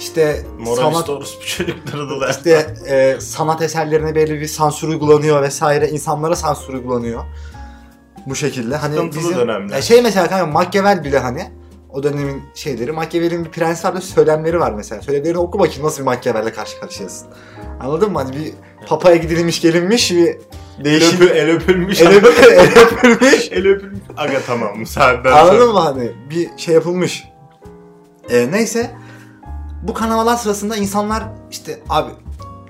İşte 0.01 0.41
sanat 0.75 1.09
orospu 1.09 1.45
çocukları 1.45 2.21
da 2.21 2.29
işte 2.29 2.75
e, 2.89 3.17
sanat 3.21 3.61
eserlerine 3.61 4.15
belli 4.15 4.41
bir 4.41 4.47
sansür 4.47 4.87
uygulanıyor 4.87 5.41
vesaire. 5.41 5.89
insanlara 5.89 6.35
sansür 6.35 6.73
uygulanıyor. 6.73 7.23
Bu 8.25 8.35
şekilde. 8.35 8.75
Hani 8.75 8.95
Sıkıntılı 8.95 9.19
bizim 9.23 9.37
dönemler. 9.37 9.75
Ya 9.75 9.81
şey 9.81 10.01
mesela 10.01 10.27
kanka 10.29 10.45
Machiavelli 10.45 11.03
bile 11.03 11.19
hani 11.19 11.51
o 11.89 12.03
dönemin 12.03 12.41
şeyleri. 12.55 12.91
Machiavelli'nin 12.91 13.45
bir 13.45 13.49
prens 13.49 13.85
var 13.85 13.95
ve 13.95 14.01
söylemleri 14.01 14.59
var 14.59 14.71
mesela. 14.71 15.01
Söylemlerini 15.01 15.37
oku 15.37 15.59
bakayım 15.59 15.83
nasıl 15.85 15.99
bir 15.99 16.05
Machiavelli'yle 16.05 16.53
karşı 16.53 16.79
karşıyasın. 16.79 17.27
Anladın 17.81 18.11
mı? 18.11 18.19
Hani 18.19 18.35
bir 18.35 18.53
papaya 18.87 19.15
gidilmiş 19.15 19.61
gelinmiş 19.61 20.11
bir 20.11 20.27
El, 20.27 20.85
değişim. 20.85 21.15
öpü, 21.21 21.25
el 21.33 21.49
öpülmüş. 21.49 22.01
el, 22.01 22.07
öpü- 22.07 22.51
el 22.53 22.79
öpülmüş. 22.81 23.47
el 23.51 23.67
öpülmüş. 23.67 23.99
Aga 24.17 24.41
tamam 24.47 24.69
bu 24.81 24.85
saatten 24.85 25.31
Anladın 25.31 25.59
sonra. 25.59 25.73
mı 25.73 25.79
hani? 25.79 26.11
Bir 26.29 26.49
şey 26.57 26.73
yapılmış. 26.75 27.23
Ee, 28.29 28.51
neyse. 28.51 28.91
Bu 29.81 29.93
kanamalar 29.93 30.35
sırasında 30.35 30.75
insanlar 30.75 31.23
işte 31.51 31.79
abi 31.89 32.11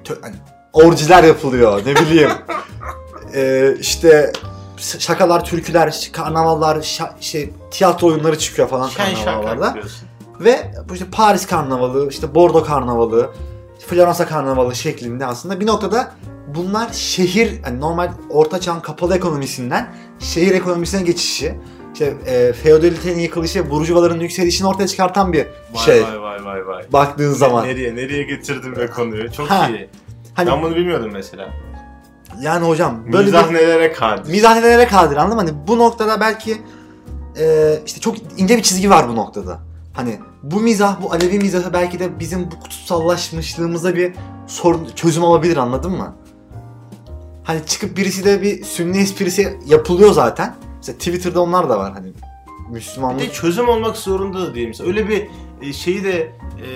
tö- 0.06 0.22
hani, 0.22 0.36
orjiler 0.74 1.24
yapılıyor 1.24 1.82
ne 1.86 1.96
bileyim. 1.96 2.32
ee, 3.34 3.76
işte 3.80 4.34
şakalar, 4.78 5.46
türküler, 5.46 6.10
karnavallar, 6.14 6.76
şa- 6.76 7.22
şey 7.22 7.54
tiyatro 7.72 8.08
oyunları 8.08 8.38
çıkıyor 8.40 8.68
falan 8.68 8.88
Şen 8.90 9.16
karnavallarda. 9.16 9.76
Ve 10.40 10.72
bu 10.90 10.94
işte 10.94 11.06
Paris 11.12 11.46
karnavalı, 11.46 12.10
işte 12.10 12.36
Bordo 12.36 12.64
karnavalı, 12.64 13.30
Floransa 13.88 14.26
karnavalı 14.26 14.76
şeklinde 14.76 15.26
aslında 15.26 15.60
bir 15.60 15.68
noktada 15.68 16.12
bunlar 16.56 16.94
şehir, 16.94 17.64
hani 17.64 17.80
normal 17.80 18.12
orta 18.30 18.60
çağın 18.62 18.80
kapalı 18.80 19.16
ekonomisinden 19.16 19.94
şehir 20.20 20.52
ekonomisine 20.52 21.02
geçişi 21.02 21.60
işte 21.94 22.14
e, 22.26 22.54
feodalitenin 22.54 23.20
yıkılışı, 23.20 23.70
burjuvaların 23.70 24.20
yükselişini 24.20 24.68
ortaya 24.68 24.88
çıkartan 24.88 25.34
bir 25.34 25.48
Vay 25.74 25.84
şey. 25.86 26.04
vay 26.04 26.22
vay 26.22 26.46
vay 26.46 26.68
vay. 26.68 26.84
Baktığın 26.94 27.34
zaman. 27.34 27.66
Nereye 27.68 27.96
nereye 27.96 28.24
getirdim 28.24 28.76
be 28.76 28.88
konuyu. 28.88 29.32
Çok 29.32 29.50
Ha. 29.50 29.70
iyi. 29.70 29.90
Hani 30.34 30.50
Ben 30.52 30.62
bunu 30.62 30.76
bilmiyordum 30.76 31.10
mesela. 31.14 31.50
yani 32.42 32.68
hocam 32.68 33.14
böyle 33.14 33.26
Mizah 33.26 33.50
bir 33.50 33.54
nelere 33.56 33.92
kadir. 33.92 34.32
mizah 34.32 34.56
nelere 34.56 34.88
kadir 34.88 35.16
anladın 35.16 35.36
mı? 35.38 35.42
Hani 35.48 35.68
bu 35.68 35.78
noktada 35.78 36.20
belki 36.20 36.58
e, 37.40 37.74
işte 37.86 38.00
çok 38.00 38.16
ince 38.38 38.58
bir 38.58 38.64
çizgi 38.64 38.90
var 38.90 39.10
bu 39.10 39.16
noktada. 39.16 39.60
Hani 39.94 40.20
bu 40.44 40.60
mizah, 40.60 41.02
bu 41.04 41.12
Alevi 41.14 41.38
mizahı 41.40 41.74
belki 41.74 42.00
de 42.00 42.20
bizim 42.20 42.52
bu 42.52 42.60
kutsallaşmışlığımıza 42.60 43.96
bir 43.96 44.14
sorun, 44.48 44.88
çözüm 44.96 45.24
olabilir 45.24 45.58
anladın 45.58 45.92
mı? 45.92 46.16
Hani 47.44 47.66
çıkıp 47.66 47.98
birisi 47.98 48.26
de 48.26 48.42
bir 48.42 48.64
sünni 48.64 48.98
esprisi 48.98 49.58
yapılıyor 49.68 50.12
zaten. 50.12 50.56
Mesela 50.82 50.98
Twitter'da 50.98 51.42
onlar 51.42 51.70
da 51.70 51.78
var 51.80 51.94
hani 51.94 52.08
Bir 52.08 52.74
Müslümanlık. 52.74 53.20
de 53.22 53.32
çözüm 53.32 53.70
olmak 53.70 53.98
zorunda 53.98 54.40
da 54.42 54.56
değil. 54.56 54.68
Mesela 54.68 54.88
öyle 54.88 55.10
bir 55.10 55.28
e, 55.62 55.74
şeyi 55.74 56.04
de 56.04 56.12
e, 56.22 56.68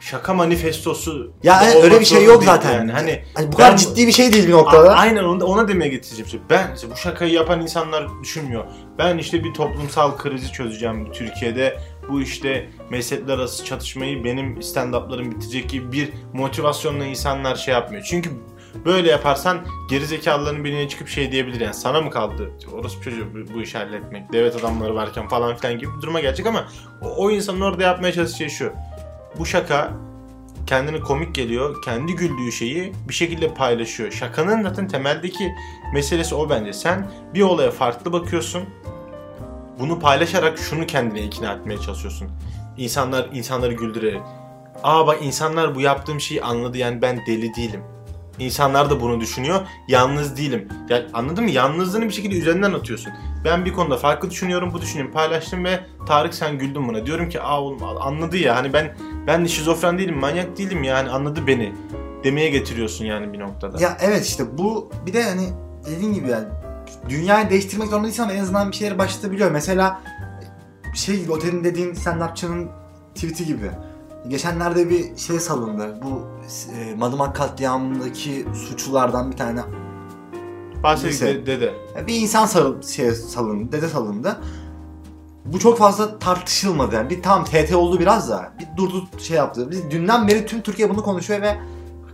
şaka 0.00 0.34
manifestosu 0.34 1.32
Ya 1.42 1.60
evet, 1.64 1.74
olmak 1.76 1.84
öyle 1.84 2.00
bir 2.00 2.04
şey 2.04 2.24
yok 2.24 2.44
zaten. 2.44 2.72
Yani. 2.72 2.92
Hani 2.92 3.22
Hani 3.34 3.52
bu 3.52 3.56
kadar 3.56 3.70
ben- 3.70 3.76
ciddi 3.76 4.06
bir 4.06 4.12
şey 4.12 4.32
değil 4.32 4.46
bir 4.48 4.52
noktada. 4.52 4.94
Aynen 4.94 5.24
onu, 5.24 5.44
ona 5.44 5.68
demeye 5.68 5.88
getireceğim. 5.90 6.26
işte. 6.26 6.38
Ben 6.50 6.74
işte 6.74 6.90
bu 6.90 6.96
şakayı 6.96 7.32
yapan 7.32 7.60
insanlar 7.62 8.06
düşünmüyor. 8.22 8.64
Ben 8.98 9.18
işte 9.18 9.44
bir 9.44 9.54
toplumsal 9.54 10.16
krizi 10.16 10.52
çözeceğim 10.52 11.12
Türkiye'de. 11.12 11.78
Bu 12.10 12.22
işte 12.22 12.68
mezhepler 12.90 13.34
arası 13.34 13.64
çatışmayı 13.64 14.24
benim 14.24 14.58
stand-up'larım 14.60 15.30
bitecek 15.30 15.70
gibi 15.70 15.92
bir 15.92 16.08
motivasyonla 16.32 17.04
insanlar 17.04 17.56
şey 17.56 17.74
yapmıyor. 17.74 18.04
Çünkü 18.10 18.30
böyle 18.84 19.10
yaparsan 19.10 19.66
gerizekalıların 19.90 20.64
birine 20.64 20.88
çıkıp 20.88 21.08
şey 21.08 21.32
diyebilir 21.32 21.60
yani 21.60 21.74
sana 21.74 22.00
mı 22.00 22.10
kaldı 22.10 22.50
orası 22.72 23.00
çocuğu 23.00 23.26
bu, 23.54 23.62
işi 23.62 23.78
halletmek 23.78 24.32
devlet 24.32 24.56
adamları 24.56 24.94
varken 24.94 25.28
falan 25.28 25.56
filan 25.56 25.78
gibi 25.78 25.90
bir 25.96 26.02
duruma 26.02 26.20
gelecek 26.20 26.46
ama 26.46 26.68
o, 27.02 27.08
o 27.16 27.30
insanın 27.30 27.60
orada 27.60 27.82
yapmaya 27.82 28.12
çalıştığı 28.12 28.38
şey 28.38 28.48
şu. 28.48 28.72
Bu 29.38 29.46
şaka 29.46 29.92
kendine 30.66 31.00
komik 31.00 31.34
geliyor. 31.34 31.82
Kendi 31.82 32.14
güldüğü 32.14 32.52
şeyi 32.52 32.92
bir 33.08 33.14
şekilde 33.14 33.54
paylaşıyor. 33.54 34.12
Şakanın 34.12 34.62
zaten 34.62 34.88
temeldeki 34.88 35.52
meselesi 35.94 36.34
o 36.34 36.50
bence. 36.50 36.72
Sen 36.72 37.10
bir 37.34 37.42
olaya 37.42 37.70
farklı 37.70 38.12
bakıyorsun. 38.12 38.62
Bunu 39.78 39.98
paylaşarak 39.98 40.58
şunu 40.58 40.86
kendine 40.86 41.22
ikna 41.22 41.52
etmeye 41.52 41.78
çalışıyorsun. 41.78 42.28
İnsanlar 42.76 43.28
insanları 43.32 43.72
güldürerek. 43.72 44.22
Aa 44.82 45.06
bak 45.06 45.18
insanlar 45.22 45.74
bu 45.74 45.80
yaptığım 45.80 46.20
şeyi 46.20 46.42
anladı 46.42 46.78
yani 46.78 47.02
ben 47.02 47.26
deli 47.26 47.54
değilim. 47.54 47.82
İnsanlar 48.38 48.90
da 48.90 49.00
bunu 49.00 49.20
düşünüyor. 49.20 49.60
Yalnız 49.88 50.36
değilim. 50.36 50.68
Yani 50.88 51.04
anladın 51.12 51.44
mı? 51.44 51.50
Yalnızlığını 51.50 52.04
bir 52.04 52.12
şekilde 52.12 52.38
üzerinden 52.38 52.72
atıyorsun. 52.72 53.12
Ben 53.44 53.64
bir 53.64 53.72
konuda 53.72 53.96
farklı 53.96 54.30
düşünüyorum, 54.30 54.70
bu 54.72 54.80
düşünüyorum 54.80 55.12
paylaştım 55.12 55.64
ve 55.64 55.80
Tarık 56.06 56.34
sen 56.34 56.58
güldün 56.58 56.88
buna. 56.88 57.06
Diyorum 57.06 57.28
ki 57.28 57.40
aa 57.40 57.62
oğlum 57.62 57.78
anladı 58.00 58.36
ya 58.36 58.56
hani 58.56 58.72
ben 58.72 58.96
ben 59.26 59.44
şizofren 59.44 59.98
değilim, 59.98 60.18
manyak 60.18 60.58
değilim 60.58 60.82
yani 60.82 61.10
anladı 61.10 61.46
beni 61.46 61.72
demeye 62.24 62.50
getiriyorsun 62.50 63.04
yani 63.04 63.32
bir 63.32 63.38
noktada. 63.38 63.82
Ya 63.82 63.96
evet 64.00 64.26
işte 64.26 64.58
bu 64.58 64.90
bir 65.06 65.12
de 65.12 65.22
hani 65.22 65.48
dediğin 65.86 66.12
gibi 66.12 66.30
yani 66.30 66.44
dünyayı 67.08 67.50
değiştirmek 67.50 67.88
zorunda 67.88 68.06
değilsin 68.06 68.22
ama 68.22 68.32
en 68.32 68.42
azından 68.42 68.70
bir 68.70 68.76
şeyleri 68.76 68.98
başlatabiliyor. 68.98 69.50
Mesela 69.50 70.00
şey 70.94 71.30
otelin 71.30 71.64
dediğin 71.64 71.94
stand-upçının 71.94 72.68
tweet'i 73.14 73.46
gibi. 73.46 73.70
Geçenlerde 74.28 74.90
bir 74.90 75.16
şey 75.16 75.40
salındı. 75.40 76.00
Bu 76.02 76.22
e, 76.78 76.94
Madımak 76.94 77.36
katliamındaki 77.36 78.46
suçlulardan 78.54 79.30
bir 79.32 79.36
tane 79.36 79.60
Bahsedik 80.82 81.20
de- 81.20 81.46
dede. 81.46 81.74
bir 82.06 82.14
insan 82.20 82.46
sarıl, 82.46 82.82
şey 82.82 83.10
salındı, 83.10 83.72
dede 83.72 83.88
salındı. 83.88 84.36
Bu 85.44 85.58
çok 85.58 85.78
fazla 85.78 86.18
tartışılmadı 86.18 86.94
yani. 86.94 87.10
Bir 87.10 87.22
tamam 87.22 87.44
TT 87.44 87.74
oldu 87.74 88.00
biraz 88.00 88.30
da. 88.30 88.52
Bir 88.60 88.76
durdu 88.76 89.04
şey 89.18 89.36
yaptı. 89.36 89.70
Biz 89.70 89.90
dünden 89.90 90.28
beri 90.28 90.46
tüm 90.46 90.60
Türkiye 90.62 90.90
bunu 90.90 91.02
konuşuyor 91.02 91.42
ve 91.42 91.56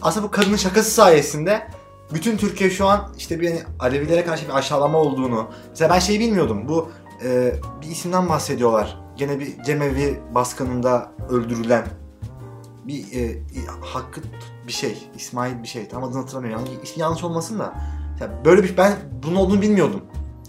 aslında 0.02 0.26
bu 0.26 0.30
kadının 0.30 0.56
şakası 0.56 0.90
sayesinde 0.90 1.68
bütün 2.14 2.36
Türkiye 2.36 2.70
şu 2.70 2.86
an 2.86 3.08
işte 3.18 3.40
bir 3.40 3.48
hani 3.48 3.62
Alevilere 3.80 4.24
karşı 4.24 4.48
bir 4.48 4.54
aşağılama 4.54 4.98
olduğunu. 4.98 5.46
Mesela 5.70 5.94
ben 5.94 5.98
şeyi 5.98 6.20
bilmiyordum. 6.20 6.68
Bu 6.68 6.88
e, 7.24 7.52
bir 7.82 7.86
isimden 7.86 8.28
bahsediyorlar. 8.28 8.98
Gene 9.16 9.40
bir 9.40 9.62
cemevi 9.62 10.20
baskınında 10.34 11.12
öldürülen 11.30 11.84
bir 12.84 13.20
e, 13.20 13.42
hakkı 13.80 14.20
bir 14.66 14.72
şey. 14.72 15.08
İsmail 15.16 15.62
bir 15.62 15.68
şey. 15.68 15.88
Tam 15.88 16.04
adını 16.04 16.18
hatırlamıyorum. 16.18 16.64
İsmi 16.82 17.00
yanlış 17.00 17.24
olmasın 17.24 17.58
da. 17.58 17.74
Ya 18.20 18.44
böyle 18.44 18.64
bir 18.64 18.76
ben 18.76 18.92
bunun 19.22 19.36
olduğunu 19.36 19.62
bilmiyordum. 19.62 20.00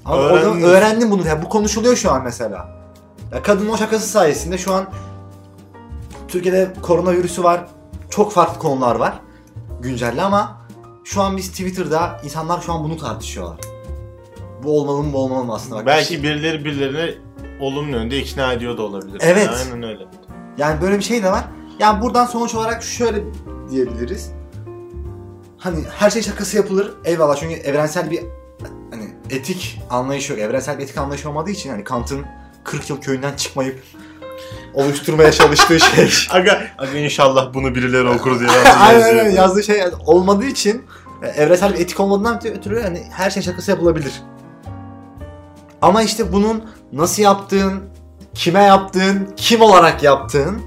Ama 0.05 0.17
oradan 0.17 0.61
öğrendim 0.61 1.11
bunu. 1.11 1.27
Yani 1.27 1.45
bu 1.45 1.49
konuşuluyor 1.49 1.95
şu 1.95 2.11
an 2.11 2.23
mesela. 2.23 2.83
Ya 3.31 3.43
kadının 3.43 3.69
o 3.69 3.77
şakası 3.77 4.07
sayesinde 4.07 4.57
şu 4.57 4.73
an 4.73 4.85
Türkiye'de 6.27 6.73
koronavirüsü 6.81 7.43
var. 7.43 7.65
Çok 8.09 8.31
farklı 8.31 8.59
konular 8.59 8.95
var. 8.95 9.19
Güncelli 9.81 10.21
ama 10.21 10.61
şu 11.03 11.21
an 11.21 11.37
biz 11.37 11.49
Twitter'da 11.51 12.21
insanlar 12.23 12.61
şu 12.61 12.73
an 12.73 12.83
bunu 12.83 12.97
tartışıyorlar. 12.97 13.57
Bu 14.63 14.79
olmalı 14.79 15.03
mı 15.03 15.13
bu 15.13 15.17
olmalı 15.17 15.43
mı 15.43 15.53
aslında? 15.53 15.75
Bak, 15.75 15.85
Belki 15.85 16.07
şey- 16.07 16.23
birileri 16.23 16.65
birilerini 16.65 17.17
olumlu 17.59 17.91
yönde 17.97 18.19
ikna 18.19 18.53
ediyor 18.53 18.77
da 18.77 18.81
olabilir. 18.81 19.21
Evet. 19.23 19.49
Aynen 19.49 19.83
öyle. 19.83 20.05
Yani 20.57 20.81
böyle 20.81 20.97
bir 20.97 21.03
şey 21.03 21.23
de 21.23 21.31
var. 21.31 21.43
Yani 21.79 22.01
buradan 22.01 22.25
sonuç 22.25 22.55
olarak 22.55 22.83
şöyle 22.83 23.23
diyebiliriz. 23.69 24.31
Hani 25.57 25.79
her 25.97 26.09
şey 26.09 26.21
şakası 26.21 26.57
yapılır. 26.57 26.93
Eyvallah 27.05 27.35
çünkü 27.35 27.55
evrensel 27.55 28.11
bir 28.11 28.23
hani 28.91 29.09
etik 29.29 29.81
anlayış 29.89 30.29
yok. 30.29 30.39
Evrensel 30.39 30.77
bir 30.77 30.83
etik 30.83 30.97
anlayış 30.97 31.25
olmadığı 31.25 31.51
için 31.51 31.69
hani 31.69 31.83
Kant'ın 31.83 32.25
40 32.63 32.89
yıl 32.89 33.01
köyünden 33.01 33.35
çıkmayıp 33.35 33.83
oluşturmaya 34.73 35.31
çalıştığı 35.31 35.79
şey. 35.95 36.09
Aga, 36.29 36.63
aga 36.77 36.97
inşallah 36.97 37.53
bunu 37.53 37.75
birileri 37.75 38.07
okur 38.07 38.39
diye 38.39 38.49
de 38.49 38.53
aynen 38.53 38.99
yazıyorum. 38.99 39.19
aynen 39.19 39.35
yazdığı 39.35 39.63
şey 39.63 39.83
olmadığı 40.05 40.45
için 40.45 40.85
e, 41.23 41.27
evrensel 41.27 41.73
bir 41.73 41.79
etik 41.79 41.99
olmadığından 41.99 42.47
ötürü 42.47 42.81
hani 42.81 43.03
her 43.11 43.29
şey 43.29 43.43
şakası 43.43 43.71
yapılabilir. 43.71 44.13
Ama 45.81 46.03
işte 46.03 46.33
bunun 46.33 46.63
nasıl 46.93 47.23
yaptığın, 47.23 47.83
kime 48.33 48.63
yaptığın, 48.63 49.33
kim 49.37 49.61
olarak 49.61 50.03
yaptığın 50.03 50.61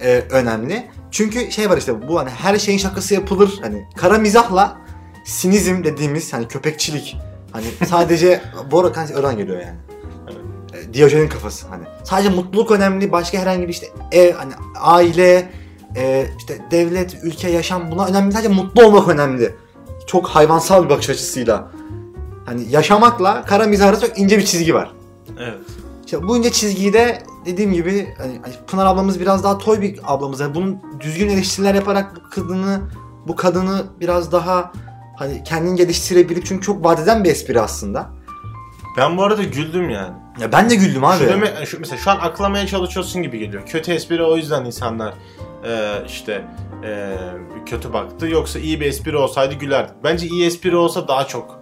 e, 0.00 0.22
önemli. 0.30 0.90
Çünkü 1.10 1.52
şey 1.52 1.70
var 1.70 1.76
işte 1.78 2.08
bu 2.08 2.18
hani 2.18 2.30
her 2.30 2.58
şeyin 2.58 2.78
şakası 2.78 3.14
yapılır. 3.14 3.58
Hani 3.60 3.86
kara 3.96 4.18
mizahla 4.18 4.78
sinizm 5.24 5.84
dediğimiz 5.84 6.32
hani 6.32 6.48
köpekçilik. 6.48 7.16
Hani 7.52 7.66
sadece 7.86 8.40
bu 8.70 8.80
arada 8.80 8.92
kanka 8.92 9.14
oradan 9.14 9.36
geliyor 9.36 9.60
yani. 9.60 9.78
E, 10.74 10.94
Diyojen'in 10.94 11.28
kafası 11.28 11.68
hani. 11.68 11.84
Sadece 12.04 12.28
mutluluk 12.28 12.70
önemli. 12.70 13.12
Başka 13.12 13.38
herhangi 13.38 13.62
bir 13.62 13.72
işte 13.72 13.86
ev, 14.12 14.34
hani 14.34 14.52
aile, 14.80 15.50
e, 15.96 16.26
işte 16.38 16.58
devlet, 16.70 17.16
ülke, 17.22 17.50
yaşam 17.50 17.90
buna 17.90 18.06
önemli. 18.06 18.32
Sadece 18.32 18.48
mutlu 18.48 18.84
olmak 18.84 19.08
önemli. 19.08 19.54
Çok 20.06 20.28
hayvansal 20.28 20.84
bir 20.84 20.90
bakış 20.90 21.10
açısıyla. 21.10 21.70
Hani 22.46 22.62
yaşamakla 22.70 23.44
kara 23.44 23.66
mizah 23.66 23.88
arasında 23.88 24.06
çok 24.06 24.18
ince 24.18 24.38
bir 24.38 24.44
çizgi 24.44 24.74
var. 24.74 24.92
Evet. 25.38 25.58
İşte 26.04 26.22
bu 26.22 26.36
ince 26.36 26.52
çizgiyi 26.52 26.92
de 26.92 27.22
dediğim 27.48 27.72
gibi 27.72 28.14
hani 28.18 28.40
hani 28.42 28.54
Pınar 28.66 28.86
ablamız 28.86 29.20
biraz 29.20 29.44
daha 29.44 29.58
toy 29.58 29.80
bir 29.80 30.00
ablamız. 30.04 30.40
Yani 30.40 30.54
bunun 30.54 30.82
düzgün 31.00 31.28
eleştiriler 31.28 31.74
yaparak 31.74 32.16
bu 32.16 32.30
kadını 32.30 32.80
bu 33.28 33.36
kadını 33.36 33.84
biraz 34.00 34.32
daha 34.32 34.72
hani 35.16 35.44
kendini 35.44 35.76
geliştirebilip 35.76 36.46
çünkü 36.46 36.66
çok 36.66 36.84
vadeden 36.84 37.24
bir 37.24 37.30
espri 37.30 37.60
aslında. 37.60 38.10
Ben 38.96 39.16
bu 39.16 39.24
arada 39.24 39.42
güldüm 39.42 39.90
yani. 39.90 40.12
Ya 40.40 40.52
ben 40.52 40.70
de 40.70 40.74
güldüm 40.74 41.04
abi. 41.04 41.18
Şu 41.18 41.28
deme, 41.28 41.66
şu, 41.66 41.80
mesela 41.80 41.98
şu 41.98 42.10
an 42.10 42.16
aklamaya 42.16 42.66
çalışıyorsun 42.66 43.22
gibi 43.22 43.38
geliyor. 43.38 43.66
Kötü 43.66 43.92
espri 43.92 44.22
o 44.22 44.36
yüzden 44.36 44.64
insanlar 44.64 45.14
e, 45.64 46.02
işte 46.06 46.44
e, 46.84 47.16
kötü 47.66 47.92
baktı. 47.92 48.28
Yoksa 48.28 48.58
iyi 48.58 48.80
bir 48.80 48.86
espri 48.86 49.16
olsaydı 49.16 49.54
gülerdik. 49.54 49.94
Bence 50.04 50.26
iyi 50.26 50.46
espri 50.46 50.76
olsa 50.76 51.08
daha 51.08 51.26
çok 51.26 51.57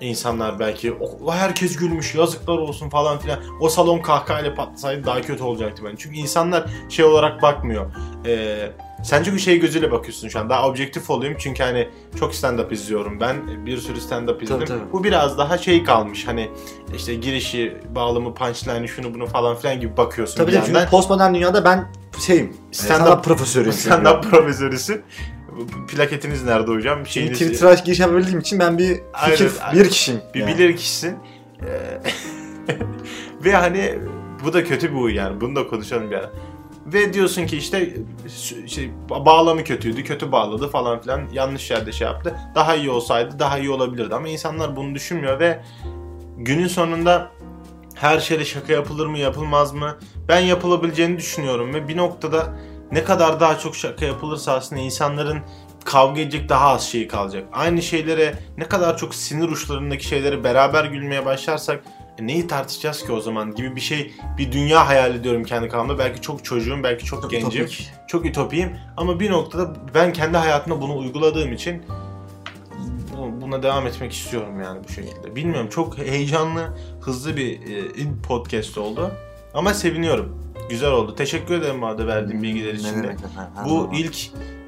insanlar 0.00 0.58
belki 0.58 0.92
o, 0.92 1.32
herkes 1.32 1.76
gülmüş 1.76 2.14
yazıklar 2.14 2.58
olsun 2.58 2.88
falan 2.88 3.18
filan. 3.18 3.38
O 3.60 3.68
salon 3.68 3.98
kahkahayla 3.98 4.54
patlasaydı 4.54 5.06
daha 5.06 5.20
kötü 5.20 5.42
olacaktı 5.42 5.82
bence. 5.84 5.96
Çünkü 5.98 6.16
insanlar 6.16 6.64
şey 6.88 7.04
olarak 7.04 7.42
bakmıyor. 7.42 7.86
E, 8.26 8.58
sen 9.04 9.22
çünkü 9.22 9.38
şey 9.38 9.58
gözüyle 9.60 9.90
bakıyorsun 9.90 10.28
şu 10.28 10.38
an. 10.40 10.50
Daha 10.50 10.68
objektif 10.68 11.10
olayım 11.10 11.36
çünkü 11.38 11.62
hani 11.62 11.88
çok 12.18 12.34
stand-up 12.34 12.72
izliyorum 12.74 13.20
ben. 13.20 13.66
Bir 13.66 13.76
sürü 13.78 13.98
stand-up 13.98 14.42
izledim. 14.42 14.46
Tabii, 14.46 14.64
tabii. 14.66 14.92
Bu 14.92 15.04
biraz 15.04 15.38
daha 15.38 15.58
şey 15.58 15.84
kalmış 15.84 16.26
hani 16.26 16.50
işte 16.96 17.14
girişi, 17.14 17.76
bağlamı, 17.94 18.34
punchline'ı 18.34 18.88
şunu 18.88 19.14
bunu 19.14 19.26
falan 19.26 19.56
filan 19.56 19.80
gibi 19.80 19.96
bakıyorsun 19.96 20.36
Tabii 20.36 20.46
bir 20.46 20.52
tabii 20.56 20.66
çünkü 20.66 20.78
yandan. 20.78 20.90
postmodern 20.90 21.34
dünyada 21.34 21.64
ben 21.64 21.92
şeyim. 22.26 22.56
Stand-up- 22.72 22.86
Stand-up 22.98 23.22
profesörüyüm. 23.22 23.72
Stand-up 23.76 24.22
profesörüsün. 24.30 25.02
Plaketiniz 25.88 26.44
nerede 26.44 26.70
hocam? 26.70 27.06
Şimdi 27.06 27.10
Şeyiniz, 27.10 27.38
Twitter'a 27.38 27.74
giriş 27.74 28.00
yapabildiğim 28.00 28.38
için 28.40 28.58
ben 28.58 28.78
bir 28.78 28.88
fikir, 28.88 29.02
Aynen, 29.14 29.50
aynen. 29.62 29.84
bir 29.84 29.88
kişiyim. 29.90 30.20
bir 30.34 30.40
yani. 30.40 30.54
bilir 30.54 30.76
kişisin. 30.76 31.16
Ee, 31.62 32.00
Ve 33.44 33.52
hani 33.52 33.98
bu 34.44 34.52
da 34.52 34.64
kötü 34.64 34.90
bir 34.90 34.96
huy 34.96 35.14
yani. 35.14 35.40
Bunu 35.40 35.56
da 35.56 35.68
konuşalım 35.68 36.10
bir 36.10 36.16
ara. 36.16 36.30
Ve 36.86 37.12
diyorsun 37.12 37.46
ki 37.46 37.56
işte 37.56 37.94
şey, 38.66 38.90
bağlamı 39.10 39.64
kötüydü, 39.64 40.04
kötü 40.04 40.32
bağladı 40.32 40.68
falan 40.68 41.00
filan. 41.00 41.22
Yanlış 41.32 41.70
yerde 41.70 41.92
şey 41.92 42.06
yaptı. 42.06 42.36
Daha 42.54 42.74
iyi 42.74 42.90
olsaydı 42.90 43.38
daha 43.38 43.58
iyi 43.58 43.70
olabilirdi 43.70 44.14
ama 44.14 44.28
insanlar 44.28 44.76
bunu 44.76 44.94
düşünmüyor 44.94 45.40
ve 45.40 45.62
günün 46.38 46.66
sonunda 46.66 47.30
her 47.94 48.20
şeyde 48.20 48.44
şaka 48.44 48.72
yapılır 48.72 49.06
mı 49.06 49.18
yapılmaz 49.18 49.74
mı? 49.74 49.96
Ben 50.28 50.40
yapılabileceğini 50.40 51.18
düşünüyorum 51.18 51.74
ve 51.74 51.88
bir 51.88 51.96
noktada 51.96 52.58
ne 52.92 53.04
kadar 53.04 53.40
daha 53.40 53.58
çok 53.58 53.76
şaka 53.76 54.04
yapılırsa 54.04 54.52
aslında 54.52 54.82
insanların 54.82 55.38
kavga 55.84 56.20
edecek 56.20 56.48
daha 56.48 56.68
az 56.68 56.88
şey 56.88 57.08
kalacak. 57.08 57.44
Aynı 57.52 57.82
şeylere 57.82 58.34
ne 58.56 58.64
kadar 58.64 58.96
çok 58.96 59.14
sinir 59.14 59.48
uçlarındaki 59.48 60.06
şeylere 60.06 60.44
beraber 60.44 60.84
gülmeye 60.84 61.26
başlarsak 61.26 61.84
e, 62.18 62.26
neyi 62.26 62.46
tartışacağız 62.46 63.06
ki 63.06 63.12
o 63.12 63.20
zaman 63.20 63.54
gibi 63.54 63.76
bir 63.76 63.80
şey 63.80 64.12
bir 64.38 64.52
dünya 64.52 64.88
hayal 64.88 65.14
ediyorum 65.14 65.44
kendi 65.44 65.68
kafamda. 65.68 65.98
Belki 65.98 66.20
çok 66.20 66.44
çocuğum, 66.44 66.80
belki 66.82 67.04
çok, 67.04 67.22
Çok 67.22 67.30
gencim, 67.30 67.62
ütopik. 67.62 67.90
çok 68.08 68.26
ütopiyim 68.26 68.76
ama 68.96 69.20
bir 69.20 69.30
noktada 69.30 69.72
ben 69.94 70.12
kendi 70.12 70.36
hayatımda 70.36 70.80
bunu 70.80 70.96
uyguladığım 70.98 71.52
için 71.52 71.82
bu- 73.16 73.40
buna 73.40 73.62
devam 73.62 73.86
etmek 73.86 74.12
istiyorum 74.12 74.60
yani 74.60 74.80
bu 74.88 74.92
şekilde. 74.92 75.36
Bilmiyorum 75.36 75.68
çok 75.68 75.98
heyecanlı, 75.98 76.76
hızlı 77.00 77.36
bir 77.36 77.52
e, 77.52 77.90
podcast 78.28 78.78
oldu 78.78 79.10
ama 79.54 79.74
seviniyorum. 79.74 80.47
Güzel 80.68 80.90
oldu. 80.90 81.14
Teşekkür 81.14 81.54
ederim 81.54 81.82
bana 81.82 81.98
da 81.98 82.06
verdiğin 82.06 82.42
bilgiler 82.42 82.74
için 82.74 83.02
de. 83.02 83.16
Bu 83.64 83.90
ilk 83.94 84.16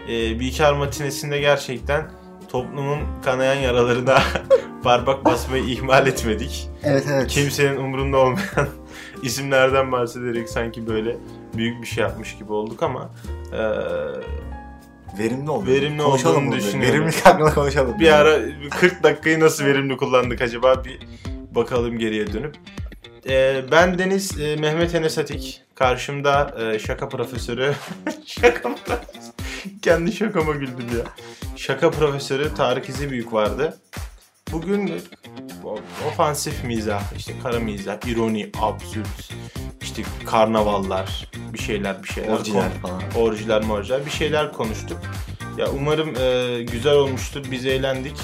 e, 0.09 0.41
Bilkar 0.41 0.73
matinesinde 0.73 1.41
gerçekten 1.41 2.11
toplumun 2.49 2.99
kanayan 3.25 3.55
yaralarına 3.55 4.19
parmak 4.83 5.25
basmayı 5.25 5.65
ihmal 5.65 6.07
etmedik. 6.07 6.69
Evet 6.85 7.05
evet. 7.11 7.27
Kimsenin 7.31 7.77
umurunda 7.77 8.19
olmayan 8.19 8.69
isimlerden 9.23 9.93
bahsederek 9.93 10.49
sanki 10.49 10.87
böyle 10.87 11.17
büyük 11.57 11.83
bir 11.83 11.87
şey 11.87 12.03
yapmış 12.05 12.37
gibi 12.39 12.53
olduk 12.53 12.83
ama 12.83 13.11
e, 13.53 13.61
Verimli 15.19 15.51
oldu. 15.51 15.67
Verimli 15.67 16.03
konuşalım 16.03 16.47
olduğunu 16.47 16.59
düşünüyorum. 16.59 16.95
Verimlilik 16.95 17.27
hakkında 17.27 17.55
konuşalım. 17.55 18.01
bir 18.01 18.13
ara 18.13 18.39
40 18.71 19.03
dakikayı 19.03 19.41
nasıl 19.41 19.65
verimli 19.65 19.97
kullandık 19.97 20.41
acaba 20.43 20.85
bir 20.85 20.99
bakalım 21.55 21.99
geriye 21.99 22.33
dönüp. 22.33 22.57
E, 23.29 23.63
ben 23.73 23.99
Deniz 23.99 24.41
e, 24.41 24.57
Mehmet 24.57 24.95
Enes 24.95 25.19
Atik. 25.19 25.63
Karşımda 25.75 26.55
e, 26.61 26.79
şaka 26.79 27.09
profesörü. 27.09 27.75
şaka 28.27 28.75
profesörü. 28.75 29.33
Kendi 29.83 30.13
şakama 30.13 30.53
güldüm 30.53 30.87
ya. 30.99 31.05
Şaka 31.57 31.91
profesörü 31.91 32.55
Tarık 32.55 32.89
İzibüyük 32.89 33.33
vardı. 33.33 33.79
Bugün 34.53 34.93
o- 35.65 35.79
ofansif 36.09 36.65
mizah, 36.65 37.03
işte 37.17 37.33
kara 37.43 37.61
mizah, 37.61 38.07
ironi, 38.09 38.51
absürt, 38.61 39.31
işte 39.83 40.03
karnavallar, 40.27 41.31
bir 41.53 41.59
şeyler 41.59 42.03
bir 42.03 42.09
şeyler. 42.09 42.29
Orijinal 42.33 42.61
konu- 42.63 42.81
falan. 42.83 43.03
Orijinal 43.17 43.63
morjinal 43.63 44.07
bir 44.07 44.11
şeyler 44.11 44.53
konuştuk. 44.53 44.99
Ya 45.59 45.67
umarım 45.71 46.09
e, 46.17 46.63
güzel 46.63 46.93
olmuştur. 46.95 47.45
Biz 47.51 47.67
eğlendik. 47.67 48.17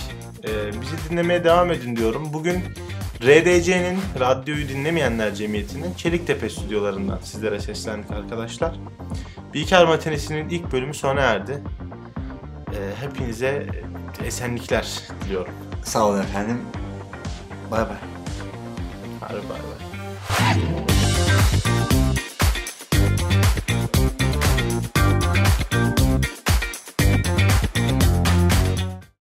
E, 0.44 0.48
bizi 0.80 1.10
dinlemeye 1.10 1.44
devam 1.44 1.72
edin 1.72 1.96
diyorum. 1.96 2.32
Bugün 2.32 2.64
RDC'nin, 3.22 3.98
Radyoyu 4.20 4.68
Dinlemeyenler 4.68 5.34
Cemiyeti'nin 5.34 5.94
Çeliktepe 5.94 6.50
stüdyolarından 6.50 7.18
sizlere 7.22 7.60
seslendik 7.60 8.10
arkadaşlar. 8.10 8.74
Bilkar 9.54 9.86
Matinesi'nin 9.86 10.48
ilk 10.48 10.72
bölümü 10.72 10.94
sona 10.94 11.20
erdi. 11.20 11.62
E, 12.72 13.04
hepinize 13.04 13.66
esenlikler 14.24 15.02
diliyorum. 15.24 15.54
Sağ 15.84 16.06
olun 16.06 16.20
efendim. 16.22 16.58
Bay 17.70 17.80
bay. 17.80 17.96
Hadi 19.20 19.34
bay 19.34 19.58
bay. 19.58 19.76